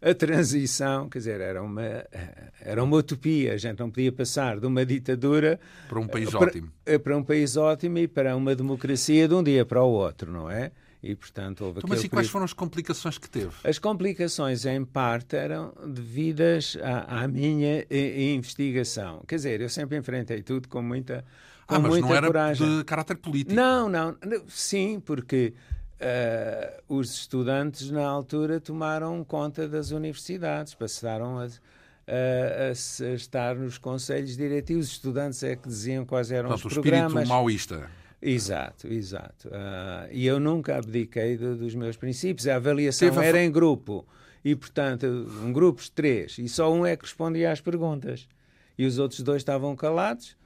a 0.00 0.14
transição, 0.14 1.06
quer 1.10 1.18
dizer, 1.18 1.42
era 1.42 1.62
uma, 1.62 1.82
era 2.62 2.82
uma 2.82 2.96
utopia. 2.96 3.52
A 3.52 3.58
gente 3.58 3.78
não 3.78 3.90
podia 3.90 4.10
passar 4.10 4.58
de 4.58 4.66
uma 4.66 4.86
ditadura 4.86 5.60
para 5.86 6.00
um 6.00 6.08
país 6.08 6.30
para, 6.30 6.46
ótimo. 6.46 6.72
Para 7.02 7.14
um 7.14 7.22
país 7.22 7.58
ótimo 7.58 7.98
e 7.98 8.08
para 8.08 8.34
uma 8.34 8.56
democracia 8.56 9.28
de 9.28 9.34
um 9.34 9.42
dia 9.42 9.66
para 9.66 9.82
o 9.82 9.90
outro, 9.90 10.32
não 10.32 10.50
é? 10.50 10.72
E, 11.04 11.14
portanto, 11.14 11.66
houve 11.66 11.80
então, 11.80 11.90
mas 11.90 12.02
e 12.02 12.08
quais 12.08 12.30
foram 12.30 12.46
as 12.46 12.54
complicações 12.54 13.18
que 13.18 13.28
teve? 13.28 13.52
As 13.62 13.78
complicações, 13.78 14.64
em 14.64 14.82
parte, 14.86 15.36
eram 15.36 15.74
devidas 15.86 16.78
à, 16.82 17.24
à 17.24 17.28
minha 17.28 17.84
investigação. 17.90 19.22
Quer 19.28 19.36
dizer, 19.36 19.60
eu 19.60 19.68
sempre 19.68 19.98
enfrentei 19.98 20.42
tudo 20.42 20.66
com 20.66 20.80
muita, 20.80 21.22
com 21.66 21.74
ah, 21.74 21.78
mas 21.78 21.90
muita 21.90 22.08
não 22.08 22.14
era 22.14 22.26
coragem. 22.26 22.78
de 22.78 22.84
caráter 22.84 23.16
político? 23.18 23.54
Não, 23.54 23.86
não. 23.86 24.16
Sim, 24.48 24.98
porque 24.98 25.52
uh, 26.00 26.96
os 26.96 27.12
estudantes, 27.12 27.90
na 27.90 28.06
altura, 28.06 28.58
tomaram 28.58 29.22
conta 29.24 29.68
das 29.68 29.90
universidades, 29.90 30.74
passaram 30.74 31.38
a, 31.38 31.44
a, 31.44 32.68
a, 32.70 33.14
estar 33.14 33.56
nos 33.56 33.76
conselhos 33.76 34.38
diretivos. 34.38 34.86
Os 34.86 34.92
estudantes 34.92 35.42
é 35.42 35.54
que 35.54 35.68
diziam 35.68 36.06
quais 36.06 36.30
eram 36.30 36.48
Portanto, 36.48 36.66
os 36.66 36.72
programas. 36.72 37.04
o 37.04 37.08
espírito 37.08 37.28
maoísta. 37.28 38.03
Exato, 38.26 38.88
exato. 38.88 39.48
Uh, 39.48 40.08
e 40.10 40.26
eu 40.26 40.40
nunca 40.40 40.78
abdiquei 40.78 41.36
de, 41.36 41.54
dos 41.56 41.74
meus 41.74 41.94
princípios. 41.94 42.48
A 42.48 42.56
avaliação 42.56 43.22
era 43.22 43.42
em 43.42 43.52
grupo. 43.52 44.06
E, 44.42 44.56
portanto, 44.56 45.06
um 45.42 45.52
grupo 45.52 45.82
de 45.82 45.90
três. 45.90 46.38
E 46.38 46.48
só 46.48 46.72
um 46.72 46.86
é 46.86 46.96
que 46.96 47.04
respondia 47.04 47.52
às 47.52 47.60
perguntas. 47.60 48.26
E 48.78 48.86
os 48.86 48.98
outros 48.98 49.20
dois 49.20 49.42
estavam 49.42 49.76
calados. 49.76 50.36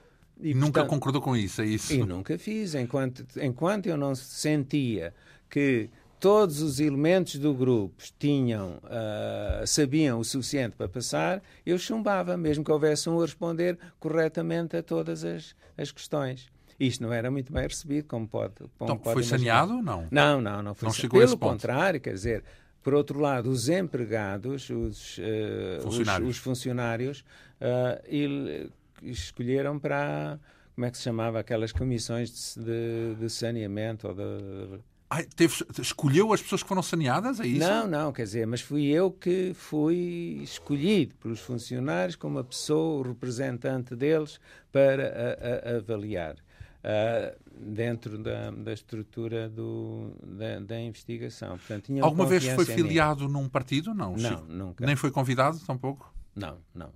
E, 0.40 0.54
nunca 0.54 0.80
portanto, 0.80 0.90
concordou 0.90 1.22
com 1.22 1.36
isso, 1.36 1.62
é 1.62 1.66
isso? 1.66 1.92
E 1.94 1.98
nunca 1.98 2.36
fiz. 2.36 2.74
Enquanto, 2.74 3.24
enquanto 3.40 3.86
eu 3.86 3.96
não 3.96 4.14
sentia 4.14 5.14
que 5.48 5.88
todos 6.18 6.60
os 6.60 6.80
elementos 6.80 7.36
do 7.36 7.54
grupo 7.54 8.02
tinham, 8.18 8.80
uh, 8.84 9.66
sabiam 9.66 10.18
o 10.18 10.24
suficiente 10.24 10.74
para 10.76 10.88
passar, 10.88 11.40
eu 11.64 11.78
chumbava, 11.78 12.36
mesmo 12.36 12.64
que 12.64 12.72
houvesse 12.72 13.08
um 13.08 13.20
a 13.20 13.22
responder 13.22 13.78
corretamente 14.00 14.76
a 14.76 14.82
todas 14.82 15.22
as, 15.22 15.54
as 15.76 15.92
questões. 15.92 16.50
Isto 16.78 17.02
não 17.02 17.12
era 17.12 17.30
muito 17.30 17.52
bem 17.52 17.64
recebido, 17.64 18.06
como 18.06 18.28
pode. 18.28 18.54
Como 18.54 18.70
então, 18.80 18.98
pode 18.98 19.14
foi 19.14 19.22
saneado 19.24 19.76
ou 19.76 19.82
não? 19.82 20.06
Não, 20.10 20.40
não, 20.40 20.62
não 20.62 20.74
foi 20.74 20.86
não 20.86 20.92
chegou 20.92 21.20
Pelo 21.20 21.36
contrário, 21.36 22.00
quer 22.00 22.12
dizer, 22.12 22.44
por 22.82 22.94
outro 22.94 23.18
lado, 23.18 23.50
os 23.50 23.68
empregados, 23.68 24.70
os, 24.70 25.18
uh, 25.18 25.82
funcionários, 25.82 26.28
os, 26.28 26.36
os 26.36 26.42
funcionários 26.42 27.24
uh, 27.60 28.00
ele, 28.04 28.70
escolheram 29.02 29.78
para. 29.78 30.38
Como 30.74 30.86
é 30.86 30.90
que 30.90 30.96
se 30.96 31.02
chamava? 31.02 31.40
Aquelas 31.40 31.72
comissões 31.72 32.54
de, 32.54 32.64
de, 32.64 33.14
de 33.20 33.30
saneamento 33.30 34.06
ou 34.06 34.14
de. 34.14 34.80
Ai, 35.10 35.24
teve, 35.24 35.54
escolheu 35.80 36.32
as 36.34 36.42
pessoas 36.42 36.62
que 36.62 36.68
foram 36.68 36.82
saneadas? 36.82 37.40
É 37.40 37.46
isso? 37.46 37.66
Não, 37.66 37.86
não, 37.86 38.12
quer 38.12 38.24
dizer, 38.24 38.46
mas 38.46 38.60
fui 38.60 38.86
eu 38.86 39.10
que 39.10 39.54
fui 39.54 40.40
escolhido 40.42 41.14
pelos 41.16 41.40
funcionários 41.40 42.14
como 42.14 42.38
a 42.38 42.44
pessoa, 42.44 43.00
o 43.00 43.02
representante 43.02 43.96
deles, 43.96 44.38
para 44.70 45.08
a, 45.08 45.72
a, 45.72 45.76
avaliar. 45.78 46.36
Uh, 46.84 47.38
dentro 47.50 48.18
da, 48.18 48.50
da 48.50 48.72
estrutura 48.72 49.48
do, 49.48 50.12
da, 50.22 50.60
da, 50.60 50.80
investigação. 50.80 51.58
Portanto, 51.58 51.92
Alguma 52.00 52.26
vez 52.26 52.46
foi 52.46 52.64
filiado 52.64 53.28
num 53.28 53.48
partido? 53.48 53.94
Não, 53.94 54.16
não 54.16 54.44
nunca. 54.46 54.84
Nem 54.84 54.96
foi 54.96 55.10
convidado, 55.10 55.58
tampouco? 55.60 56.12
Não, 56.34 56.58
não. 56.74 56.92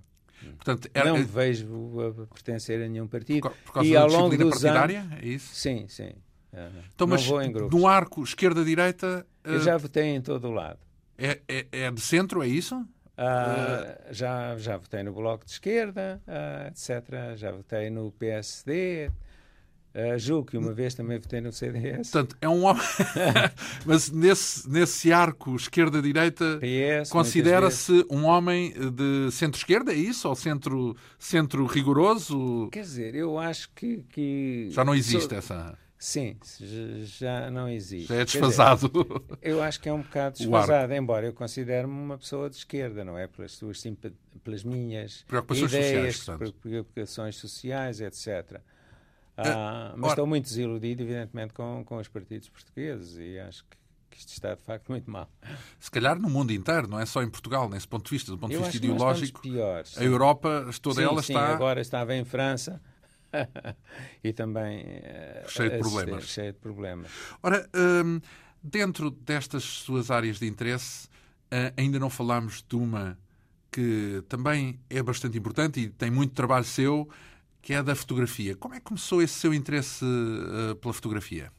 Portanto, 0.55 0.89
era, 0.93 1.09
não 1.09 1.23
vejo 1.23 1.67
a 2.01 2.33
pertencer 2.33 2.81
a 2.83 2.87
nenhum 2.87 3.07
partido. 3.07 3.41
Por, 3.41 3.51
por 3.65 3.73
causa 3.73 3.89
e 3.89 3.93
da 3.93 4.01
ao 4.01 4.09
longo 4.09 4.37
dos 4.37 4.49
partidária, 4.49 4.99
anos, 4.99 5.19
é 5.21 5.25
isso? 5.25 5.55
Sim, 5.55 5.85
sim. 5.87 6.11
Uhum. 6.51 6.81
Então, 6.93 7.07
mas 7.07 7.25
no 7.71 7.87
arco 7.87 8.23
esquerda-direita... 8.23 9.25
Uh, 9.45 9.51
Eu 9.51 9.59
já 9.61 9.77
votei 9.77 10.03
em 10.03 10.21
todo 10.21 10.49
o 10.49 10.51
lado. 10.51 10.79
É, 11.17 11.39
é, 11.47 11.67
é 11.71 11.91
de 11.91 12.01
centro, 12.01 12.43
é 12.43 12.47
isso? 12.47 12.75
Uh, 12.75 14.11
já, 14.11 14.57
já 14.57 14.77
votei 14.77 15.03
no 15.03 15.13
Bloco 15.13 15.45
de 15.45 15.51
Esquerda, 15.51 16.21
etc. 16.67 17.37
Já 17.37 17.51
votei 17.51 17.89
no 17.89 18.11
PSD. 18.11 19.11
Uh, 19.95 20.17
julgo 20.17 20.49
que 20.49 20.57
uma 20.57 20.73
vez 20.73 20.95
também 20.95 21.19
votei 21.19 21.39
no 21.39 21.51
CDS. 21.51 22.09
Portanto, 22.09 22.35
é 22.41 22.49
um 22.49 22.63
homem. 22.63 22.81
Mas 23.85 24.09
nesse, 24.09 24.67
nesse 24.67 25.13
arco 25.13 25.55
esquerda-direita, 25.55 26.59
considera-se 27.11 28.03
um 28.09 28.23
homem 28.25 28.73
de 28.73 29.31
centro-esquerda, 29.31 29.93
é 29.93 29.95
isso? 29.95 30.27
Ou 30.27 30.35
centro, 30.35 30.95
centro 31.19 31.65
rigoroso? 31.67 32.69
Quer 32.71 32.81
dizer, 32.81 33.15
eu 33.15 33.37
acho 33.37 33.69
que. 33.75 34.03
que... 34.09 34.67
Já 34.71 34.83
não 34.83 34.95
existe 34.95 35.29
Sou... 35.29 35.37
essa. 35.37 35.77
Sim, 36.03 36.35
já 37.03 37.49
não 37.49 37.69
existe. 37.69 38.09
Já 38.09 38.15
é 38.15 38.25
desfasado. 38.25 38.89
Dizer, 38.89 39.37
eu 39.41 39.63
acho 39.63 39.79
que 39.79 39.87
é 39.87 39.93
um 39.93 40.01
bocado 40.01 40.35
desfasado, 40.39 40.93
embora 40.93 41.27
eu 41.27 41.33
considere-me 41.33 41.93
uma 41.93 42.17
pessoa 42.17 42.49
de 42.49 42.57
esquerda, 42.57 43.05
não 43.05 43.17
é? 43.17 43.25
Pelas, 43.25 43.53
suas, 43.53 43.81
pelas 44.43 44.65
minhas 44.65 45.23
preocupações 45.25 45.71
ideias, 45.71 46.17
sociais, 46.17 46.51
preocupações 46.61 47.35
sociais, 47.37 48.01
etc. 48.01 48.59
Ah, 49.35 49.93
uh, 49.93 49.97
mas 49.97 50.11
estou 50.11 50.27
muito 50.27 50.45
desiludido, 50.45 51.01
evidentemente, 51.03 51.53
com, 51.53 51.83
com 51.85 51.97
os 51.97 52.07
partidos 52.07 52.49
portugueses 52.49 53.17
e 53.17 53.39
acho 53.39 53.63
que, 53.65 53.77
que 54.11 54.17
isto 54.19 54.29
está, 54.29 54.53
de 54.53 54.61
facto, 54.61 54.89
muito 54.89 55.09
mal. 55.09 55.29
Se 55.79 55.89
calhar 55.89 56.19
no 56.19 56.29
mundo 56.29 56.51
inteiro, 56.51 56.87
não 56.87 56.99
é 56.99 57.05
só 57.05 57.23
em 57.23 57.29
Portugal, 57.29 57.67
nesse 57.67 57.87
ponto 57.87 58.05
de 58.05 58.11
vista, 58.11 58.31
do 58.31 58.37
ponto 58.37 58.51
de 58.51 58.57
vista 58.57 58.77
ideológico. 58.77 59.41
Piores, 59.41 59.97
a 59.97 60.03
Europa, 60.03 60.69
toda 60.81 61.01
sim, 61.01 61.03
ela 61.03 61.23
sim, 61.23 61.33
está. 61.33 61.53
agora 61.53 61.81
estava 61.81 62.13
em 62.13 62.23
França 62.23 62.79
e 64.23 64.31
também 64.31 64.83
uh, 64.83 65.49
cheio 65.49 65.71
de 65.71 65.79
problemas. 65.79 66.23
Cheio 66.25 66.53
de 66.53 66.59
problemas. 66.59 67.11
Ora, 67.41 67.67
um, 67.75 68.21
dentro 68.61 69.09
destas 69.09 69.63
suas 69.63 70.11
áreas 70.11 70.39
de 70.39 70.47
interesse, 70.47 71.07
uh, 71.07 71.73
ainda 71.75 71.99
não 71.99 72.09
falámos 72.09 72.63
de 72.67 72.75
uma 72.75 73.17
que 73.71 74.23
também 74.29 74.79
é 74.87 75.01
bastante 75.01 75.35
importante 75.35 75.79
e 75.79 75.89
tem 75.89 76.11
muito 76.11 76.35
trabalho 76.35 76.63
seu, 76.63 77.09
que 77.63 77.73
é 77.73 77.77
a 77.77 77.81
da 77.81 77.95
fotografia. 77.95 78.55
Como 78.57 78.75
é 78.75 78.77
que 78.77 78.83
começou 78.83 79.21
esse 79.21 79.35
seu 79.35 79.53
interesse 79.53 80.03
uh, 80.03 80.75
pela 80.75 80.93
fotografia? 80.93 81.49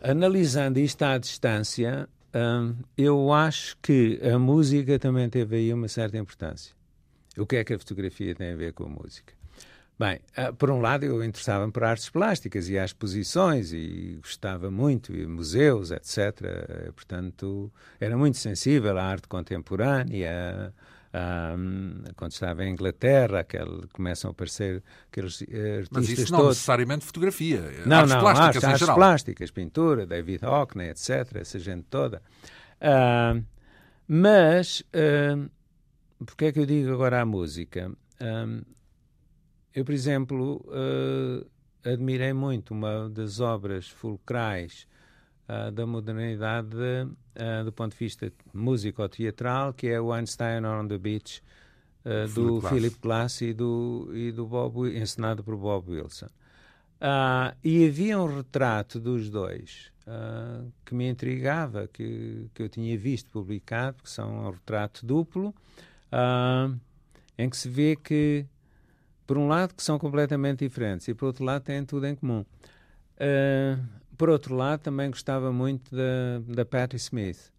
Analisando 0.00 0.78
isto 0.78 1.02
à 1.02 1.16
distância, 1.16 2.06
um, 2.34 2.74
eu 2.96 3.32
acho 3.32 3.78
que 3.82 4.20
a 4.22 4.38
música 4.38 4.98
também 4.98 5.28
teve 5.30 5.56
aí 5.56 5.72
uma 5.72 5.88
certa 5.88 6.18
importância. 6.18 6.76
O 7.38 7.46
que 7.46 7.56
é 7.56 7.64
que 7.64 7.72
a 7.72 7.78
fotografia 7.78 8.34
tem 8.34 8.52
a 8.52 8.56
ver 8.56 8.74
com 8.74 8.84
a 8.84 8.88
música? 8.88 9.32
Bem, 9.98 10.20
uh, 10.36 10.54
por 10.54 10.70
um 10.70 10.82
lado 10.82 11.04
eu 11.06 11.24
interessava-me 11.24 11.72
por 11.72 11.82
artes 11.82 12.10
plásticas 12.10 12.68
e 12.68 12.78
às 12.78 12.90
exposições 12.90 13.72
e 13.72 14.18
gostava 14.20 14.70
muito, 14.70 15.16
e 15.16 15.26
museus, 15.26 15.90
etc. 15.90 16.92
Portanto, 16.94 17.72
era 17.98 18.18
muito 18.18 18.36
sensível 18.36 18.98
à 18.98 19.02
arte 19.02 19.26
contemporânea, 19.26 20.74
um, 21.14 22.02
quando 22.16 22.32
estava 22.32 22.64
em 22.64 22.72
Inglaterra, 22.72 23.40
aquele, 23.40 23.86
começam 23.92 24.28
a 24.28 24.32
aparecer 24.32 24.82
aqueles 25.10 25.40
uh, 25.40 25.44
artistas 25.44 25.88
Mas 25.90 26.08
isso 26.10 26.32
não 26.32 26.38
todos. 26.40 26.56
necessariamente 26.56 27.04
fotografia, 27.04 27.60
não, 27.86 27.96
artes 27.98 28.14
não, 28.14 28.20
plásticas 28.20 28.46
artes, 28.46 28.62
em 28.62 28.66
artes 28.66 28.80
geral. 28.80 28.96
plásticas, 28.96 29.50
pintura, 29.50 30.06
David 30.06 30.44
Hockney, 30.44 30.88
etc., 30.90 31.36
essa 31.36 31.58
gente 31.58 31.84
toda. 31.84 32.22
Uh, 32.80 33.44
mas, 34.06 34.80
uh, 34.80 35.50
porque 36.24 36.46
é 36.46 36.52
que 36.52 36.60
eu 36.60 36.66
digo 36.66 36.92
agora 36.92 37.20
a 37.20 37.26
música? 37.26 37.90
eu, 39.72 39.84
por 39.84 39.94
exemplo, 39.94 40.60
uh, 40.66 41.46
admirei 41.88 42.32
muito 42.32 42.72
uma 42.72 43.08
das 43.08 43.38
obras 43.38 43.88
fulcrais 43.88 44.88
uh, 45.48 45.70
da 45.72 45.86
modernidade 45.86 46.76
uh, 46.76 47.64
do 47.64 47.72
ponto 47.72 47.92
de 47.92 47.98
vista 47.98 48.32
músico-teatral, 48.52 49.72
que 49.72 49.88
é 49.88 50.00
o 50.00 50.12
Einstein 50.12 50.64
on 50.64 50.86
the 50.86 50.98
Beach, 50.98 51.42
uh, 52.04 52.32
do 52.32 52.60
Glass. 52.60 52.74
Philip 52.74 52.96
Glass 53.00 53.40
e 53.40 53.52
do, 53.52 54.10
e 54.12 54.30
do 54.30 54.46
Bob, 54.46 54.88
encenado 54.96 55.42
por 55.42 55.56
Bob 55.56 55.90
Wilson. 55.90 56.28
e 57.64 57.86
havia 57.86 58.18
um 58.18 58.36
retrato 58.36 59.00
dos 59.00 59.30
dois 59.30 59.92
que 60.86 60.94
me 60.94 61.06
intrigava, 61.06 61.86
que, 61.86 62.48
que 62.54 62.62
eu 62.62 62.68
tinha 62.70 62.96
visto 62.96 63.30
publicado, 63.30 64.02
que 64.02 64.08
são 64.08 64.46
um 64.46 64.50
retrato 64.50 65.04
duplo, 65.04 65.54
em 67.36 67.50
que 67.50 67.54
se 67.54 67.68
vê 67.68 67.94
que, 67.94 68.46
por 69.26 69.36
um 69.36 69.46
lado, 69.46 69.74
que 69.74 69.82
são 69.82 69.98
completamente 69.98 70.60
diferentes 70.66 71.06
e, 71.08 71.14
por 71.14 71.26
outro 71.26 71.44
lado, 71.44 71.62
têm 71.62 71.84
tudo 71.84 72.06
em 72.06 72.14
comum. 72.14 72.42
Uh, 73.18 73.84
por 74.18 74.28
outro 74.28 74.56
lado, 74.56 74.80
também 74.80 75.08
gostava 75.10 75.52
muito 75.52 75.94
da, 75.94 76.40
da 76.46 76.64
Patti 76.64 76.96
Smith. 76.96 77.52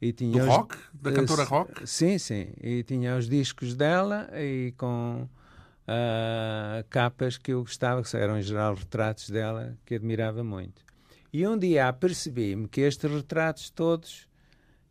E 0.00 0.12
tinha 0.12 0.30
Do 0.30 0.38
os, 0.38 0.46
rock? 0.46 0.78
Da 0.94 1.12
cantora 1.12 1.42
rock? 1.42 1.86
Sim, 1.86 2.18
sim. 2.18 2.52
E 2.62 2.84
tinha 2.84 3.16
os 3.16 3.28
discos 3.28 3.74
dela 3.74 4.30
e 4.32 4.72
com 4.78 5.28
uh, 5.88 6.84
capas 6.88 7.36
que 7.36 7.52
eu 7.52 7.62
gostava, 7.62 8.00
que 8.02 8.16
eram 8.16 8.38
em 8.38 8.42
geral 8.42 8.76
retratos 8.76 9.28
dela, 9.28 9.76
que 9.84 9.96
admirava 9.96 10.44
muito. 10.44 10.82
E 11.32 11.46
um 11.46 11.58
dia 11.58 11.88
apercebi-me 11.88 12.68
que 12.68 12.80
estes 12.80 13.10
retratos 13.10 13.68
todos 13.70 14.28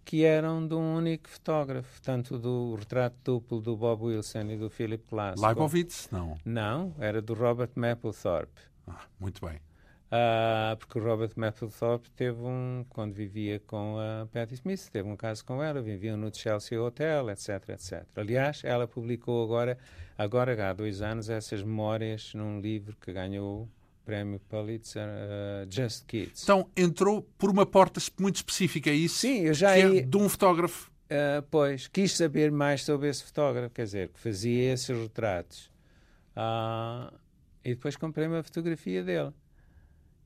que 0.04 0.24
eram 0.24 0.66
de 0.66 0.74
um 0.74 0.96
único 0.96 1.28
fotógrafo, 1.30 2.02
tanto 2.02 2.38
do 2.38 2.76
retrato 2.76 3.16
duplo 3.24 3.60
do 3.60 3.76
Bob 3.76 4.06
Wilson 4.06 4.52
e 4.52 4.58
do 4.58 4.70
Philip 4.70 5.04
Glass. 5.10 5.40
Leibovitz? 5.40 6.10
Não. 6.12 6.38
Não, 6.46 6.94
era 7.00 7.22
do 7.22 7.34
Robert 7.34 7.72
Mapplethorpe. 7.76 8.62
Ah, 8.88 9.02
muito 9.20 9.46
bem. 9.46 9.60
Uh, 10.08 10.78
porque 10.78 10.98
o 10.98 11.04
Robert 11.04 11.32
Mapplethorpe 11.36 12.10
teve 12.12 12.40
um, 12.40 12.86
quando 12.88 13.14
vivia 13.14 13.60
com 13.68 13.98
a 14.00 14.26
Patti 14.28 14.54
Smith, 14.54 14.90
teve 14.90 15.08
um 15.08 15.18
caso 15.18 15.44
com 15.44 15.62
ela, 15.62 15.82
viviam 15.82 16.16
no 16.16 16.34
Chelsea 16.34 16.82
Hotel, 16.82 17.30
etc, 17.30 17.70
etc. 17.70 18.06
Aliás, 18.16 18.62
ela 18.64 18.88
publicou 18.88 19.44
agora, 19.44 19.78
agora 20.18 20.70
há 20.70 20.72
dois 20.72 21.02
anos, 21.02 21.30
essas 21.30 21.62
memórias 21.62 22.34
num 22.34 22.62
livro 22.62 22.96
que 23.02 23.12
ganhou 23.12 23.64
o 23.64 23.70
prémio 24.06 24.40
Pulitzer, 24.48 25.04
uh, 25.06 25.70
Just 25.70 26.06
Kids. 26.06 26.44
Então, 26.44 26.70
entrou 26.78 27.24
por 27.38 27.50
uma 27.50 27.66
porta 27.66 28.00
muito 28.18 28.38
específica, 28.38 28.90
é 28.90 28.94
isso? 28.94 29.18
Sim, 29.18 29.42
eu 29.42 29.54
já... 29.54 29.74
Que 29.74 30.00
é 30.00 30.02
de 30.04 30.18
um 30.18 30.30
fotógrafo. 30.30 30.90
Uh, 31.08 31.42
pois, 31.52 31.88
quis 31.90 32.14
saber 32.14 32.50
mais 32.50 32.82
sobre 32.86 33.10
esse 33.10 33.26
fotógrafo, 33.26 33.76
quer 33.76 33.84
dizer, 33.84 34.08
que 34.08 34.20
fazia 34.22 34.72
esses 34.72 34.98
retratos. 34.98 35.70
e 37.66 37.76
depois 37.76 37.98
comprei 37.98 38.26
uma 38.26 38.42
fotografia 38.42 39.04
dele. 39.04 39.34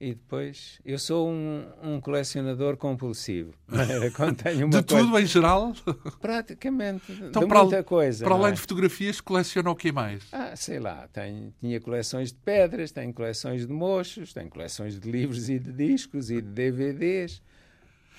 E 0.02 0.16
depois, 0.16 0.82
eu 0.84 0.97
sou 0.97 1.30
um, 1.30 1.64
um 1.84 2.02
colecionador 2.02 2.76
compulsivo. 2.76 3.54
tenho 4.43 4.66
uma 4.66 4.82
de 4.82 4.88
coisa... 4.88 5.06
tudo 5.06 5.20
em 5.20 5.26
geral? 5.28 5.74
Praticamente, 6.20 7.12
então, 7.12 7.43
de 7.43 7.47
para 7.47 7.62
muita 7.62 7.84
coisa. 7.84 8.26
Para 8.26 8.34
além 8.34 8.47
é? 8.47 8.52
de 8.54 8.62
fotografias, 8.62 9.22
coleciona 9.22 9.70
o 9.70 9.76
que 9.76 9.91
mais? 9.91 10.24
Ah, 10.32 10.56
sei 10.56 10.80
lá, 10.80 11.08
tenho, 11.14 11.54
tinha 11.60 11.80
coleções 11.80 12.32
de 12.32 12.39
pedras, 12.39 12.91
tenho 12.91 13.14
coleções 13.14 13.68
de 13.68 13.72
mochos, 13.72 14.34
tenho 14.34 14.49
coleções 14.49 14.99
de 14.99 15.08
livros 15.08 15.52
e 15.52 15.60
de 15.60 15.72
discos 15.72 16.32
e 16.32 16.41
de 16.41 16.49
DVDs. 16.49 17.39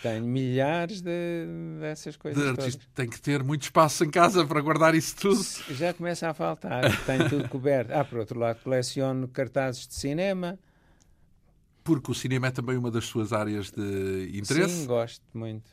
Tenho 0.01 0.24
milhares 0.24 1.01
de, 1.01 1.47
dessas 1.80 2.16
coisas. 2.16 2.41
De 2.41 2.49
artista, 2.49 2.85
tem 2.95 3.09
que 3.09 3.20
ter 3.20 3.43
muito 3.43 3.62
espaço 3.62 4.05
em 4.05 4.11
casa 4.11 4.47
para 4.47 4.61
guardar 4.61 4.95
isso 4.95 5.16
tudo. 5.16 5.45
Já 5.70 5.93
começa 5.93 6.28
a 6.28 6.35
faltar, 6.35 7.05
tenho 7.05 7.28
tudo 7.28 7.49
coberto. 7.49 7.93
Ah, 7.93 8.05
por 8.05 8.20
outro 8.20 8.39
lado, 8.39 8.61
coleciono 8.62 9.26
cartazes 9.26 9.89
de 9.89 9.95
cinema 9.95 10.57
porque 11.83 12.11
o 12.11 12.14
cinema 12.14 12.49
é 12.49 12.51
também 12.51 12.76
uma 12.76 12.91
das 12.91 13.05
suas 13.07 13.33
áreas 13.33 13.70
de 13.70 14.30
interesse. 14.35 14.83
Sim, 14.83 14.87
gosto 14.87 15.22
muito. 15.35 15.70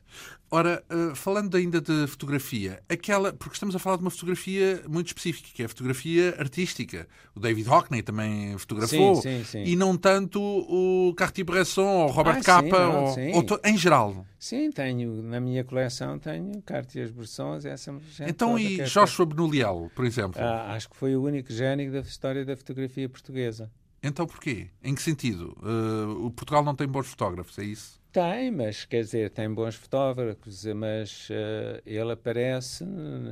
Ora, 0.51 0.83
uh, 0.91 1.15
falando 1.15 1.55
ainda 1.55 1.79
de 1.79 2.07
fotografia, 2.07 2.81
aquela, 2.89 3.31
porque 3.31 3.53
estamos 3.53 3.75
a 3.75 3.79
falar 3.79 3.97
de 3.97 4.01
uma 4.01 4.09
fotografia 4.09 4.81
muito 4.87 5.07
específica, 5.07 5.49
que 5.53 5.61
é 5.61 5.65
a 5.65 5.69
fotografia 5.69 6.35
artística. 6.39 7.07
O 7.35 7.39
David 7.39 7.69
Hockney 7.69 8.01
também 8.01 8.57
fotografou, 8.57 9.15
sim, 9.17 9.43
sim, 9.43 9.43
sim. 9.43 9.63
e 9.63 9.75
não 9.75 9.95
tanto 9.95 10.41
o 10.41 11.13
Cartier-Bresson 11.13 11.85
ou 11.85 12.09
o 12.09 12.11
Robert 12.11 12.37
ah, 12.39 12.43
Capa, 12.43 12.79
não, 12.79 13.05
ou, 13.05 13.45
ou 13.51 13.59
em 13.63 13.77
geral. 13.77 14.25
Sim, 14.39 14.71
tenho, 14.71 15.21
na 15.21 15.39
minha 15.39 15.63
coleção 15.63 16.17
tenho 16.17 16.59
Cartier-Bressons, 16.63 17.65
essa 17.65 17.93
Então, 18.27 18.57
e 18.57 18.83
Joshua 18.85 19.27
Benoliel, 19.27 19.91
por 19.93 20.03
exemplo? 20.03 20.41
Ah, 20.41 20.73
acho 20.73 20.89
que 20.89 20.95
foi 20.95 21.15
o 21.15 21.21
único 21.21 21.53
gênio 21.53 21.91
da 21.91 21.99
história 21.99 22.43
da 22.43 22.57
fotografia 22.57 23.07
portuguesa. 23.07 23.69
Então 24.01 24.25
porquê? 24.25 24.67
Em 24.83 24.95
que 24.95 25.01
sentido? 25.01 25.57
Uh, 25.61 26.25
o 26.25 26.31
Portugal 26.31 26.63
não 26.63 26.75
tem 26.75 26.87
bons 26.87 27.07
fotógrafos, 27.07 27.57
é 27.59 27.63
isso? 27.63 27.99
Tem, 28.11 28.49
mas 28.49 28.85
quer 28.85 29.01
dizer, 29.01 29.29
tem 29.29 29.53
bons 29.53 29.75
fotógrafos, 29.75 30.65
mas 30.75 31.29
uh, 31.29 31.79
ele 31.85 32.11
aparece 32.11 32.83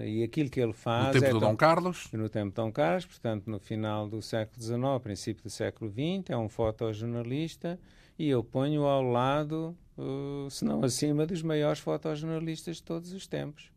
e 0.06 0.24
aquilo 0.24 0.50
que 0.52 0.60
ele 0.60 0.74
faz. 0.74 1.08
No 1.08 1.14
tempo 1.14 1.26
é 1.26 1.30
do 1.32 1.40
Dom 1.40 1.56
Carlos? 1.56 2.10
No 2.14 2.30
tempo 2.30 2.50
de 2.50 2.56
Dom 2.56 2.72
Carlos, 2.72 3.06
portanto, 3.06 3.48
no 3.48 3.60
final 3.60 4.08
do 4.08 4.22
século 4.22 4.62
XIX, 4.62 4.80
princípio 5.02 5.44
do 5.44 5.50
século 5.50 5.90
XX, 5.90 6.30
é 6.30 6.38
um 6.38 6.48
fotojornalista 6.48 7.80
e 8.20 8.30
eu 8.30 8.44
ponho 8.44 8.84
ao 8.84 9.02
lado, 9.02 9.76
uh, 9.98 10.50
se 10.50 10.64
não 10.64 10.84
acima, 10.84 11.26
dos 11.26 11.42
maiores 11.42 11.80
fotojornalistas 11.80 12.78
de 12.78 12.84
todos 12.84 13.14
os 13.14 13.26
tempos. 13.26 13.72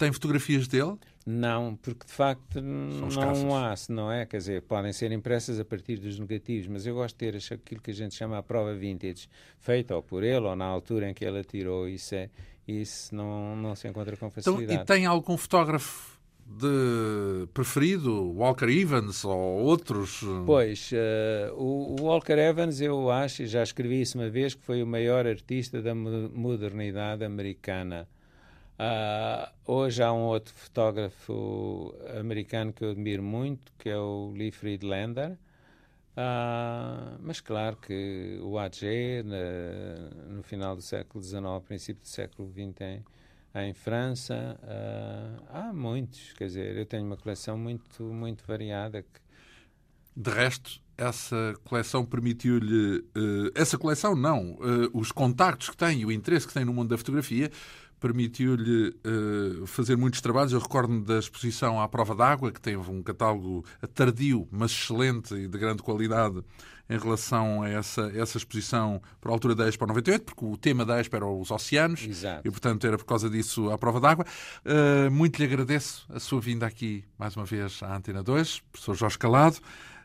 Tem 0.00 0.10
fotografias 0.10 0.66
dele? 0.66 0.94
Não, 1.26 1.76
porque 1.76 2.06
de 2.06 2.12
facto 2.14 2.58
não 2.62 3.54
há, 3.54 3.74
não 3.90 4.10
é? 4.10 4.24
Quer 4.24 4.38
dizer, 4.38 4.62
podem 4.62 4.94
ser 4.94 5.12
impressas 5.12 5.60
a 5.60 5.64
partir 5.64 5.98
dos 5.98 6.18
negativos, 6.18 6.68
mas 6.68 6.86
eu 6.86 6.94
gosto 6.94 7.18
de 7.18 7.30
ter 7.30 7.54
aquilo 7.54 7.82
que 7.82 7.90
a 7.90 7.94
gente 7.94 8.14
chama 8.14 8.38
a 8.38 8.42
prova 8.42 8.74
vintage, 8.74 9.28
feita 9.58 9.94
ou 9.94 10.02
por 10.02 10.24
ele 10.24 10.46
ou 10.46 10.56
na 10.56 10.64
altura 10.64 11.10
em 11.10 11.12
que 11.12 11.22
ele 11.22 11.44
tirou. 11.44 11.86
Isso, 11.86 12.14
é, 12.14 12.30
isso 12.66 13.14
não, 13.14 13.54
não 13.54 13.76
se 13.76 13.88
encontra 13.88 14.16
com 14.16 14.30
facilidade. 14.30 14.72
Então, 14.72 14.82
e 14.82 14.86
tem 14.86 15.04
algum 15.04 15.36
fotógrafo 15.36 16.18
de 16.46 17.46
preferido, 17.52 18.32
Walker 18.32 18.70
Evans 18.70 19.22
ou 19.22 19.36
outros? 19.36 20.22
Pois, 20.46 20.90
uh, 20.92 21.54
o, 21.56 22.00
o, 22.00 22.04
Walker 22.04 22.38
Evans 22.38 22.80
eu 22.80 23.10
acho, 23.10 23.44
já 23.44 23.62
escrevi 23.62 24.00
isso 24.00 24.16
uma 24.16 24.30
vez, 24.30 24.54
que 24.54 24.64
foi 24.64 24.82
o 24.82 24.86
maior 24.86 25.26
artista 25.26 25.82
da 25.82 25.94
modernidade 25.94 27.22
americana. 27.22 28.08
Uh, 28.80 29.46
hoje 29.66 30.02
há 30.02 30.10
um 30.10 30.22
outro 30.22 30.54
fotógrafo 30.54 31.94
americano 32.18 32.72
que 32.72 32.82
eu 32.82 32.92
admiro 32.92 33.22
muito, 33.22 33.70
que 33.78 33.90
é 33.90 33.98
o 33.98 34.32
Lee 34.34 34.50
Friedlander. 34.50 35.32
Uh, 36.12 37.18
mas 37.20 37.42
claro 37.42 37.76
que 37.76 38.38
o 38.42 38.58
AG, 38.58 39.22
no 40.28 40.42
final 40.42 40.74
do 40.74 40.80
século 40.80 41.22
XIX, 41.22 41.42
princípio 41.62 42.02
do 42.02 42.08
século 42.08 42.50
XX, 42.50 42.80
em, 42.80 43.04
em 43.68 43.74
França, 43.74 44.58
uh, 44.62 45.44
há 45.50 45.72
muitos. 45.74 46.32
Quer 46.32 46.46
dizer, 46.46 46.76
eu 46.78 46.86
tenho 46.86 47.04
uma 47.04 47.18
coleção 47.18 47.58
muito, 47.58 48.02
muito 48.02 48.44
variada. 48.46 49.02
Que... 49.02 49.20
De 50.16 50.30
resto, 50.30 50.80
essa 50.96 51.54
coleção 51.64 52.06
permitiu-lhe. 52.06 53.00
Uh, 53.14 53.50
essa 53.54 53.76
coleção, 53.76 54.16
não. 54.16 54.56
os 54.94 55.12
contactos 55.12 55.68
que 55.68 55.76
tem 55.76 56.02
o 56.06 56.10
interesse 56.10 56.48
que 56.48 56.54
tem 56.54 56.64
no 56.64 56.72
mundo 56.72 56.88
da 56.88 56.96
fotografia 56.96 57.50
permitiu-lhe 58.00 58.88
uh, 58.88 59.66
fazer 59.66 59.96
muitos 59.96 60.20
trabalhos. 60.20 60.52
Eu 60.52 60.58
recordo-me 60.58 61.04
da 61.04 61.18
exposição 61.18 61.80
à 61.80 61.86
prova 61.86 62.14
d'água, 62.14 62.50
que 62.50 62.60
teve 62.60 62.90
um 62.90 63.02
catálogo 63.02 63.64
tardio, 63.94 64.48
mas 64.50 64.72
excelente 64.72 65.34
e 65.34 65.46
de 65.46 65.58
grande 65.58 65.82
qualidade 65.82 66.42
em 66.88 66.98
relação 66.98 67.62
a 67.62 67.68
essa, 67.68 68.10
essa 68.16 68.36
exposição 68.36 69.00
para 69.20 69.30
a 69.30 69.34
altura 69.34 69.54
da 69.54 69.68
Expo 69.68 69.86
98, 69.86 70.24
porque 70.24 70.44
o 70.44 70.56
tema 70.56 70.84
da 70.84 71.00
Expo 71.00 71.14
era 71.14 71.26
os 71.26 71.50
oceanos 71.52 72.04
Exato. 72.04 72.46
e, 72.46 72.50
portanto, 72.50 72.84
era 72.84 72.98
por 72.98 73.04
causa 73.04 73.30
disso 73.30 73.70
à 73.70 73.78
prova 73.78 74.00
d'água. 74.00 74.26
Uh, 74.64 75.08
muito 75.08 75.38
lhe 75.38 75.44
agradeço 75.44 76.04
a 76.12 76.18
sua 76.18 76.40
vinda 76.40 76.66
aqui 76.66 77.04
mais 77.16 77.36
uma 77.36 77.44
vez 77.44 77.80
à 77.82 77.96
Antena 77.96 78.24
2, 78.24 78.60
professor 78.72 78.96
Jorge 78.96 79.18
Calado 79.18 79.58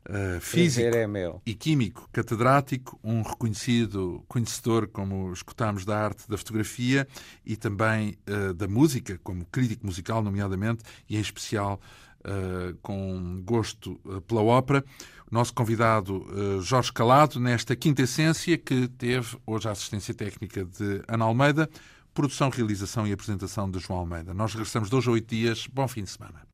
uh, 0.10 0.40
físico 0.40 0.88
é 0.96 1.40
e 1.46 1.54
químico, 1.54 2.10
catedrático, 2.12 3.00
um 3.04 3.22
reconhecido 3.22 4.24
conhecedor, 4.28 4.88
como 4.88 5.32
escutamos, 5.32 5.86
da 5.86 5.98
arte 5.98 6.28
da 6.30 6.38
fotografia 6.38 7.08
e 7.46 7.56
também 7.56 8.18
uh, 8.28 8.54
da 8.54 8.68
música, 8.68 9.20
como 9.24 9.46
crítico 9.46 9.86
musical, 9.86 10.24
nomeadamente, 10.24 10.84
e 11.10 11.18
em 11.18 11.22
especial 11.22 11.80
uh, 12.22 12.78
com 12.82 13.42
gosto 13.44 14.00
pela 14.28 14.42
ópera. 14.42 14.84
O 15.30 15.34
nosso 15.34 15.54
convidado 15.54 16.24
Jorge 16.62 16.94
Calado, 16.94 17.40
nesta 17.40 17.76
quinta 17.76 18.04
essência, 18.04 18.58
que 18.60 18.88
teve 18.88 19.36
hoje 19.46 19.68
a 19.68 19.72
assistência 19.72 20.14
técnica 20.14 20.64
de 20.64 21.02
Ana 21.08 21.26
Almeida, 21.26 21.68
produção, 22.14 22.50
realização 22.50 23.08
e 23.08 23.12
apresentação 23.12 23.70
de 23.70 23.80
João 23.80 24.00
Almeida. 24.00 24.36
Nós 24.36 24.54
regressamos 24.54 24.88
dois 24.88 25.08
a 25.08 25.12
oito 25.12 25.36
dias. 25.36 25.68
Bom 25.68 25.88
fim 25.88 26.04
de 26.04 26.12
semana. 26.12 26.46